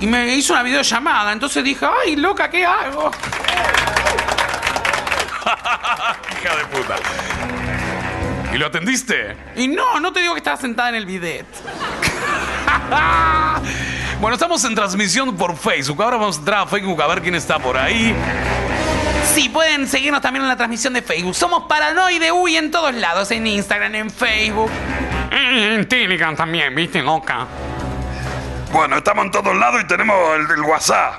Y 0.00 0.06
me 0.06 0.34
hizo 0.36 0.52
una 0.52 0.62
videollamada, 0.62 1.32
entonces 1.32 1.64
dije, 1.64 1.86
ay, 2.04 2.16
loca, 2.16 2.50
¿qué 2.50 2.66
hago? 2.66 3.10
Hija 6.42 6.56
de 6.56 6.64
puta. 6.66 6.96
¿Y 8.52 8.58
lo 8.58 8.66
atendiste? 8.66 9.36
Y 9.56 9.68
no, 9.68 9.98
no 10.00 10.12
te 10.12 10.20
digo 10.20 10.34
que 10.34 10.38
estaba 10.38 10.56
sentada 10.56 10.90
en 10.90 10.96
el 10.96 11.06
bidet. 11.06 11.46
Bueno, 14.18 14.34
estamos 14.34 14.64
en 14.64 14.74
transmisión 14.74 15.36
por 15.36 15.58
Facebook. 15.58 16.02
Ahora 16.02 16.16
vamos 16.16 16.36
a 16.36 16.38
entrar 16.38 16.60
a 16.60 16.66
Facebook 16.66 17.02
a 17.02 17.06
ver 17.06 17.20
quién 17.20 17.34
está 17.34 17.58
por 17.58 17.76
ahí. 17.76 18.14
Sí, 19.36 19.50
pueden 19.50 19.86
seguirnos 19.86 20.22
también 20.22 20.44
en 20.44 20.48
la 20.48 20.56
transmisión 20.56 20.94
de 20.94 21.02
Facebook. 21.02 21.34
Somos 21.34 21.64
Paranoide 21.64 22.32
Uy 22.32 22.56
en 22.56 22.70
todos 22.70 22.94
lados, 22.94 23.30
en 23.32 23.46
Instagram, 23.46 23.94
en 23.94 24.10
Facebook. 24.10 24.70
En 25.30 25.86
Telegram 25.86 26.34
también, 26.34 26.74
¿viste, 26.74 27.02
loca? 27.02 27.46
Bueno, 28.72 28.96
estamos 28.96 29.26
en 29.26 29.30
todos 29.32 29.54
lados 29.54 29.82
y 29.82 29.86
tenemos 29.86 30.16
el, 30.36 30.58
el 30.58 30.62
WhatsApp. 30.62 31.16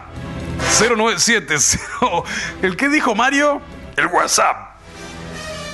0970. 0.80 2.24
¿El 2.64 2.76
qué 2.76 2.90
dijo 2.90 3.14
Mario? 3.14 3.62
El 3.96 4.08
WhatsApp. 4.08 4.78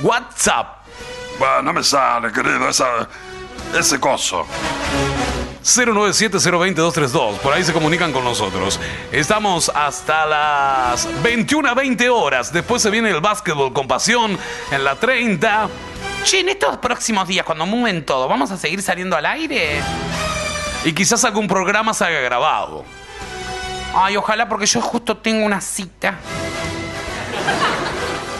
WhatsApp. 0.01 0.83
Bueno, 1.39 1.61
no 1.61 1.71
me 1.71 1.81
sale, 1.81 2.29
querido, 2.33 2.67
esa, 2.67 3.07
ese 3.73 4.01
coso. 4.01 4.45
097-020-232. 5.63 7.37
Por 7.39 7.53
ahí 7.53 7.63
se 7.63 7.73
comunican 7.73 8.11
con 8.11 8.23
nosotros. 8.23 8.79
Estamos 9.11 9.71
hasta 9.73 10.25
las 10.25 11.07
21 11.23 11.69
a 11.69 11.73
20 11.73 12.09
horas. 12.09 12.51
Después 12.51 12.81
se 12.81 12.89
viene 12.89 13.09
el 13.09 13.21
básquetbol 13.21 13.71
con 13.73 13.87
pasión 13.87 14.37
en 14.71 14.83
la 14.83 14.95
30. 14.95 15.69
Che, 16.23 16.41
en 16.41 16.49
estos 16.49 16.77
próximos 16.77 17.27
días, 17.27 17.45
cuando 17.45 17.65
mueven 17.65 18.05
todo, 18.05 18.27
¿vamos 18.27 18.51
a 18.51 18.57
seguir 18.57 18.81
saliendo 18.81 19.15
al 19.15 19.25
aire? 19.25 19.81
Y 20.83 20.93
quizás 20.93 21.23
algún 21.23 21.47
programa 21.47 21.93
se 21.93 22.05
haga 22.05 22.19
grabado. 22.19 22.83
Ay, 23.95 24.17
ojalá, 24.17 24.49
porque 24.49 24.65
yo 24.65 24.81
justo 24.81 25.17
tengo 25.17 25.45
una 25.45 25.61
cita. 25.61 26.17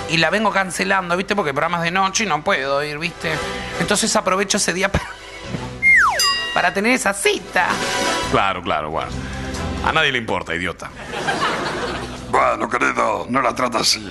Y 0.09 0.17
la 0.17 0.29
vengo 0.29 0.51
cancelando, 0.51 1.15
¿viste? 1.15 1.35
Porque 1.35 1.53
programas 1.53 1.83
de 1.83 1.91
noche 1.91 2.25
y 2.25 2.27
no 2.27 2.43
puedo 2.43 2.83
ir, 2.83 2.99
¿viste? 2.99 3.31
Entonces 3.79 4.13
aprovecho 4.15 4.57
ese 4.57 4.73
día 4.73 4.91
para, 4.91 5.05
para 6.53 6.73
tener 6.73 6.93
esa 6.93 7.13
cita. 7.13 7.67
Claro, 8.31 8.61
claro, 8.61 8.91
bueno. 8.91 9.11
A 9.85 9.91
nadie 9.91 10.11
le 10.11 10.19
importa, 10.19 10.55
idiota. 10.55 10.89
Bueno, 12.31 12.69
querido, 12.69 13.27
no 13.29 13.41
la 13.41 13.53
trata 13.53 13.79
así. 13.79 14.09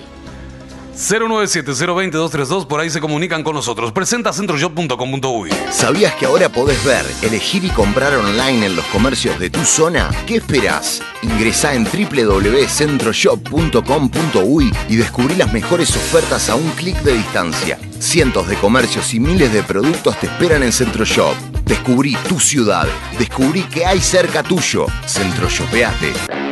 097-020-232. 0.96 2.66
Por 2.66 2.80
ahí 2.80 2.90
se 2.90 3.00
comunican 3.00 3.42
con 3.42 3.54
nosotros. 3.54 3.92
Presenta 3.92 4.30
centroshop.com.uy. 4.32 5.50
¿Sabías 5.70 6.14
que 6.14 6.26
ahora 6.26 6.50
podés 6.50 6.84
ver, 6.84 7.06
elegir 7.22 7.64
y 7.64 7.70
comprar 7.70 8.14
online 8.14 8.66
en 8.66 8.76
los 8.76 8.84
comercios 8.86 9.38
de 9.38 9.50
tu 9.50 9.64
zona? 9.64 10.10
¿Qué 10.26 10.36
esperás? 10.36 11.02
Ingresá 11.22 11.74
en 11.74 11.84
www.centroshop.com.uy 11.84 14.72
y 14.88 14.96
descubrí 14.96 15.34
las 15.34 15.52
mejores 15.52 15.94
ofertas 15.96 16.48
a 16.50 16.56
un 16.56 16.70
clic 16.72 16.96
de 17.02 17.14
distancia. 17.14 17.78
Cientos 17.98 18.46
de 18.48 18.56
comercios 18.56 19.14
y 19.14 19.20
miles 19.20 19.50
de 19.52 19.62
productos 19.62 20.18
te 20.18 20.26
esperan 20.26 20.62
en 20.62 20.72
Centroshop. 20.72 21.34
Descubrí 21.72 22.14
tu 22.28 22.38
ciudad. 22.38 22.86
Descubrí 23.18 23.62
que 23.62 23.86
hay 23.86 23.98
cerca 23.98 24.42
tuyo. 24.42 24.84
Centroshopeate. 25.06 26.51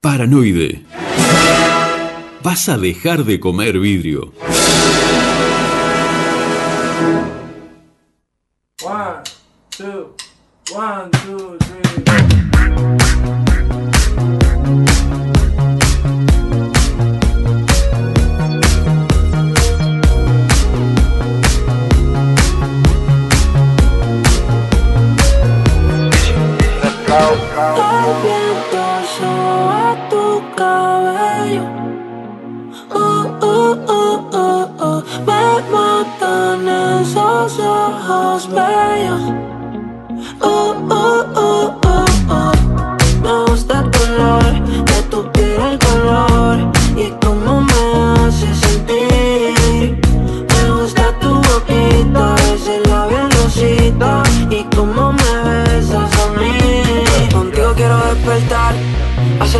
Paranoide. 0.00 0.82
Vas 2.42 2.68
a 2.68 2.76
dejar 2.78 3.24
de 3.24 3.38
comer 3.38 3.78
vidrio. 3.78 4.32
One, 8.82 9.22
two, 9.70 10.14
one, 10.72 11.10
two, 11.24 11.56
three. 11.58 13.45
smile. 38.38 39.18
Oh, 40.42 40.86
oh, 40.90 41.35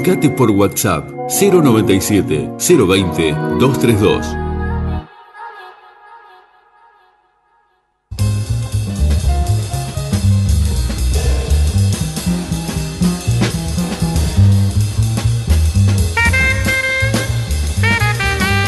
Comunicate 0.00 0.30
por 0.30 0.50
WhatsApp 0.50 1.10
097 1.28 2.52
020 2.58 3.32
232. 3.58 4.26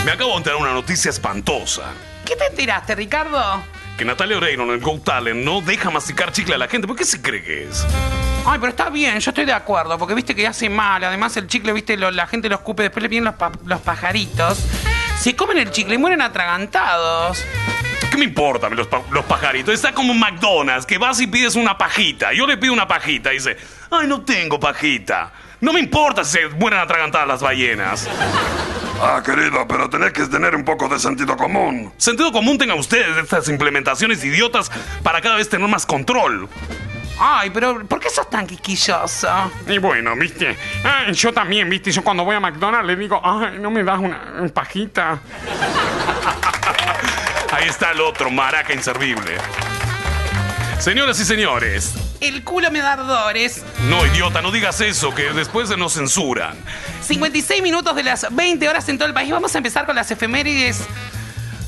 Me 0.04 0.10
acabo 0.10 0.32
de 0.32 0.36
enterar 0.36 0.60
una 0.60 0.74
noticia 0.74 1.08
espantosa. 1.08 1.94
¿Qué 2.26 2.36
te 2.36 2.46
enteraste, 2.46 2.94
Ricardo? 2.94 3.62
Que 3.96 4.04
Natalia 4.04 4.36
Oreiro 4.36 4.64
en 4.64 4.70
el 4.70 4.80
Go 4.80 5.00
Talent 5.02 5.42
no 5.42 5.62
deja 5.62 5.90
masticar 5.90 6.32
chicle 6.32 6.56
a 6.56 6.58
la 6.58 6.68
gente. 6.68 6.86
¿Por 6.86 6.96
qué 6.96 7.04
se 7.04 7.22
cree 7.22 7.42
que 7.42 7.64
es? 7.64 7.86
Ay, 8.44 8.58
pero 8.58 8.70
bien, 8.92 9.18
yo 9.18 9.30
estoy 9.30 9.44
de 9.44 9.52
acuerdo, 9.52 9.98
porque 9.98 10.14
viste 10.14 10.34
que 10.34 10.46
hace 10.46 10.68
mal. 10.68 11.02
Además, 11.02 11.36
el 11.36 11.46
chicle, 11.48 11.72
viste, 11.72 11.96
lo- 11.96 12.10
la 12.10 12.26
gente 12.26 12.48
lo 12.48 12.54
escupe, 12.56 12.82
después 12.84 13.02
le 13.02 13.08
vienen 13.08 13.24
los, 13.26 13.34
pa- 13.34 13.52
los 13.64 13.80
pajaritos. 13.80 14.58
Se 15.18 15.34
comen 15.34 15.58
el 15.58 15.70
chicle 15.70 15.94
y 15.94 15.98
mueren 15.98 16.20
atragantados. 16.22 17.44
¿Qué 18.10 18.16
me 18.18 18.24
importa 18.24 18.68
los, 18.68 18.86
pa- 18.86 19.02
los 19.10 19.24
pajaritos? 19.24 19.72
Está 19.74 19.92
como 19.92 20.12
un 20.12 20.18
McDonald's, 20.20 20.84
que 20.86 20.98
vas 20.98 21.20
y 21.20 21.26
pides 21.26 21.54
una 21.56 21.76
pajita. 21.78 22.32
Yo 22.32 22.46
le 22.46 22.56
pido 22.58 22.72
una 22.72 22.86
pajita 22.86 23.32
y 23.32 23.36
dice, 23.36 23.56
ay, 23.90 24.06
no 24.06 24.22
tengo 24.22 24.60
pajita. 24.60 25.32
No 25.60 25.72
me 25.72 25.80
importa 25.80 26.24
si 26.24 26.32
se 26.38 26.48
mueren 26.48 26.80
atragantadas 26.80 27.26
las 27.28 27.40
ballenas. 27.40 28.08
Ah, 29.00 29.22
querido, 29.24 29.66
pero 29.66 29.88
tenés 29.88 30.12
que 30.12 30.26
tener 30.26 30.54
un 30.54 30.64
poco 30.64 30.88
de 30.88 30.98
sentido 30.98 31.36
común. 31.36 31.92
Sentido 31.96 32.30
común 32.32 32.58
tengan 32.58 32.78
ustedes 32.78 33.14
de 33.16 33.22
estas 33.22 33.48
implementaciones 33.48 34.22
idiotas 34.24 34.70
para 35.02 35.20
cada 35.20 35.36
vez 35.36 35.48
tener 35.48 35.66
más 35.68 35.86
control. 35.86 36.48
Ay, 37.24 37.50
pero 37.50 37.86
¿por 37.86 38.00
qué 38.00 38.10
sos 38.10 38.28
tan 38.28 38.48
quisquilloso? 38.48 39.28
Y 39.68 39.78
bueno, 39.78 40.16
viste, 40.16 40.56
ah, 40.84 41.04
yo 41.12 41.32
también, 41.32 41.70
viste, 41.70 41.92
yo 41.92 42.02
cuando 42.02 42.24
voy 42.24 42.34
a 42.34 42.40
McDonald's 42.40 42.84
le 42.86 42.96
digo, 42.96 43.20
ay, 43.22 43.58
no 43.60 43.70
me 43.70 43.84
das 43.84 44.00
una, 44.00 44.32
una 44.40 44.48
pajita. 44.48 45.20
Ahí 47.52 47.68
está 47.68 47.92
el 47.92 48.00
otro, 48.00 48.28
maraca 48.28 48.72
inservible. 48.72 49.36
Señoras 50.80 51.20
y 51.20 51.24
señores, 51.24 51.94
El 52.20 52.42
culo 52.42 52.72
me 52.72 52.80
da 52.80 52.94
ardores. 52.94 53.62
no 53.88 54.04
idiota, 54.04 54.42
no 54.42 54.50
digas 54.50 54.80
eso, 54.80 55.14
que 55.14 55.32
después 55.32 55.68
se 55.68 55.76
nos 55.76 55.92
censuran. 55.92 56.56
56 57.02 57.62
minutos 57.62 57.94
de 57.94 58.02
las 58.02 58.34
20 58.34 58.68
horas 58.68 58.88
en 58.88 58.98
todo 58.98 59.06
el 59.06 59.14
país. 59.14 59.30
Vamos 59.30 59.54
a 59.54 59.58
empezar 59.58 59.86
con 59.86 59.94
las 59.94 60.10
efemérides. 60.10 60.80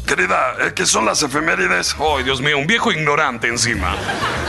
Querida, 0.06 0.54
¿eh, 0.60 0.72
¿qué 0.74 0.84
son 0.84 1.06
las 1.06 1.22
efemérides? 1.22 1.96
Ay, 1.98 2.24
Dios 2.24 2.42
mío, 2.42 2.58
un 2.58 2.66
viejo 2.66 2.92
ignorante 2.92 3.48
encima. 3.48 3.96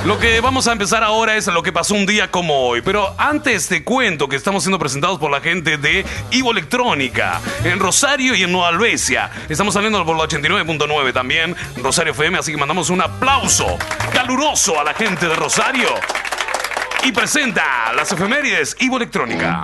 Lo 0.06 0.20
que 0.20 0.42
vamos 0.42 0.68
a 0.68 0.74
empezar 0.74 1.02
ahora 1.02 1.38
es 1.38 1.48
lo 1.48 1.64
que 1.64 1.72
pasó 1.72 1.96
un 1.96 2.06
día 2.06 2.30
como 2.30 2.68
hoy. 2.68 2.82
Pero 2.82 3.16
antes 3.18 3.70
te 3.70 3.84
cuento 3.84 4.28
que 4.28 4.36
estamos 4.36 4.64
siendo 4.64 4.78
presentados 4.80 5.18
por 5.18 5.32
la 5.32 5.40
gente 5.40 5.78
de 5.78 6.06
Ivo 6.32 6.52
Electrónica, 6.52 7.40
en 7.64 7.80
Rosario 7.80 8.36
y 8.36 8.44
en 8.44 8.52
Nueva 8.52 8.68
Albesia. 8.68 9.32
Estamos 9.48 9.74
saliendo 9.74 10.06
por 10.06 10.18
la 10.18 10.24
89.9 10.26 11.14
también, 11.14 11.56
Rosario 11.78 12.12
FM, 12.12 12.38
así 12.38 12.52
que 12.52 12.58
mandamos 12.58 12.90
un 12.90 13.02
aplauso 13.02 13.78
caluroso 14.14 14.78
a 14.78 14.84
la 14.84 14.94
gente 14.94 15.28
de 15.28 15.36
Rosario. 15.36 15.88
Y 17.04 17.14
presenta 17.14 17.94
las 17.94 18.12
efemérides 18.12 18.76
Ivo 18.80 18.98
Electrónica. 18.98 19.64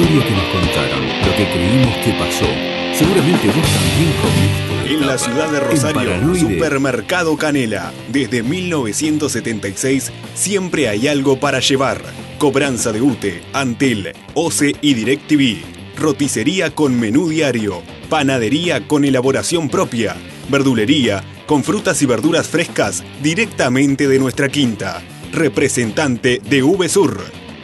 Historia 0.00 0.24
que 0.24 0.30
nos 0.30 0.44
contaron, 0.44 1.08
lo 1.26 1.36
que 1.36 1.44
creímos 1.52 1.96
que 1.98 2.12
pasó. 2.12 2.46
Seguramente 2.94 3.46
vos 3.48 3.66
también 3.68 4.12
comiste. 4.22 4.94
En 4.94 5.06
la 5.06 5.18
ciudad 5.18 5.50
de 5.50 5.60
Rosario. 5.60 6.34
Supermercado 6.34 7.36
Canela. 7.36 7.92
Desde 8.08 8.42
1976 8.42 10.10
siempre 10.34 10.88
hay 10.88 11.06
algo 11.06 11.38
para 11.38 11.60
llevar. 11.60 12.00
Cobranza 12.38 12.92
de 12.92 13.02
UTE, 13.02 13.42
Antel, 13.52 14.14
OCE 14.34 14.74
y 14.80 14.94
DirecTV. 14.94 15.62
Roticería 15.98 16.74
con 16.74 16.98
menú 16.98 17.28
diario. 17.28 17.82
Panadería 18.08 18.86
con 18.86 19.04
elaboración 19.04 19.68
propia. 19.68 20.16
Verdulería 20.48 21.22
con 21.46 21.62
frutas 21.62 22.00
y 22.00 22.06
verduras 22.06 22.48
frescas 22.48 23.04
directamente 23.22 24.08
de 24.08 24.18
nuestra 24.18 24.48
quinta. 24.48 25.02
Representante 25.32 26.40
de 26.48 26.62
VSUR. 26.62 27.20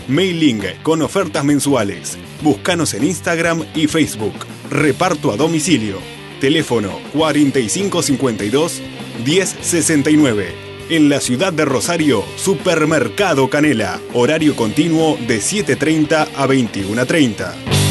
Mailing 0.09 0.63
con 0.83 1.03
ofertas 1.03 1.45
mensuales. 1.45 2.19
Búscanos 2.43 2.95
en 2.95 3.05
Instagram 3.05 3.65
y 3.75 3.87
Facebook. 3.87 4.35
Reparto 4.71 5.33
a 5.33 5.37
domicilio. 5.37 5.99
Teléfono 6.41 6.91
4552 7.15 8.83
1069. 9.25 10.67
En 10.89 11.09
la 11.09 11.21
ciudad 11.21 11.53
de 11.53 11.65
Rosario, 11.65 12.23
Supermercado 12.37 13.51
Canela. 13.51 14.01
Horario 14.13 14.55
continuo 14.55 15.17
de 15.27 15.39
7.30 15.39 16.29
a 16.37 16.47
21.30. 16.47 17.86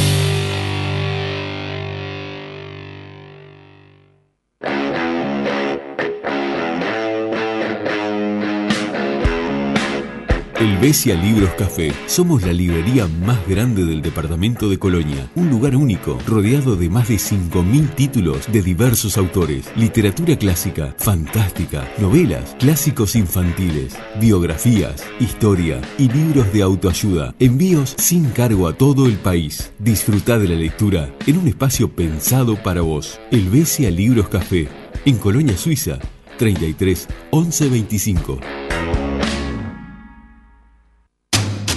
Helvecia 10.85 11.15
Libros 11.15 11.49
Café. 11.57 11.91
Somos 12.05 12.43
la 12.43 12.53
librería 12.53 13.07
más 13.07 13.47
grande 13.47 13.83
del 13.83 14.03
departamento 14.03 14.69
de 14.69 14.77
Colonia. 14.77 15.31
Un 15.33 15.49
lugar 15.49 15.75
único, 15.75 16.19
rodeado 16.27 16.75
de 16.75 16.91
más 16.91 17.07
de 17.07 17.15
5.000 17.15 17.95
títulos 17.95 18.51
de 18.51 18.61
diversos 18.61 19.17
autores. 19.17 19.65
Literatura 19.75 20.37
clásica, 20.37 20.93
fantástica, 20.99 21.91
novelas, 21.97 22.55
clásicos 22.59 23.15
infantiles, 23.15 23.97
biografías, 24.21 25.03
historia 25.19 25.81
y 25.97 26.07
libros 26.07 26.53
de 26.53 26.61
autoayuda. 26.61 27.33
Envíos 27.39 27.95
sin 27.97 28.25
cargo 28.29 28.67
a 28.67 28.77
todo 28.77 29.07
el 29.07 29.17
país. 29.17 29.71
Disfruta 29.79 30.37
de 30.37 30.49
la 30.49 30.55
lectura 30.55 31.11
en 31.25 31.39
un 31.39 31.47
espacio 31.47 31.89
pensado 31.89 32.61
para 32.61 32.81
vos. 32.81 33.19
Helvecia 33.31 33.89
Libros 33.89 34.29
Café. 34.29 34.67
En 35.03 35.17
Colonia 35.17 35.57
Suiza. 35.57 35.97
33 36.37 37.07
11 37.31 37.69
25. 37.69 38.64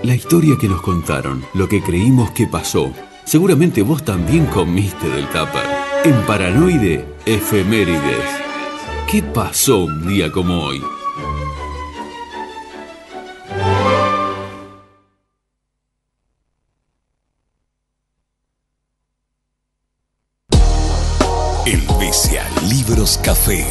La 0.04 0.16
historia 0.16 0.56
que 0.60 0.68
nos 0.68 0.82
contaron, 0.82 1.45
lo 1.54 1.68
que 1.70 1.84
creímos 1.84 2.32
que 2.32 2.47
pasó. 2.47 2.91
Seguramente 3.24 3.84
vos 3.84 4.04
también 4.04 4.47
comiste 4.47 5.08
del 5.08 5.28
tupper. 5.28 5.64
En 6.04 6.26
Paranoide, 6.26 7.06
efemérides. 7.28 8.26
¿Qué 9.08 9.22
pasó 9.22 9.84
un 9.84 10.08
día 10.08 10.32
como 10.32 10.64
hoy? 10.64 10.82
Helvecia 21.68 22.43
Libros 22.68 23.20
Café. 23.24 23.68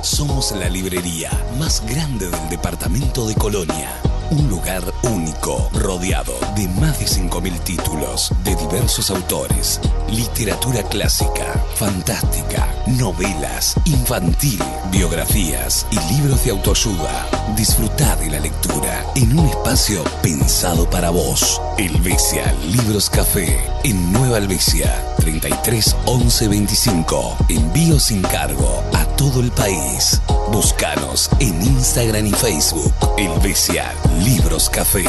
Somos 0.00 0.52
la 0.52 0.70
librería 0.70 1.30
más 1.58 1.84
grande 1.86 2.30
del 2.30 2.48
departamento 2.48 3.26
de 3.26 3.34
Colonia. 3.34 3.90
Un 4.30 4.46
lugar 4.50 4.82
único, 5.04 5.70
rodeado 5.72 6.34
de 6.54 6.68
más 6.80 6.98
de 6.98 7.06
5.000 7.06 7.64
títulos 7.64 8.30
de 8.44 8.54
diversos 8.56 9.10
autores. 9.10 9.80
Literatura 10.10 10.82
clásica, 10.82 11.64
fantástica, 11.76 12.68
novelas, 12.86 13.74
infantil, 13.86 14.60
biografías 14.90 15.86
y 15.90 16.14
libros 16.14 16.44
de 16.44 16.50
autoayuda. 16.50 17.26
Disfrutá 17.56 18.16
de 18.16 18.30
la 18.30 18.40
lectura 18.40 19.02
en 19.14 19.38
un 19.38 19.46
espacio 19.46 20.04
pensado 20.22 20.90
para 20.90 21.08
vos. 21.08 21.60
Helvecia 21.78 22.52
Libros 22.70 23.08
Café 23.08 23.58
en 23.82 24.12
Nueva 24.12 24.36
Helvecia, 24.36 24.94
33 25.20 25.96
11 26.04 26.48
25. 26.48 27.36
Envío 27.48 27.98
sin 27.98 28.20
cargo 28.20 28.84
a 28.92 29.06
todo 29.18 29.40
el 29.40 29.50
país. 29.50 30.22
Búscanos 30.52 31.28
en 31.40 31.60
Instagram 31.60 32.26
y 32.26 32.32
Facebook. 32.32 32.94
Helvecia 33.18 33.92
Libros 34.24 34.70
Café. 34.70 35.04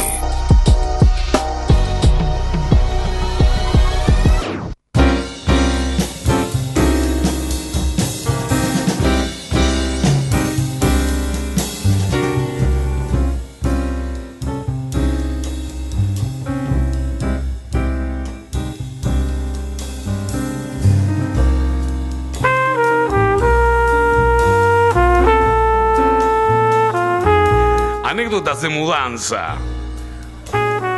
Mudanza. 28.90 29.54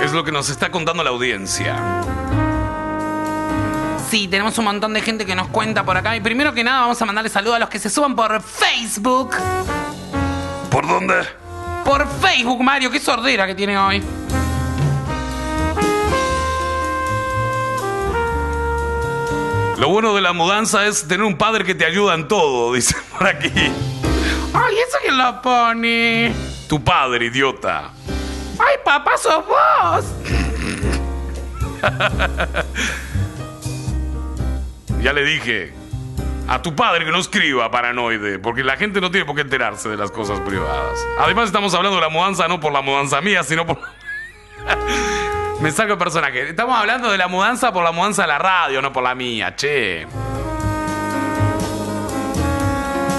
Es 0.02 0.12
lo 0.12 0.24
que 0.24 0.32
nos 0.32 0.48
está 0.48 0.70
contando 0.70 1.04
la 1.04 1.10
audiencia. 1.10 1.76
Sí, 4.08 4.28
tenemos 4.28 4.56
un 4.56 4.64
montón 4.64 4.94
de 4.94 5.02
gente 5.02 5.26
que 5.26 5.34
nos 5.34 5.48
cuenta 5.48 5.84
por 5.84 5.98
acá. 5.98 6.16
Y 6.16 6.20
primero 6.22 6.54
que 6.54 6.64
nada, 6.64 6.80
vamos 6.80 7.02
a 7.02 7.04
mandarle 7.04 7.28
saludos 7.28 7.56
a 7.56 7.58
los 7.58 7.68
que 7.68 7.78
se 7.78 7.90
suban 7.90 8.16
por 8.16 8.40
Facebook. 8.40 9.36
¿Por 10.70 10.88
dónde? 10.88 11.16
Por 11.84 12.08
Facebook, 12.22 12.62
Mario, 12.62 12.90
qué 12.90 12.98
sordera 12.98 13.46
que 13.46 13.54
tiene 13.54 13.76
hoy. 13.76 14.02
Lo 19.76 19.88
bueno 19.90 20.14
de 20.14 20.22
la 20.22 20.32
mudanza 20.32 20.86
es 20.86 21.06
tener 21.06 21.26
un 21.26 21.36
padre 21.36 21.66
que 21.66 21.74
te 21.74 21.84
ayuda 21.84 22.14
en 22.14 22.26
todo, 22.26 22.72
dice 22.72 22.96
por 23.10 23.26
aquí. 23.26 23.52
Ay, 23.54 24.76
¿eso 24.78 24.96
quién 25.02 25.18
lo 25.18 25.42
pone? 25.42 26.51
Tu 26.72 26.82
padre, 26.82 27.26
idiota. 27.26 27.90
Ay, 28.58 28.76
papá, 28.82 29.18
sos 29.18 29.44
vos. 29.46 30.06
Ya 35.02 35.12
le 35.12 35.22
dije 35.22 35.74
a 36.48 36.62
tu 36.62 36.74
padre 36.74 37.04
que 37.04 37.10
no 37.10 37.18
escriba 37.18 37.70
paranoide, 37.70 38.38
porque 38.38 38.64
la 38.64 38.78
gente 38.78 39.02
no 39.02 39.10
tiene 39.10 39.26
por 39.26 39.34
qué 39.34 39.42
enterarse 39.42 39.90
de 39.90 39.98
las 39.98 40.10
cosas 40.10 40.40
privadas. 40.40 40.98
Además 41.20 41.48
estamos 41.48 41.74
hablando 41.74 41.96
de 41.96 42.02
la 42.02 42.08
mudanza 42.08 42.48
no 42.48 42.58
por 42.58 42.72
la 42.72 42.80
mudanza 42.80 43.20
mía, 43.20 43.42
sino 43.42 43.66
por... 43.66 43.78
Me 45.60 45.70
saco 45.72 45.92
el 45.92 45.98
personaje. 45.98 46.48
Estamos 46.48 46.74
hablando 46.74 47.10
de 47.10 47.18
la 47.18 47.28
mudanza 47.28 47.70
por 47.70 47.84
la 47.84 47.92
mudanza 47.92 48.22
de 48.22 48.28
la 48.28 48.38
radio, 48.38 48.80
no 48.80 48.94
por 48.94 49.02
la 49.02 49.14
mía, 49.14 49.54
che. 49.54 50.06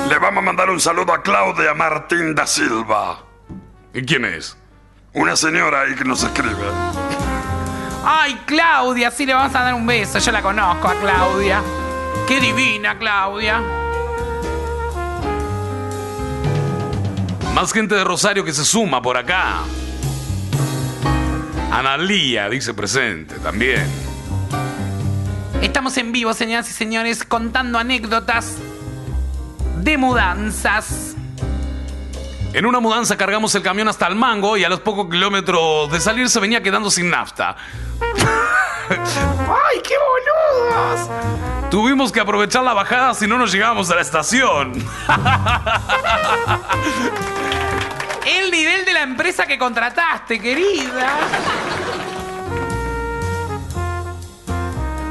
Le 0.09 0.17
vamos 0.17 0.39
a 0.39 0.41
mandar 0.41 0.71
un 0.71 0.79
saludo 0.79 1.13
a 1.13 1.21
Claudia 1.21 1.75
Martín 1.75 2.33
da 2.33 2.47
Silva. 2.47 3.32
¿Y 3.93 4.03
quién 4.03 4.25
es? 4.25 4.57
Una 5.13 5.35
señora 5.35 5.81
ahí 5.81 5.95
que 5.95 6.03
nos 6.03 6.23
escribe. 6.23 6.55
Ay, 8.03 8.39
Claudia, 8.45 9.11
sí 9.11 9.25
le 9.25 9.33
vamos 9.33 9.55
a 9.55 9.63
dar 9.63 9.73
un 9.75 9.85
beso. 9.85 10.17
Yo 10.17 10.31
la 10.31 10.41
conozco 10.41 10.87
a 10.87 10.95
Claudia. 10.95 11.61
Qué 12.27 12.39
divina, 12.39 12.97
Claudia. 12.97 13.61
Más 17.53 17.71
gente 17.71 17.93
de 17.93 18.03
Rosario 18.03 18.43
que 18.43 18.51
se 18.51 18.65
suma 18.65 19.01
por 19.01 19.15
acá. 19.15 19.59
Analía 21.71 22.49
dice 22.49 22.73
presente 22.73 23.35
también. 23.39 23.85
Estamos 25.61 25.95
en 25.97 26.11
vivo, 26.11 26.33
señoras 26.33 26.69
y 26.69 26.73
señores, 26.73 27.23
contando 27.23 27.77
anécdotas 27.77 28.57
de 29.77 29.97
mudanzas. 29.97 31.15
En 32.53 32.65
una 32.67 32.79
mudanza 32.79 33.17
cargamos 33.17 33.55
el 33.55 33.63
camión 33.63 33.87
hasta 33.87 34.05
el 34.05 34.15
mango 34.15 34.55
y 34.57 34.63
a 34.63 34.69
los 34.69 34.79
pocos 34.79 35.09
kilómetros 35.09 35.91
de 35.91 35.99
salir 35.99 36.29
se 36.29 36.39
venía 36.39 36.61
quedando 36.61 36.91
sin 36.91 37.09
nafta. 37.09 37.55
¡Ay, 38.89 39.81
qué 39.83 39.95
boludos! 39.97 41.09
Tuvimos 41.71 42.11
que 42.11 42.19
aprovechar 42.19 42.63
la 42.63 42.73
bajada 42.73 43.15
si 43.15 43.25
no 43.25 43.39
nos 43.39 43.51
llegábamos 43.51 43.89
a 43.89 43.95
la 43.95 44.01
estación. 44.01 44.73
El 48.25 48.51
nivel 48.51 48.85
de 48.85 48.93
la 48.93 49.01
empresa 49.01 49.47
que 49.47 49.57
contrataste, 49.57 50.39
querida. 50.39 51.17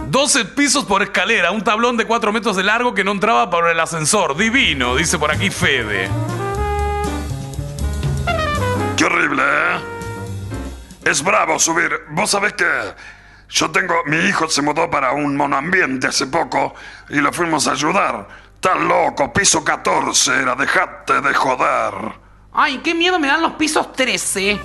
12 0.06 0.44
pisos 0.44 0.84
por 0.84 1.02
escalera, 1.02 1.50
un 1.50 1.64
tablón 1.64 1.96
de 1.96 2.04
4 2.04 2.32
metros 2.32 2.54
de 2.54 2.62
largo 2.62 2.94
que 2.94 3.02
no 3.02 3.10
entraba 3.10 3.50
por 3.50 3.68
el 3.68 3.80
ascensor. 3.80 4.36
Divino, 4.36 4.94
dice 4.94 5.18
por 5.18 5.32
aquí 5.32 5.50
Fede. 5.50 6.08
Qué 9.02 9.06
horrible, 9.06 9.42
¿eh? 9.42 9.80
Es 11.10 11.24
bravo 11.24 11.58
subir. 11.58 11.90
Vos 12.10 12.30
sabés 12.30 12.52
que 12.52 12.64
yo 13.48 13.68
tengo. 13.72 13.94
Mi 14.06 14.16
hijo 14.28 14.48
se 14.48 14.62
mudó 14.62 14.88
para 14.88 15.10
un 15.10 15.36
monoambiente 15.36 16.06
hace 16.06 16.28
poco 16.28 16.72
y 17.08 17.16
lo 17.16 17.32
fuimos 17.32 17.66
a 17.66 17.72
ayudar. 17.72 18.28
Tan 18.60 18.86
loco, 18.86 19.32
piso 19.32 19.64
14 19.64 20.42
era, 20.42 20.54
dejate 20.54 21.20
de 21.20 21.34
joder. 21.34 21.94
Ay, 22.52 22.78
qué 22.78 22.94
miedo 22.94 23.18
me 23.18 23.26
dan 23.26 23.42
los 23.42 23.54
pisos 23.54 23.92
13. 23.92 24.60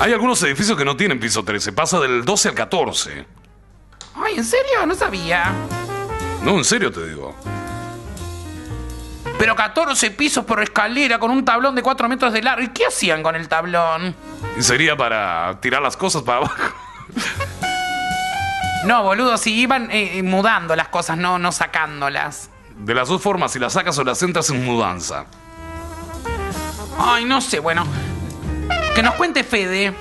Hay 0.00 0.10
algunos 0.14 0.42
edificios 0.44 0.78
que 0.78 0.86
no 0.86 0.96
tienen 0.96 1.20
piso 1.20 1.44
13, 1.44 1.74
pasa 1.74 2.00
del 2.00 2.24
12 2.24 2.48
al 2.48 2.54
14. 2.54 3.26
Ay, 4.14 4.38
¿en 4.38 4.44
serio? 4.44 4.86
No 4.86 4.94
sabía. 4.94 5.52
No, 6.42 6.56
en 6.56 6.64
serio 6.64 6.90
te 6.90 7.06
digo. 7.06 7.36
Pero 9.38 9.54
14 9.54 10.10
pisos 10.10 10.44
por 10.44 10.60
escalera 10.62 11.18
con 11.18 11.30
un 11.30 11.44
tablón 11.44 11.74
de 11.74 11.82
4 11.82 12.08
metros 12.08 12.32
de 12.32 12.42
largo. 12.42 12.62
¿Y 12.64 12.68
qué 12.68 12.86
hacían 12.86 13.22
con 13.22 13.36
el 13.36 13.48
tablón? 13.48 14.14
Sería 14.58 14.96
para 14.96 15.58
tirar 15.60 15.80
las 15.80 15.96
cosas 15.96 16.22
para 16.22 16.38
abajo. 16.38 16.54
No, 18.84 19.02
boludo, 19.02 19.36
si 19.38 19.54
iban 19.54 19.88
eh, 19.90 20.22
mudando 20.22 20.74
las 20.76 20.88
cosas, 20.88 21.16
no, 21.18 21.38
no 21.38 21.52
sacándolas. 21.52 22.50
De 22.76 22.94
las 22.94 23.08
dos 23.08 23.20
formas, 23.22 23.52
si 23.52 23.58
las 23.58 23.72
sacas 23.72 23.98
o 23.98 24.04
las 24.04 24.22
entras 24.22 24.50
en 24.50 24.64
mudanza. 24.64 25.24
Ay, 26.98 27.24
no 27.24 27.40
sé, 27.40 27.58
bueno. 27.60 27.86
Que 28.94 29.02
nos 29.02 29.14
cuente 29.14 29.44
Fede. 29.44 29.92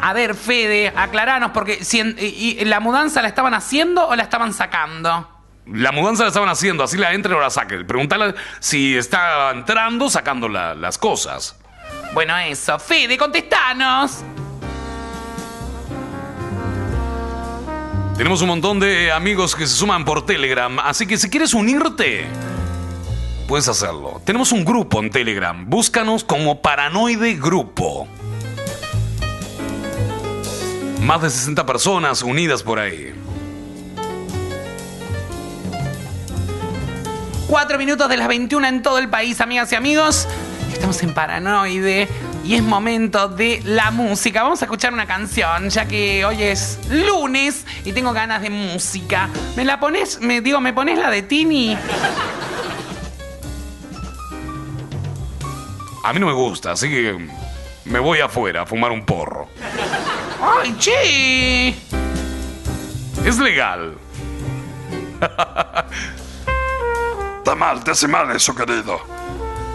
A 0.00 0.12
ver, 0.12 0.34
Fede, 0.34 0.92
aclaranos, 0.94 1.50
porque 1.52 1.84
si 1.84 2.00
en- 2.00 2.16
y- 2.18 2.58
y 2.60 2.64
la 2.64 2.78
mudanza 2.80 3.22
la 3.22 3.28
estaban 3.28 3.54
haciendo 3.54 4.06
o 4.06 4.14
la 4.16 4.22
estaban 4.24 4.52
sacando. 4.52 5.28
La 5.66 5.92
mudanza 5.92 6.22
la 6.24 6.28
estaban 6.28 6.48
haciendo, 6.50 6.84
así 6.84 6.96
la 6.98 7.12
entren 7.14 7.34
o 7.36 7.40
la 7.40 7.50
saquen. 7.50 7.86
Preguntarle 7.86 8.34
si 8.60 8.96
está 8.96 9.50
entrando, 9.50 10.10
sacando 10.10 10.48
la- 10.48 10.74
las 10.74 10.98
cosas. 10.98 11.56
Bueno, 12.12 12.36
eso. 12.38 12.78
Fede, 12.78 13.16
contestanos. 13.16 14.22
Tenemos 18.16 18.42
un 18.42 18.48
montón 18.48 18.78
de 18.78 19.10
amigos 19.10 19.56
que 19.56 19.66
se 19.66 19.74
suman 19.74 20.04
por 20.04 20.24
Telegram, 20.24 20.78
así 20.80 21.04
que 21.06 21.16
si 21.16 21.28
quieres 21.28 21.52
unirte, 21.52 22.26
puedes 23.48 23.66
hacerlo. 23.66 24.22
Tenemos 24.24 24.52
un 24.52 24.64
grupo 24.64 25.00
en 25.00 25.10
Telegram, 25.10 25.68
búscanos 25.68 26.22
como 26.22 26.62
Paranoide 26.62 27.34
Grupo. 27.34 28.06
Más 31.00 31.22
de 31.22 31.28
60 31.30 31.66
personas 31.66 32.22
unidas 32.22 32.62
por 32.62 32.78
ahí. 32.78 33.12
Cuatro 37.54 37.78
minutos 37.78 38.08
de 38.08 38.16
las 38.16 38.26
21 38.26 38.66
en 38.66 38.82
todo 38.82 38.98
el 38.98 39.08
país, 39.08 39.40
amigas 39.40 39.70
y 39.70 39.76
amigos. 39.76 40.26
Estamos 40.72 41.00
en 41.04 41.14
Paranoide 41.14 42.08
y 42.44 42.56
es 42.56 42.64
momento 42.64 43.28
de 43.28 43.62
la 43.64 43.92
música. 43.92 44.42
Vamos 44.42 44.60
a 44.60 44.64
escuchar 44.64 44.92
una 44.92 45.06
canción, 45.06 45.70
ya 45.70 45.86
que 45.86 46.24
hoy 46.24 46.42
es 46.42 46.80
lunes 46.90 47.64
y 47.84 47.92
tengo 47.92 48.12
ganas 48.12 48.42
de 48.42 48.50
música. 48.50 49.28
¿Me 49.54 49.64
la 49.64 49.78
pones? 49.78 50.20
Me 50.20 50.40
digo, 50.40 50.60
¿me 50.60 50.72
pones 50.72 50.98
la 50.98 51.10
de 51.10 51.22
Tini? 51.22 51.78
A 56.02 56.12
mí 56.12 56.18
no 56.18 56.26
me 56.26 56.32
gusta, 56.32 56.72
así 56.72 56.90
que 56.90 57.24
me 57.84 58.00
voy 58.00 58.18
afuera 58.18 58.62
a 58.62 58.66
fumar 58.66 58.90
un 58.90 59.06
porro. 59.06 59.46
¡Ay, 60.42 60.74
che! 60.80 61.68
Es 63.24 63.38
legal. 63.38 63.94
Está 67.44 67.54
mal, 67.54 67.84
te 67.84 67.90
hace 67.90 68.08
mal 68.08 68.30
eso, 68.30 68.54
querido. 68.54 69.02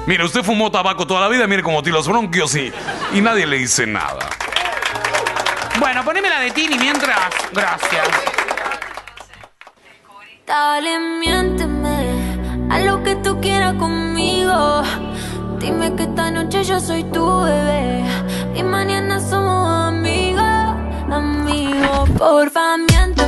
Mire, 0.07 0.25
usted 0.25 0.41
fumó 0.41 0.71
tabaco 0.71 1.05
toda 1.05 1.21
la 1.21 1.27
vida, 1.27 1.45
mire 1.45 1.61
cómo 1.61 1.83
tiene 1.83 1.99
los 1.99 2.07
bronquios 2.07 2.55
y, 2.55 2.73
y 3.13 3.21
nadie 3.21 3.45
le 3.45 3.59
dice 3.59 3.85
nada. 3.85 4.27
Bueno, 5.79 6.03
poneme 6.03 6.31
la 6.31 6.39
de 6.39 6.49
Tini 6.49 6.79
mientras. 6.79 7.29
Gracias. 7.53 8.07
Dale, 10.47 10.97
miénteme 11.19 12.71
a 12.71 12.79
lo 12.79 13.03
que 13.03 13.15
tú 13.17 13.39
quieras 13.39 13.75
conmigo. 13.75 14.81
Dime 15.59 15.95
que 15.95 16.03
esta 16.03 16.31
noche 16.31 16.63
yo 16.63 16.79
soy 16.79 17.03
tu 17.03 17.43
bebé 17.43 18.03
y 18.55 18.63
mañana 18.63 19.19
somos 19.19 19.89
amigos, 19.89 20.41
amigos. 21.11 22.09
Porfa, 22.17 22.77
miénteme 22.77 23.19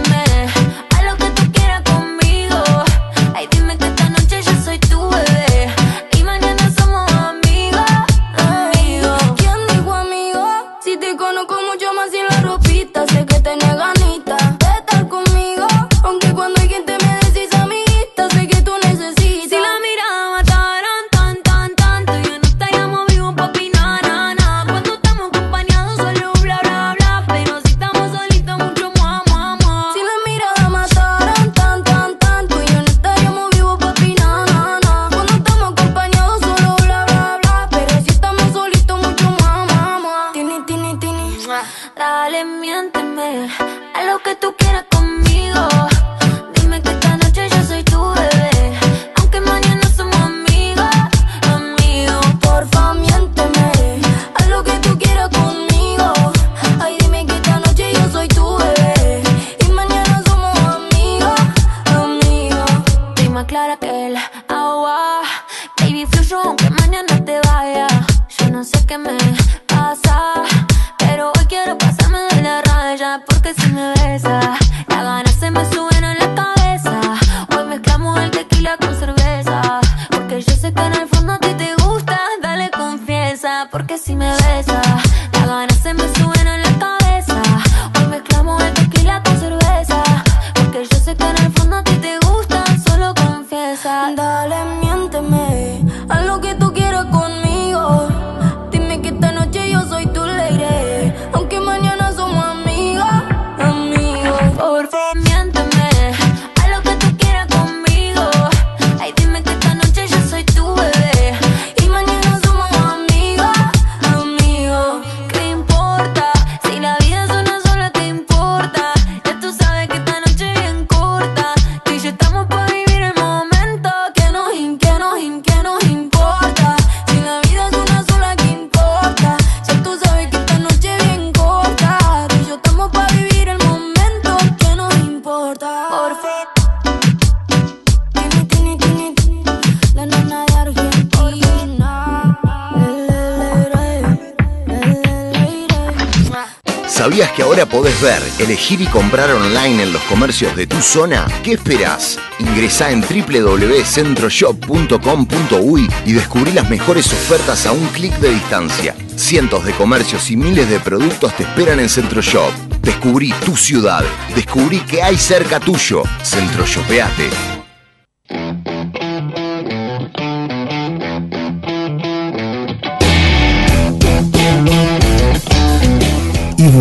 elegir 148.51 148.81
y 148.81 148.87
comprar 148.87 149.31
online 149.31 149.83
en 149.83 149.93
los 149.93 150.01
comercios 150.03 150.53
de 150.57 150.67
tu 150.67 150.81
zona? 150.81 151.25
¿Qué 151.41 151.53
esperás? 151.53 152.19
Ingresá 152.37 152.91
en 152.91 152.99
www.centroshop.com.uy 152.99 155.89
y 156.05 156.11
descubrí 156.11 156.51
las 156.51 156.69
mejores 156.69 157.07
ofertas 157.13 157.65
a 157.65 157.71
un 157.71 157.87
clic 157.87 158.13
de 158.17 158.33
distancia. 158.33 158.93
Cientos 159.15 159.63
de 159.63 159.71
comercios 159.71 160.29
y 160.31 160.35
miles 160.35 160.69
de 160.69 160.81
productos 160.81 161.33
te 161.37 161.43
esperan 161.43 161.79
en 161.79 161.87
Centroshop. 161.87 162.51
Descubrí 162.81 163.31
tu 163.45 163.55
ciudad. 163.55 164.03
Descubrí 164.35 164.81
que 164.81 165.01
hay 165.01 165.15
cerca 165.15 165.61
tuyo. 165.61 166.03
Centroshopeate. 166.21 167.29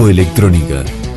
Electrónica, 0.08 0.84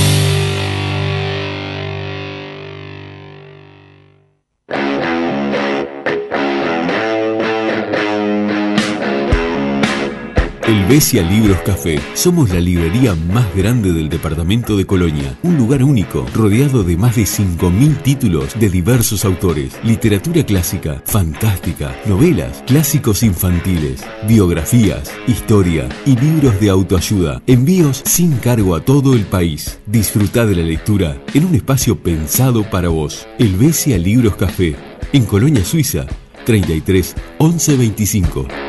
El 10.77 10.85
Besia 10.85 11.23
Libros 11.23 11.57
Café. 11.65 11.99
Somos 12.13 12.51
la 12.51 12.59
librería 12.59 13.15
más 13.15 13.47
grande 13.55 13.91
del 13.91 14.09
departamento 14.09 14.77
de 14.77 14.85
Colonia. 14.85 15.35
Un 15.41 15.57
lugar 15.57 15.81
único, 15.81 16.23
rodeado 16.35 16.83
de 16.83 16.95
más 16.95 17.15
de 17.15 17.23
5.000 17.23 18.03
títulos 18.03 18.53
de 18.59 18.69
diversos 18.69 19.25
autores. 19.25 19.75
Literatura 19.83 20.45
clásica, 20.45 21.01
fantástica, 21.03 21.95
novelas, 22.05 22.63
clásicos 22.67 23.23
infantiles, 23.23 24.05
biografías, 24.27 25.11
historia 25.25 25.89
y 26.05 26.15
libros 26.15 26.59
de 26.59 26.69
autoayuda. 26.69 27.41
Envíos 27.47 28.03
sin 28.05 28.33
cargo 28.37 28.75
a 28.75 28.85
todo 28.85 29.15
el 29.15 29.25
país. 29.25 29.79
Disfruta 29.87 30.45
de 30.45 30.57
la 30.57 30.61
lectura 30.61 31.19
en 31.33 31.45
un 31.45 31.55
espacio 31.55 31.97
pensado 31.97 32.69
para 32.69 32.89
vos. 32.89 33.27
El 33.39 33.55
Besia 33.55 33.97
Libros 33.97 34.35
Café. 34.35 34.75
En 35.11 35.25
Colonia 35.25 35.65
Suiza. 35.65 36.05
33 36.45 37.15
11 37.39 37.77
25. 37.77 38.66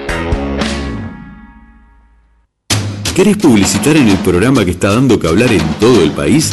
¿Querés 3.19 3.37
publicitar 3.37 3.97
en 3.97 4.07
el 4.07 4.17
programa 4.19 4.65
que 4.65 4.71
está 4.71 4.95
dando 4.95 5.19
que 5.19 5.27
hablar 5.27 5.51
en 5.51 5.67
todo 5.81 6.05
el 6.05 6.13
país? 6.13 6.53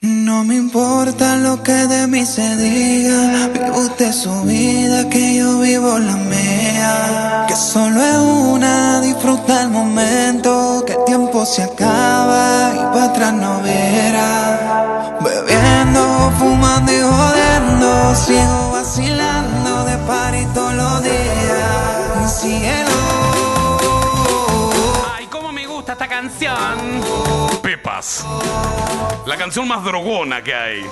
No 0.00 0.44
me 0.44 0.56
importa 0.56 1.36
lo 1.36 1.62
que 1.62 1.72
de 1.72 2.06
mí 2.06 2.26
se 2.26 2.56
diga, 2.56 3.48
vive 3.48 3.70
usted 3.70 4.12
su 4.12 4.42
vida, 4.42 5.08
que 5.08 5.36
yo 5.36 5.60
vivo 5.60 5.98
la 5.98 6.16
mía. 6.16 7.46
Que 7.48 7.56
solo 7.56 8.02
es 8.02 8.16
una, 8.16 9.00
disfruta 9.00 9.62
el 9.62 9.70
momento, 9.70 10.84
que 10.86 10.92
el 10.92 11.04
tiempo 11.06 11.46
se 11.46 11.62
acaba 11.62 12.72
y 12.74 12.78
para 12.92 13.04
atrás 13.04 13.32
no 13.32 13.62
verá. 13.62 14.93
Fumando 16.38 16.92
y 16.92 17.00
jodiendo, 17.00 18.14
sigo 18.14 18.72
vacilando 18.72 19.84
de 19.84 19.96
party 19.98 20.46
todos 20.54 20.74
los 20.74 21.02
días. 21.02 22.40
Cielo. 22.40 22.90
Ay, 25.16 25.26
cómo 25.26 25.52
me 25.52 25.66
gusta 25.66 25.92
esta 25.92 26.08
canción. 26.08 27.02
Pepas. 27.62 28.24
La 29.26 29.36
canción 29.36 29.68
más 29.68 29.84
drogona 29.84 30.42
que 30.42 30.54
hay. 30.54 30.86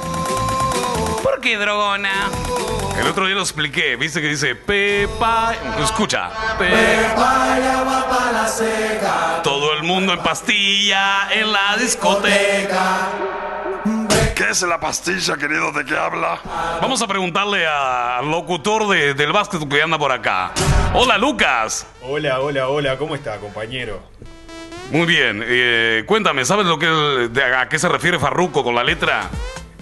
¿Por 1.22 1.40
qué 1.40 1.56
drogona? 1.56 2.30
El 2.98 3.06
otro 3.06 3.26
día 3.26 3.34
lo 3.34 3.42
expliqué. 3.42 3.96
Viste 3.96 4.20
que 4.20 4.28
dice 4.28 4.54
Pepa. 4.54 5.54
Escucha. 5.82 6.30
Pepa 6.59 7.59
ya 7.59 7.82
va 7.82 8.09
pa' 8.09 8.32
la 8.32 8.48
seca. 8.48 9.40
Todo 9.42 9.72
el 9.72 9.82
mundo 9.82 10.12
en 10.12 10.20
pastilla 10.20 11.32
en 11.32 11.52
la 11.52 11.76
discoteca. 11.78 13.09
¿Qué 14.43 14.51
es 14.51 14.62
la 14.62 14.81
pastilla, 14.81 15.36
querido? 15.36 15.70
¿De 15.70 15.85
qué 15.85 15.97
habla? 15.97 16.40
Vamos 16.81 17.01
a 17.01 17.06
preguntarle 17.06 17.64
al 17.64 18.28
locutor 18.28 18.89
de- 18.89 19.14
del 19.14 19.31
básquet 19.32 19.69
que 19.69 19.81
anda 19.81 19.97
por 19.97 20.10
acá. 20.10 20.51
Hola, 20.94 21.16
Lucas. 21.16 21.86
Hola, 22.02 22.40
hola, 22.40 22.69
hola, 22.69 22.98
¿cómo 22.98 23.14
está, 23.14 23.36
compañero? 23.39 24.02
Muy 24.90 25.06
bien. 25.06 25.44
eh, 25.47 26.02
cuéntame, 26.06 26.44
¿sabes 26.44 26.66
lo 26.66 26.77
que 26.77 26.86
de- 26.86 27.44
a 27.56 27.69
qué 27.69 27.78
se 27.78 27.89
refiere 27.89 28.19
Farruco 28.19 28.64
con 28.64 28.74
la 28.74 28.82
letra? 28.82 29.31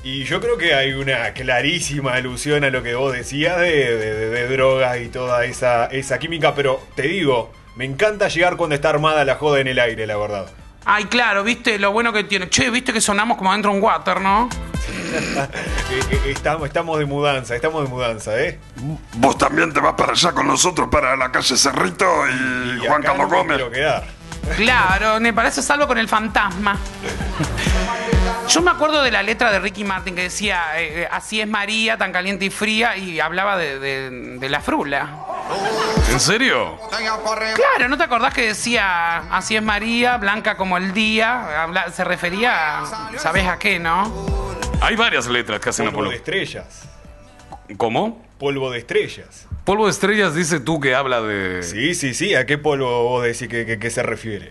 Y 0.04 0.24
yo 0.24 0.42
creo 0.42 0.58
que 0.58 0.74
hay 0.74 0.92
una 0.92 1.32
clarísima 1.32 2.12
alusión 2.12 2.62
a 2.62 2.68
lo 2.68 2.82
que 2.82 2.94
vos 2.94 3.14
decías 3.14 3.58
de, 3.58 3.96
de- 3.96 4.14
de- 4.14 4.28
de 4.28 4.48
drogas 4.48 4.98
y 5.00 5.08
toda 5.08 5.46
esa, 5.46 5.86
esa 5.86 6.18
química, 6.18 6.54
pero 6.54 6.82
te 6.94 7.02
digo, 7.04 7.50
me 7.76 7.86
encanta 7.86 8.28
llegar 8.28 8.56
cuando 8.58 8.74
está 8.74 8.90
armada 8.90 9.24
la 9.24 9.36
joda 9.36 9.58
en 9.60 9.68
el 9.68 9.78
aire, 9.78 10.06
la 10.06 10.18
verdad. 10.18 10.52
Ay, 10.84 11.04
claro, 11.04 11.44
viste 11.44 11.78
lo 11.78 11.92
bueno 11.92 12.12
que 12.12 12.24
tiene. 12.24 12.48
Che, 12.48 12.70
viste 12.70 12.92
que 12.92 13.00
sonamos 13.00 13.36
como 13.36 13.50
adentro 13.50 13.70
de 13.72 13.78
un 13.78 13.82
water, 13.84 14.20
¿no? 14.20 14.48
Eh, 15.10 16.00
eh, 16.12 16.20
estamos, 16.26 16.68
estamos 16.68 16.98
de 16.98 17.04
mudanza, 17.04 17.56
estamos 17.56 17.82
de 17.82 17.88
mudanza, 17.88 18.40
¿eh? 18.40 18.60
Vos 19.14 19.36
también 19.36 19.72
te 19.72 19.80
vas 19.80 19.94
para 19.94 20.12
allá 20.12 20.30
con 20.30 20.46
nosotros, 20.46 20.88
para 20.88 21.16
la 21.16 21.32
calle 21.32 21.56
Cerrito 21.56 22.06
y, 22.28 22.86
Juan 22.86 23.02
Carlos 23.02 23.28
Gómez. 23.28 23.60
Claro, 24.56 25.18
me 25.18 25.32
parece 25.32 25.62
salvo 25.62 25.88
con 25.88 25.98
el 25.98 26.06
fantasma. 26.06 26.78
Yo 28.50 28.62
me 28.62 28.70
acuerdo 28.72 29.02
de 29.02 29.10
la 29.12 29.22
letra 29.22 29.52
de 29.52 29.60
Ricky 29.60 29.84
Martin 29.84 30.14
que 30.16 30.22
decía, 30.22 30.80
eh, 30.80 31.02
eh, 31.02 31.08
así 31.10 31.40
es 31.40 31.46
María, 31.46 31.96
tan 31.96 32.10
caliente 32.12 32.44
y 32.46 32.50
fría, 32.50 32.96
y 32.96 33.20
hablaba 33.20 33.56
de, 33.56 33.78
de- 33.78 34.10
de 34.38 34.48
la 34.48 34.60
frula. 34.60 35.08
¿En 36.10 36.18
serio? 36.18 36.76
Claro, 37.54 37.88
¿no 37.88 37.96
te 37.96 38.02
acordás 38.02 38.34
que 38.34 38.46
decía 38.48 39.18
así 39.34 39.54
es 39.56 39.62
María, 39.62 40.16
blanca 40.16 40.56
como 40.56 40.76
el 40.78 40.92
día? 40.92 41.62
Habla- 41.62 41.92
se 41.92 42.02
refería, 42.02 42.80
a- 42.80 43.10
¿sabés 43.18 43.46
a 43.46 43.56
qué, 43.58 43.78
no? 43.78 44.12
Hay 44.80 44.96
varias 44.96 45.26
letras 45.28 45.60
que 45.60 45.68
hacen 45.70 45.86
Polvo 45.86 45.98
apolo. 45.98 46.10
de 46.10 46.16
estrellas. 46.16 46.88
¿Cómo? 47.76 48.26
Polvo 48.38 48.70
de 48.72 48.78
estrellas. 48.78 49.46
Polvo 49.64 49.84
de 49.84 49.92
estrellas 49.92 50.34
dice 50.34 50.58
tú 50.58 50.80
que 50.80 50.94
habla 50.96 51.20
de. 51.20 51.62
Sí, 51.62 51.94
sí, 51.94 52.14
sí. 52.14 52.34
¿A 52.34 52.46
qué 52.46 52.58
polvo 52.58 53.04
vos 53.04 53.22
decís 53.22 53.46
que, 53.46 53.64
que- 53.64 53.78
que 53.78 53.90
se 53.90 54.02
refiere? 54.02 54.50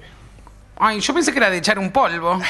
Ay, 0.82 1.02
yo 1.02 1.14
pensé 1.14 1.34
que 1.34 1.40
era 1.40 1.50
de 1.50 1.58
echar 1.58 1.78
un 1.78 1.92
polvo. 1.92 2.40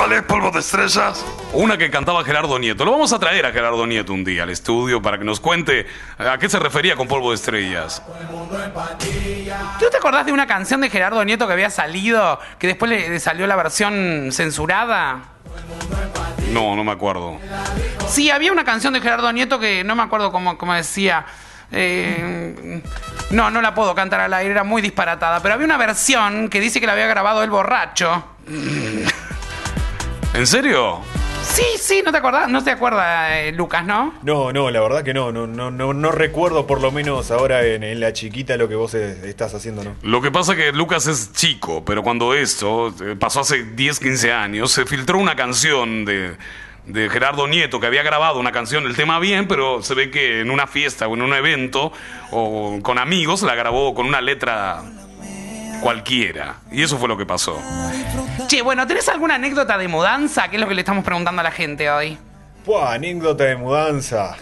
¿Cuál 0.00 0.14
es 0.14 0.22
polvo 0.22 0.50
de 0.50 0.60
estrellas? 0.60 1.22
Una 1.52 1.76
que 1.76 1.90
cantaba 1.90 2.24
Gerardo 2.24 2.58
Nieto. 2.58 2.86
Lo 2.86 2.92
vamos 2.92 3.12
a 3.12 3.18
traer 3.18 3.44
a 3.44 3.52
Gerardo 3.52 3.86
Nieto 3.86 4.14
un 4.14 4.24
día 4.24 4.44
al 4.44 4.48
estudio 4.48 5.02
para 5.02 5.18
que 5.18 5.24
nos 5.24 5.40
cuente 5.40 5.86
a 6.16 6.38
qué 6.38 6.48
se 6.48 6.58
refería 6.58 6.96
con 6.96 7.06
polvo 7.06 7.28
de 7.28 7.34
estrellas. 7.34 8.02
¿Tú 9.78 9.84
te 9.90 9.98
acordás 9.98 10.24
de 10.24 10.32
una 10.32 10.46
canción 10.46 10.80
de 10.80 10.88
Gerardo 10.88 11.22
Nieto 11.22 11.46
que 11.46 11.52
había 11.52 11.68
salido, 11.68 12.40
que 12.58 12.68
después 12.68 12.90
le, 12.90 13.20
salió 13.20 13.46
la 13.46 13.56
versión 13.56 14.30
censurada? 14.32 15.20
No, 16.50 16.74
no 16.74 16.82
me 16.82 16.92
acuerdo. 16.92 17.38
Sí, 18.08 18.30
había 18.30 18.52
una 18.52 18.64
canción 18.64 18.94
de 18.94 19.02
Gerardo 19.02 19.30
Nieto 19.32 19.60
que 19.60 19.84
no 19.84 19.96
me 19.96 20.02
acuerdo 20.02 20.32
cómo, 20.32 20.56
cómo 20.56 20.72
decía. 20.72 21.26
Eh, 21.72 22.80
no, 23.32 23.50
no 23.50 23.60
la 23.60 23.74
puedo 23.74 23.94
cantar 23.94 24.20
al 24.20 24.32
aire, 24.32 24.52
era 24.52 24.64
muy 24.64 24.80
disparatada. 24.80 25.42
Pero 25.42 25.52
había 25.52 25.66
una 25.66 25.76
versión 25.76 26.48
que 26.48 26.58
dice 26.58 26.80
que 26.80 26.86
la 26.86 26.94
había 26.94 27.06
grabado 27.06 27.42
el 27.42 27.50
borracho. 27.50 28.24
¿En 30.34 30.46
serio? 30.46 31.00
Sí, 31.42 31.64
sí, 31.78 32.02
¿no 32.04 32.12
te 32.12 32.18
acordás? 32.18 32.48
No 32.48 32.62
te 32.62 32.70
acuerdas, 32.70 33.32
eh, 33.32 33.52
Lucas, 33.52 33.84
¿no? 33.84 34.14
No, 34.22 34.52
no, 34.52 34.70
la 34.70 34.80
verdad 34.80 35.02
que 35.02 35.12
no. 35.12 35.32
No, 35.32 35.46
no, 35.46 35.70
no, 35.70 35.92
no 35.92 36.12
recuerdo 36.12 36.66
por 36.66 36.80
lo 36.80 36.92
menos 36.92 37.30
ahora 37.30 37.64
en, 37.66 37.82
en 37.82 37.98
la 37.98 38.12
chiquita 38.12 38.56
lo 38.56 38.68
que 38.68 38.76
vos 38.76 38.94
eh, 38.94 39.28
estás 39.28 39.52
haciendo, 39.54 39.82
¿no? 39.82 39.96
Lo 40.02 40.20
que 40.20 40.30
pasa 40.30 40.54
que 40.54 40.70
Lucas 40.72 41.06
es 41.08 41.32
chico, 41.32 41.84
pero 41.84 42.02
cuando 42.02 42.34
esto 42.34 42.94
eh, 43.02 43.16
pasó 43.18 43.40
hace 43.40 43.64
10, 43.64 43.98
15 43.98 44.32
años, 44.32 44.70
se 44.70 44.86
filtró 44.86 45.18
una 45.18 45.34
canción 45.34 46.04
de, 46.04 46.36
de 46.86 47.10
Gerardo 47.10 47.48
Nieto 47.48 47.80
que 47.80 47.86
había 47.88 48.04
grabado 48.04 48.38
una 48.38 48.52
canción, 48.52 48.86
el 48.86 48.94
tema 48.94 49.18
bien, 49.18 49.48
pero 49.48 49.82
se 49.82 49.94
ve 49.94 50.10
que 50.10 50.40
en 50.40 50.50
una 50.50 50.68
fiesta 50.68 51.08
o 51.08 51.14
en 51.14 51.22
un 51.22 51.34
evento 51.34 51.92
o 52.30 52.78
con 52.82 52.98
amigos 52.98 53.42
la 53.42 53.56
grabó 53.56 53.94
con 53.94 54.06
una 54.06 54.20
letra 54.20 54.82
cualquiera. 55.80 56.56
Y 56.70 56.82
eso 56.82 56.98
fue 56.98 57.08
lo 57.08 57.16
que 57.16 57.26
pasó. 57.26 57.58
Che, 58.46 58.62
bueno, 58.62 58.86
¿tenés 58.86 59.08
alguna 59.08 59.36
anécdota 59.36 59.78
de 59.78 59.88
mudanza? 59.88 60.48
Que 60.48 60.56
es 60.56 60.60
lo 60.60 60.68
que 60.68 60.74
le 60.74 60.80
estamos 60.80 61.04
preguntando 61.04 61.40
a 61.40 61.44
la 61.44 61.50
gente 61.50 61.90
hoy. 61.90 62.18
Buah, 62.64 62.94
anécdota 62.94 63.44
de 63.44 63.56
mudanza. 63.56 64.36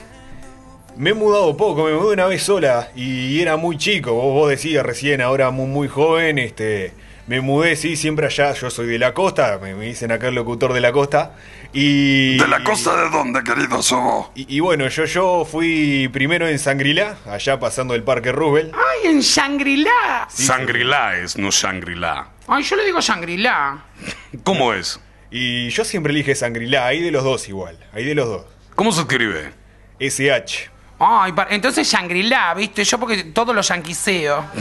Me 0.97 1.10
he 1.10 1.15
mudado 1.15 1.56
poco, 1.56 1.85
me 1.85 1.93
mudé 1.93 2.15
una 2.15 2.27
vez 2.27 2.43
sola 2.43 2.89
y 2.97 3.40
era 3.40 3.56
muy 3.56 3.77
chico. 3.77 4.12
Vos, 4.15 4.35
vos 4.35 4.51
decías 4.51 4.85
recién, 4.85 5.20
ahora 5.20 5.51
muy, 5.51 5.66
muy 5.66 5.89
joven, 5.89 6.39
este. 6.39 6.93
Me 7.29 7.43
mudé, 7.43 7.77
sí, 7.77 7.95
siempre 7.97 8.27
allá. 8.27 8.55
Yo 8.55 8.71
soy 8.71 8.87
de 8.87 8.99
la 8.99 9.13
costa, 9.13 9.59
me, 9.61 9.75
me 9.75 9.85
dicen 9.85 10.11
acá 10.11 10.29
el 10.29 10.35
locutor 10.35 10.73
de 10.73 10.81
la 10.81 10.93
costa. 10.93 11.37
Y. 11.75 12.39
¿De 12.39 12.49
la 12.49 12.65
costa 12.65 12.97
de 12.97 13.11
dónde, 13.11 13.45
querido 13.45 13.83
Sobo? 13.83 14.33
Y, 14.35 14.57
y 14.57 14.61
bueno, 14.61 14.89
yo, 14.89 15.05
yo 15.05 15.45
fui 15.45 16.09
primero 16.11 16.49
en 16.49 16.59
Sangrilá, 16.59 17.19
allá 17.27 17.61
pasando 17.61 17.95
el 17.95 18.03
Parque 18.03 18.33
Roosevelt. 18.33 18.75
¡Ay, 18.75 19.11
en 19.11 19.21
Shangri-La! 19.21 20.27
Shangri-La 20.35 21.19
es, 21.19 21.37
no 21.37 21.51
Shangri-La. 21.51 22.31
Ay, 22.47 22.63
yo 22.63 22.77
le 22.77 22.85
digo 22.87 23.01
Shangri-La. 23.01 23.85
¿Cómo 24.43 24.73
es? 24.73 24.99
Y 25.31 25.69
yo 25.69 25.85
siempre 25.85 26.13
elige 26.13 26.35
Sangrilá, 26.35 26.87
ahí 26.87 27.03
de 27.03 27.11
los 27.11 27.23
dos 27.23 27.47
igual, 27.51 27.79
ahí 27.93 28.05
de 28.07 28.15
los 28.15 28.27
dos. 28.27 28.47
¿Cómo 28.75 28.93
se 28.93 29.03
escribe? 29.03 29.53
SH. 30.01 30.71
Ay, 31.01 31.33
entonces 31.51 31.89
Shangri-La, 31.89 32.55
¿viste? 32.55 32.83
Yo 32.83 32.99
porque 32.99 33.25
todo 33.25 33.53
lo 33.53 33.61
yanquiseo. 33.62 34.45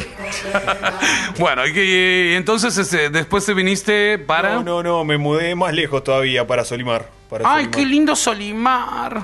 Bueno, 1.40 1.66
y, 1.68 2.34
entonces 2.36 2.78
este, 2.78 3.10
después 3.10 3.46
te 3.46 3.54
viniste 3.54 4.18
para... 4.18 4.56
No, 4.56 4.64
no, 4.64 4.84
no, 4.84 5.04
me 5.04 5.18
mudé 5.18 5.56
más 5.56 5.74
lejos 5.74 6.04
todavía 6.04 6.46
para 6.46 6.66
Solimar. 6.66 7.10
Para 7.30 7.44
Ay, 7.48 7.66
Solimar. 7.66 7.72
qué 7.72 7.86
lindo 7.86 8.16
Solimar. 8.16 9.24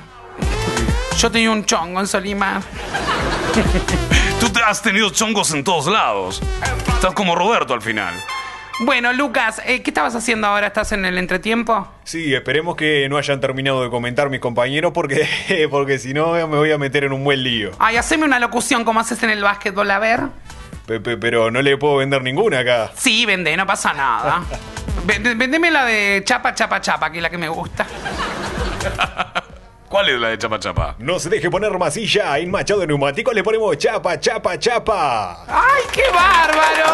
Yo 1.18 1.32
tenía 1.32 1.52
un 1.52 1.66
chongo 1.66 2.00
en 2.00 2.08
Solimar. 2.08 2.62
Tú 4.40 4.50
te 4.50 4.62
has 4.62 4.82
tenido 4.82 5.10
chongos 5.10 5.54
en 5.54 5.64
todos 5.64 5.88
lados. 5.88 6.42
Estás 6.94 7.14
como 7.14 7.36
Roberto 7.36 7.74
al 7.74 7.82
final. 7.82 8.14
Bueno, 8.80 9.14
Lucas, 9.14 9.62
eh, 9.66 9.82
¿qué 9.84 9.92
estabas 9.92 10.16
haciendo 10.16 10.48
ahora? 10.48 10.68
¿Estás 10.68 10.92
en 10.94 11.06
el 11.06 11.18
entretiempo? 11.18 11.88
Sí, 12.04 12.34
esperemos 12.34 12.76
que 12.76 13.08
no 13.08 13.18
hayan 13.18 13.40
terminado 13.40 13.84
de 13.84 13.90
comentar 13.90 14.30
mis 14.30 14.40
compañeros 14.40 14.92
porque, 14.94 15.28
porque 15.72 16.00
si 16.00 16.14
no 16.14 16.34
me 16.34 16.44
voy 16.58 16.72
a 16.72 16.78
meter 16.78 17.04
en 17.04 17.14
un 17.14 17.24
buen 17.24 17.44
lío. 17.44 17.72
Ay, 17.80 17.98
haceme 17.98 18.26
una 18.26 18.40
locución 18.40 18.84
como 18.84 19.00
haces 19.00 19.22
en 19.24 19.30
el 19.30 19.44
básquetbol, 19.44 19.90
a 19.92 20.00
ver. 20.00 20.22
Pe- 20.88 21.00
pe- 21.00 21.18
pero 21.18 21.52
no 21.52 21.62
le 21.62 21.78
puedo 21.78 21.98
vender 21.98 22.24
ninguna 22.24 22.60
acá. 22.60 22.92
Sí, 22.96 23.26
vende, 23.26 23.56
no 23.56 23.66
pasa 23.66 23.94
nada. 23.94 24.42
Vende- 25.06 25.36
Vendeme 25.36 25.70
la 25.70 25.86
de 25.86 26.22
chapa, 26.26 26.54
chapa, 26.56 26.82
chapa, 26.82 27.12
que 27.12 27.18
es 27.18 27.24
la 27.24 27.30
que 27.30 27.38
me 27.38 27.50
gusta. 27.50 27.86
¿Cuál 29.88 30.10
es 30.10 30.20
la 30.20 30.30
de 30.30 30.38
Chapa 30.40 30.58
Chapa? 30.60 30.96
No 30.98 31.20
se 31.20 31.30
deje 31.30 31.52
poner 31.52 31.78
masilla, 31.78 32.40
en 32.40 32.50
Machado 32.50 32.80
de 32.80 32.88
Neumático 32.88 33.32
le 33.32 33.44
ponemos 33.44 33.78
chapa, 33.78 34.20
chapa, 34.20 34.58
chapa. 34.58 35.46
¡Ay, 35.48 35.84
qué 35.94 36.02
bárbaro! 36.12 36.94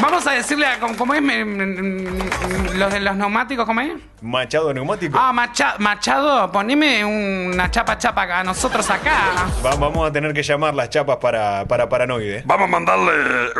Vamos 0.00 0.26
a 0.26 0.30
decirle 0.32 0.66
a. 0.66 0.78
¿Cómo, 0.78 0.96
cómo 0.96 1.14
es? 1.14 1.20
Me- 1.22 1.44
me- 1.44 1.66
me- 1.66 2.74
los 2.74 2.92
de 2.92 3.00
los 3.00 3.16
neumáticos, 3.16 3.66
¿cómo 3.66 3.80
es? 3.80 3.92
Machado 4.22 4.72
Neumático. 4.72 5.18
Ah, 5.20 5.32
Macha- 5.32 5.74
Machado, 5.78 6.50
poneme 6.52 7.04
una 7.04 7.70
chapa 7.70 7.98
chapa 7.98 8.22
a 8.38 8.44
nosotros 8.44 8.88
acá. 8.90 9.46
Va- 9.64 9.74
vamos 9.76 10.08
a 10.08 10.12
tener 10.12 10.32
que 10.32 10.42
llamar 10.42 10.74
las 10.74 10.90
chapas 10.90 11.16
para, 11.16 11.64
para 11.64 11.88
paranoide. 11.88 12.42
Vamos 12.44 12.68
a 12.68 12.70
mandarle 12.70 13.12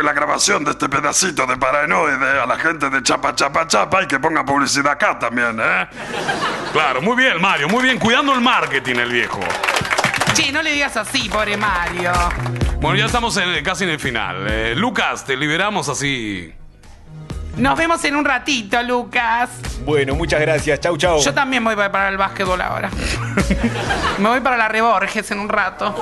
la 0.02 0.12
grabación 0.12 0.64
de 0.64 0.70
este 0.72 0.88
pedacito 0.88 1.44
de 1.46 1.56
paranoide 1.56 2.40
a 2.40 2.46
la 2.46 2.56
gente 2.56 2.88
de 2.88 3.02
Chapa 3.02 3.34
Chapa 3.34 3.66
Chapa 3.66 4.02
y 4.04 4.06
que 4.06 4.18
ponga 4.20 4.44
publicidad 4.44 4.92
acá 4.92 5.18
también, 5.18 5.58
¿eh? 5.60 5.88
Claro, 6.72 7.02
muy 7.02 7.16
bien, 7.16 7.40
Mario, 7.40 7.68
muy 7.68 7.82
bien, 7.82 7.98
cuidando 7.98 8.32
el 8.34 8.40
marketing, 8.40 8.96
el 8.96 9.10
viejo. 9.10 9.40
Che, 10.34 10.52
no 10.52 10.62
le 10.62 10.72
digas 10.72 10.96
así, 10.96 11.28
pobre 11.28 11.56
Mario. 11.56 12.12
Bueno, 12.80 12.96
ya 12.96 13.06
estamos 13.06 13.36
en- 13.36 13.62
casi 13.64 13.84
en 13.84 13.90
el 13.90 13.98
final. 14.00 14.46
Eh, 14.48 14.74
Lucas, 14.76 15.24
te 15.24 15.36
liberamos 15.36 15.88
así. 15.88 16.52
Nos 17.56 17.76
vemos 17.76 18.04
en 18.04 18.14
un 18.14 18.24
ratito, 18.24 18.80
Lucas. 18.84 19.50
Bueno, 19.84 20.14
muchas 20.14 20.40
gracias. 20.40 20.78
Chau, 20.80 20.96
chau. 20.96 21.20
Yo 21.20 21.34
también 21.34 21.64
voy 21.64 21.74
para 21.74 22.08
el 22.08 22.16
básquetbol 22.16 22.60
ahora. 22.60 22.88
Me 24.18 24.28
voy 24.28 24.40
para 24.40 24.56
la 24.56 24.68
Reborges 24.68 25.28
en 25.32 25.40
un 25.40 25.48
rato. 25.48 25.92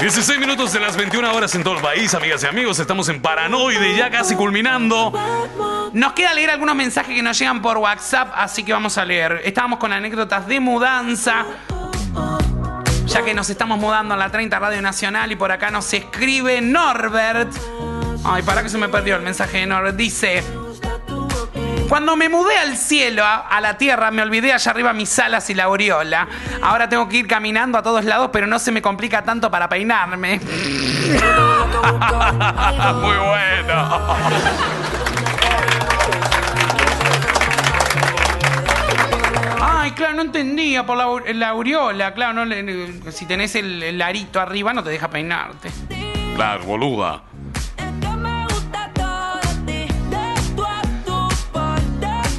16 0.00 0.38
minutos 0.38 0.72
de 0.74 0.80
las 0.80 0.96
21 0.96 1.32
horas 1.32 1.54
en 1.54 1.62
todo 1.64 1.76
el 1.76 1.80
país, 1.80 2.12
amigas 2.14 2.42
y 2.42 2.46
amigos. 2.46 2.78
Estamos 2.78 3.08
en 3.08 3.22
Paranoide, 3.22 3.96
ya 3.96 4.10
casi 4.10 4.34
culminando. 4.34 5.10
Nos 5.94 6.12
queda 6.12 6.34
leer 6.34 6.50
algunos 6.50 6.74
mensajes 6.76 7.14
que 7.14 7.22
nos 7.22 7.38
llegan 7.38 7.62
por 7.62 7.78
WhatsApp, 7.78 8.30
así 8.36 8.62
que 8.62 8.74
vamos 8.74 8.98
a 8.98 9.04
leer. 9.06 9.40
Estábamos 9.44 9.78
con 9.78 9.90
anécdotas 9.92 10.46
de 10.46 10.60
mudanza, 10.60 11.46
ya 13.14 13.22
que 13.22 13.32
nos 13.32 13.48
estamos 13.48 13.78
mudando 13.78 14.12
a 14.14 14.16
la 14.16 14.28
30 14.28 14.58
Radio 14.58 14.82
Nacional 14.82 15.30
y 15.30 15.36
por 15.36 15.52
acá 15.52 15.70
nos 15.70 15.92
escribe 15.94 16.60
Norbert. 16.60 17.48
Ay, 18.24 18.42
para 18.42 18.64
que 18.64 18.68
se 18.68 18.76
me 18.76 18.88
perdió 18.88 19.14
el 19.14 19.22
mensaje 19.22 19.58
de 19.58 19.66
Norbert. 19.66 19.94
Dice, 19.94 20.42
cuando 21.88 22.16
me 22.16 22.28
mudé 22.28 22.58
al 22.58 22.76
cielo, 22.76 23.22
a, 23.24 23.60
la 23.60 23.78
tierra, 23.78 24.10
me 24.10 24.20
olvidé 24.20 24.52
allá 24.52 24.72
arriba 24.72 24.92
mis 24.92 25.16
alas 25.20 25.48
y 25.48 25.54
la 25.54 25.62
aureola. 25.64 26.26
Ahora 26.60 26.88
tengo 26.88 27.08
que 27.08 27.18
ir 27.18 27.28
caminando 27.28 27.78
a 27.78 27.84
todos 27.84 28.04
lados, 28.04 28.30
pero 28.32 28.48
no 28.48 28.58
se 28.58 28.72
me 28.72 28.82
complica 28.82 29.22
tanto 29.22 29.48
para 29.48 29.68
peinarme. 29.68 30.40
Muy 33.00 33.16
bueno. 33.16 34.93
Ay, 39.84 39.90
claro, 39.90 40.14
no 40.14 40.22
entendía 40.22 40.86
por 40.86 40.96
la, 40.96 41.34
la 41.34 41.48
aureola. 41.50 42.14
Claro, 42.14 42.46
no 42.46 43.12
si 43.12 43.26
tenés 43.26 43.54
el, 43.54 43.82
el 43.82 44.00
arito 44.00 44.40
arriba 44.40 44.72
no 44.72 44.82
te 44.82 44.88
deja 44.88 45.10
peinarte. 45.10 45.70
Claro, 46.34 46.64
boluda. 46.64 47.22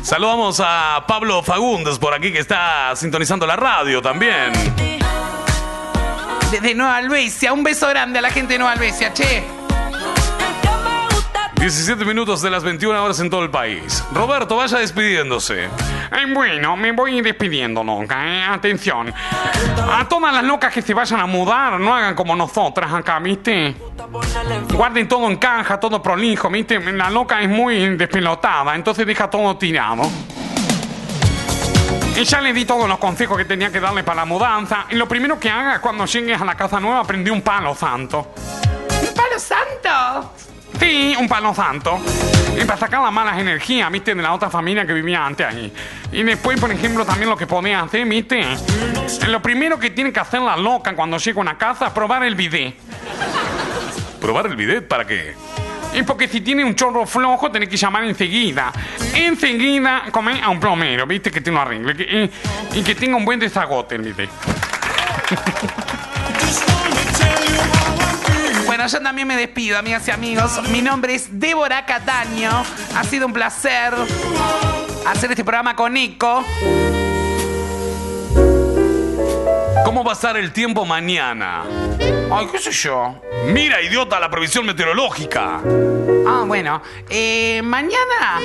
Saludamos 0.02 0.60
a 0.60 1.04
Pablo 1.08 1.44
Fagundes 1.44 2.00
por 2.00 2.16
aquí 2.16 2.34
que 2.34 2.40
está 2.40 2.96
sintonizando 2.96 3.46
la 3.46 3.56
radio 3.56 4.02
también. 4.02 4.52
Desde 6.50 6.74
Nueva 6.74 6.96
Albesia, 6.96 7.54
un 7.54 7.64
beso 7.64 7.88
grande 7.90 8.18
a 8.18 8.22
la 8.24 8.32
gente 8.32 8.54
de 8.54 8.58
Nueva 8.58 8.74
Albesia, 8.74 9.14
che. 9.14 9.55
17 11.60 12.06
minutos 12.06 12.42
de 12.42 12.50
las 12.52 12.64
21 12.64 13.04
horas 13.04 13.20
en 13.20 13.30
todo 13.30 13.44
el 13.44 13.50
país. 13.50 14.04
Roberto, 14.14 14.56
vaya 14.58 14.78
despidiéndose. 14.78 15.66
Eh, 15.66 15.70
bueno, 16.34 16.76
me 16.78 16.92
voy 16.92 17.22
despidiendo, 17.22 17.84
loca. 17.84 18.24
eh. 18.28 18.44
Atención. 18.44 19.12
A 19.92 20.08
todas 20.08 20.34
las 20.34 20.44
locas 20.44 20.72
que 20.74 20.82
se 20.82 20.94
vayan 20.94 21.20
a 21.22 21.26
mudar, 21.26 21.80
no 21.80 21.96
hagan 21.96 22.14
como 22.14 22.36
nosotras 22.36 22.94
acá, 22.94 23.20
¿viste? 23.20 23.76
Guarden 24.74 25.08
todo 25.08 25.28
en 25.28 25.38
caja, 25.38 25.80
todo 25.80 26.02
prolijo, 26.04 26.50
¿viste? 26.50 26.80
La 26.94 27.10
loca 27.10 27.42
es 27.42 27.50
muy 27.50 27.96
despelotada, 27.98 28.76
entonces 28.76 29.08
deja 29.08 29.30
todo 29.30 29.58
tirado. 29.58 30.04
Y 32.16 32.24
ya 32.24 32.42
le 32.42 32.54
di 32.54 32.64
todos 32.66 32.88
los 32.88 32.98
consejos 33.00 33.38
que 33.38 33.46
tenía 33.46 33.72
que 33.72 33.80
darle 33.80 34.04
para 34.04 34.18
la 34.18 34.26
mudanza. 34.26 34.86
Y 34.92 34.96
lo 34.96 35.08
primero 35.08 35.40
que 35.40 35.50
haga 35.50 35.82
cuando 35.82 36.06
llegues 36.06 36.40
a 36.40 36.46
la 36.46 36.56
casa 36.56 36.80
nueva, 36.80 37.04
prendí 37.04 37.32
un 37.32 37.42
palo 37.42 37.74
santo. 37.76 38.34
¿Un 39.02 39.14
palo 39.14 39.40
santo? 39.40 40.32
Sí, 40.80 41.16
un 41.20 41.28
palo 41.28 41.54
santo. 41.54 42.00
Y 42.60 42.64
para 42.66 42.78
sacar 42.80 43.02
las 43.02 43.12
malas 43.12 43.38
energías, 43.40 43.92
viste, 43.92 44.16
de 44.16 44.22
la 44.22 44.34
otra 44.34 44.50
familia 44.50 44.86
que 44.86 44.94
vivía 44.94 45.26
antes 45.26 45.46
ahí. 45.48 45.74
Y 46.12 46.24
después, 46.24 46.60
por 46.60 46.72
ejemplo, 46.72 47.06
también 47.06 47.30
lo 47.30 47.36
que 47.38 47.48
podía 47.48 47.82
hacer, 47.82 48.06
viste. 48.06 48.46
Lo 49.28 49.42
primero 49.42 49.78
que 49.80 49.90
tiene 49.90 50.12
que 50.14 50.20
hacer 50.20 50.42
la 50.42 50.56
loca 50.56 50.96
cuando 50.96 51.18
llega 51.18 51.38
a 51.40 51.42
una 51.42 51.58
casa 51.58 51.88
es 51.88 51.92
probar 51.94 52.24
el 52.24 52.36
bidet. 52.36 52.76
¿Probar 54.22 54.48
el 54.48 54.56
bidet 54.56 54.88
para 54.88 55.06
qué? 55.06 55.36
Y 55.94 56.04
porque 56.04 56.28
si 56.28 56.42
tiene 56.42 56.64
un 56.64 56.76
chorro 56.76 57.06
flojo, 57.06 57.52
tenés 57.52 57.70
que 57.70 57.78
llamar 57.78 58.04
enseguida. 58.06 58.72
Enseguida, 59.14 60.04
come 60.12 60.42
a 60.42 60.50
un 60.50 60.60
plomero, 60.60 61.06
viste, 61.06 61.32
que 61.32 61.42
te 61.42 61.52
lo 61.52 61.62
arregle. 61.62 61.96
que- 61.96 62.32
y, 62.74 62.80
y 62.80 62.84
que 62.84 62.96
tenga 62.96 63.16
un 63.18 63.24
buen 63.26 63.40
desagote 63.40 63.96
el 63.96 64.02
bidet. 64.02 64.30
Bueno, 68.86 69.00
yo 69.00 69.04
también 69.04 69.28
me 69.28 69.36
despido, 69.36 69.80
amigas 69.80 70.08
y 70.08 70.12
amigos. 70.12 70.62
Mi 70.70 70.80
nombre 70.80 71.16
es 71.16 71.40
Débora 71.40 71.88
Cataño. 71.88 72.52
Ha 72.96 73.04
sido 73.04 73.26
un 73.26 73.34
placer 73.34 73.96
hacer 75.08 75.32
este 75.32 75.44
programa 75.44 75.76
con 75.76 75.98
Eco. 75.98 76.46
¿Cómo 79.84 80.04
va 80.04 80.12
a 80.12 80.14
estar 80.14 80.38
el 80.38 80.52
tiempo 80.52 80.86
mañana? 80.86 81.64
Ay, 82.32 82.46
qué 82.52 82.60
sé 82.60 82.72
yo. 82.72 83.20
Mira, 83.48 83.82
idiota, 83.82 84.20
la 84.20 84.30
previsión 84.30 84.68
meteorológica. 84.68 85.62
Ah, 86.28 86.44
bueno. 86.46 86.84
Eh, 87.10 87.64
mañana, 87.64 88.40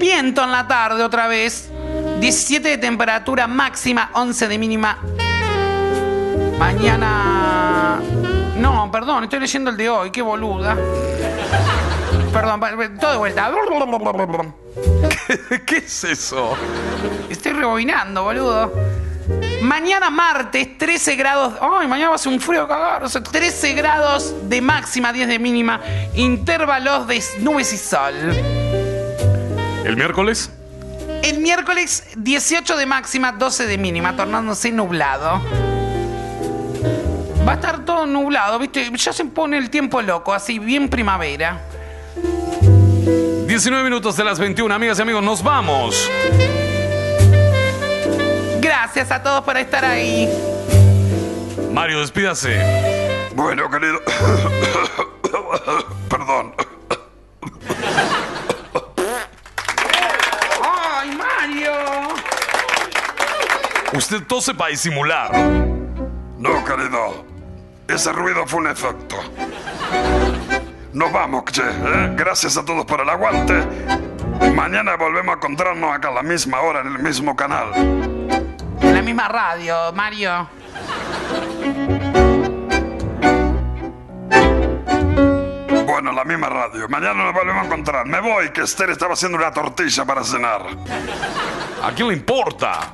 viento 0.00 0.42
en 0.42 0.50
la 0.50 0.66
tarde 0.66 1.04
otra 1.04 1.28
vez. 1.28 1.70
17 2.18 2.70
de 2.70 2.78
temperatura 2.78 3.46
máxima, 3.46 4.10
11 4.14 4.48
de 4.48 4.58
mínima. 4.58 4.98
Mañana... 6.58 7.71
No, 8.62 8.88
perdón, 8.92 9.24
estoy 9.24 9.40
leyendo 9.40 9.70
el 9.70 9.76
de 9.76 9.90
hoy, 9.90 10.12
qué 10.12 10.22
boluda. 10.22 10.76
Perdón, 12.32 12.60
todo 13.00 13.10
de 13.10 13.18
vuelta. 13.18 13.50
¿Qué 15.66 15.78
es 15.78 16.04
eso? 16.04 16.56
Estoy 17.28 17.54
rebobinando, 17.54 18.22
boludo. 18.22 18.72
Mañana 19.62 20.10
martes, 20.10 20.78
13 20.78 21.16
grados. 21.16 21.54
Ay, 21.60 21.88
mañana 21.88 22.10
va 22.10 22.14
a 22.14 22.18
ser 22.18 22.32
un 22.32 22.40
frío 22.40 22.68
cagar. 22.68 23.02
O 23.02 23.08
sea, 23.08 23.20
13 23.20 23.72
grados 23.72 24.32
de 24.48 24.60
máxima, 24.60 25.12
10 25.12 25.26
de 25.26 25.40
mínima. 25.40 25.80
Intervalos 26.14 27.08
de 27.08 27.20
nubes 27.40 27.72
y 27.72 27.78
sol. 27.78 28.14
¿El 29.84 29.96
miércoles? 29.96 30.52
El 31.24 31.40
miércoles, 31.40 32.04
18 32.16 32.76
de 32.76 32.86
máxima, 32.86 33.32
12 33.32 33.66
de 33.66 33.76
mínima, 33.76 34.14
tornándose 34.14 34.70
nublado. 34.70 35.42
Va 37.46 37.52
a 37.52 37.54
estar 37.54 37.84
todo 37.84 38.06
nublado, 38.06 38.58
¿viste? 38.58 38.90
Ya 38.96 39.12
se 39.12 39.24
pone 39.24 39.58
el 39.58 39.68
tiempo 39.68 40.00
loco, 40.00 40.32
así 40.32 40.58
bien 40.58 40.88
primavera. 40.88 41.60
19 43.46 43.84
minutos 43.84 44.16
de 44.16 44.24
las 44.24 44.38
21, 44.38 44.72
amigas 44.72 44.98
y 44.98 45.02
amigos, 45.02 45.22
nos 45.22 45.42
vamos. 45.42 46.10
Gracias 48.60 49.10
a 49.10 49.22
todos 49.22 49.42
por 49.42 49.56
estar 49.56 49.84
ahí. 49.84 50.28
Mario, 51.72 52.00
despídase. 52.00 53.30
Bueno, 53.34 53.68
querido. 53.70 54.00
Perdón. 56.08 56.54
¡Ay, 60.62 61.16
Mario! 61.16 61.72
Usted 63.94 64.22
tose 64.26 64.54
para 64.54 64.70
disimular. 64.70 65.32
No, 66.38 66.64
querido. 66.64 67.31
Ese 67.88 68.12
ruido 68.12 68.46
fue 68.46 68.60
un 68.60 68.68
efecto. 68.68 69.16
Nos 70.92 71.12
vamos, 71.12 71.44
che. 71.46 71.62
¿eh? 71.62 72.12
Gracias 72.16 72.56
a 72.56 72.64
todos 72.64 72.84
por 72.84 73.00
el 73.00 73.08
aguante. 73.08 73.54
Mañana 74.54 74.96
volvemos 74.96 75.34
a 75.34 75.36
encontrarnos 75.36 75.94
acá 75.94 76.08
a 76.08 76.12
la 76.12 76.22
misma 76.22 76.60
hora 76.60 76.80
en 76.80 76.88
el 76.88 76.98
mismo 76.98 77.34
canal. 77.34 77.72
En 77.74 78.94
la 78.94 79.02
misma 79.02 79.28
radio, 79.28 79.92
Mario. 79.94 80.48
Bueno, 85.86 86.10
en 86.10 86.16
la 86.16 86.24
misma 86.24 86.48
radio. 86.48 86.88
Mañana 86.88 87.24
nos 87.24 87.34
volvemos 87.34 87.62
a 87.62 87.66
encontrar. 87.66 88.06
Me 88.06 88.20
voy, 88.20 88.50
que 88.50 88.62
Esther 88.62 88.90
estaba 88.90 89.14
haciendo 89.14 89.38
una 89.38 89.50
tortilla 89.52 90.04
para 90.04 90.24
cenar. 90.24 90.62
¿A 91.82 91.92
quién 91.92 92.08
le 92.08 92.14
importa? 92.14 92.90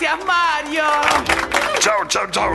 Gracias, 0.00 0.26
Mario. 0.26 0.84
Chao, 1.78 2.06
chao, 2.08 2.26
chao. 2.30 2.50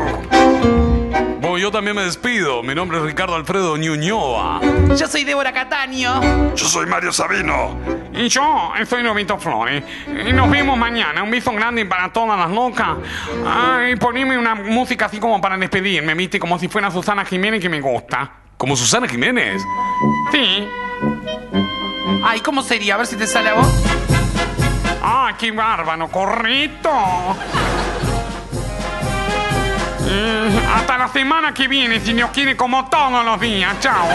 Bueno, 1.39 1.59
yo 1.59 1.69
también 1.69 1.95
me 1.95 2.01
despido. 2.03 2.63
Mi 2.63 2.73
nombre 2.73 2.97
es 2.97 3.03
Ricardo 3.03 3.35
Alfredo 3.35 3.77
Ñuñoa. 3.77 4.61
Yo 4.97 5.07
soy 5.07 5.25
Débora 5.25 5.53
Cataño. 5.53 6.55
Yo 6.55 6.65
soy 6.65 6.87
Mario 6.87 7.13
Sabino. 7.13 7.77
Y 8.15 8.29
yo 8.29 8.71
soy 8.89 9.03
Novito 9.03 9.37
Flores. 9.37 9.83
Y 10.27 10.33
nos 10.33 10.49
vemos 10.49 10.75
mañana. 10.75 11.21
Un 11.21 11.29
beso 11.29 11.51
grande 11.51 11.85
para 11.85 12.11
todas 12.11 12.39
las 12.39 12.49
locas. 12.49 12.97
Ay, 13.45 13.95
poneme 13.97 14.39
una 14.39 14.55
música 14.55 15.05
así 15.05 15.19
como 15.19 15.39
para 15.39 15.55
despedirme, 15.55 16.15
¿viste? 16.15 16.39
Como 16.39 16.57
si 16.57 16.67
fuera 16.67 16.89
Susana 16.89 17.25
Jiménez 17.25 17.61
que 17.61 17.69
me 17.69 17.79
gusta. 17.79 18.31
¿Como 18.57 18.75
Susana 18.75 19.07
Jiménez? 19.07 19.61
Sí. 20.31 20.67
Ay, 22.23 22.39
¿cómo 22.39 22.63
sería? 22.63 22.95
A 22.95 22.97
ver 22.97 23.05
si 23.05 23.15
te 23.15 23.27
sale 23.27 23.49
a 23.49 23.53
vos. 23.53 24.14
¡Ah, 25.07 25.35
qué 25.37 25.51
bárbaro! 25.51 26.07
¡Correcto! 26.07 26.89
Eh, 30.07 30.67
hasta 30.75 30.97
la 30.97 31.07
semana 31.09 31.53
que 31.53 31.67
viene, 31.67 31.99
si 31.99 32.13
Dios 32.13 32.31
quiere, 32.31 32.57
como 32.57 32.89
todos 32.89 33.23
los 33.23 33.39
días. 33.39 33.79
¡Chao! 33.81 34.07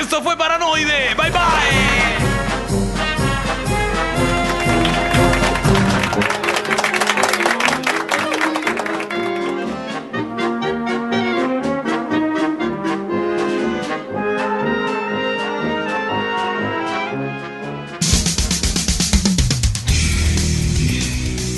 Esto 0.00 0.20
fue 0.22 0.36
Paranoide. 0.36 1.14
Bye 1.14 1.30
bye. 1.30 2.03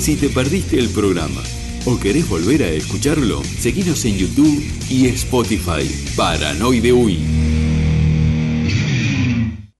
Si 0.07 0.15
te 0.15 0.29
perdiste 0.29 0.79
el 0.79 0.87
programa 0.87 1.43
o 1.83 1.99
querés 1.99 2.29
volver 2.29 2.63
a 2.63 2.69
escucharlo, 2.69 3.43
seguinos 3.43 4.05
en 4.05 4.17
YouTube 4.17 4.63
y 4.89 5.07
Spotify. 5.07 5.83
Paranoide 6.15 6.93
UI. 6.93 7.56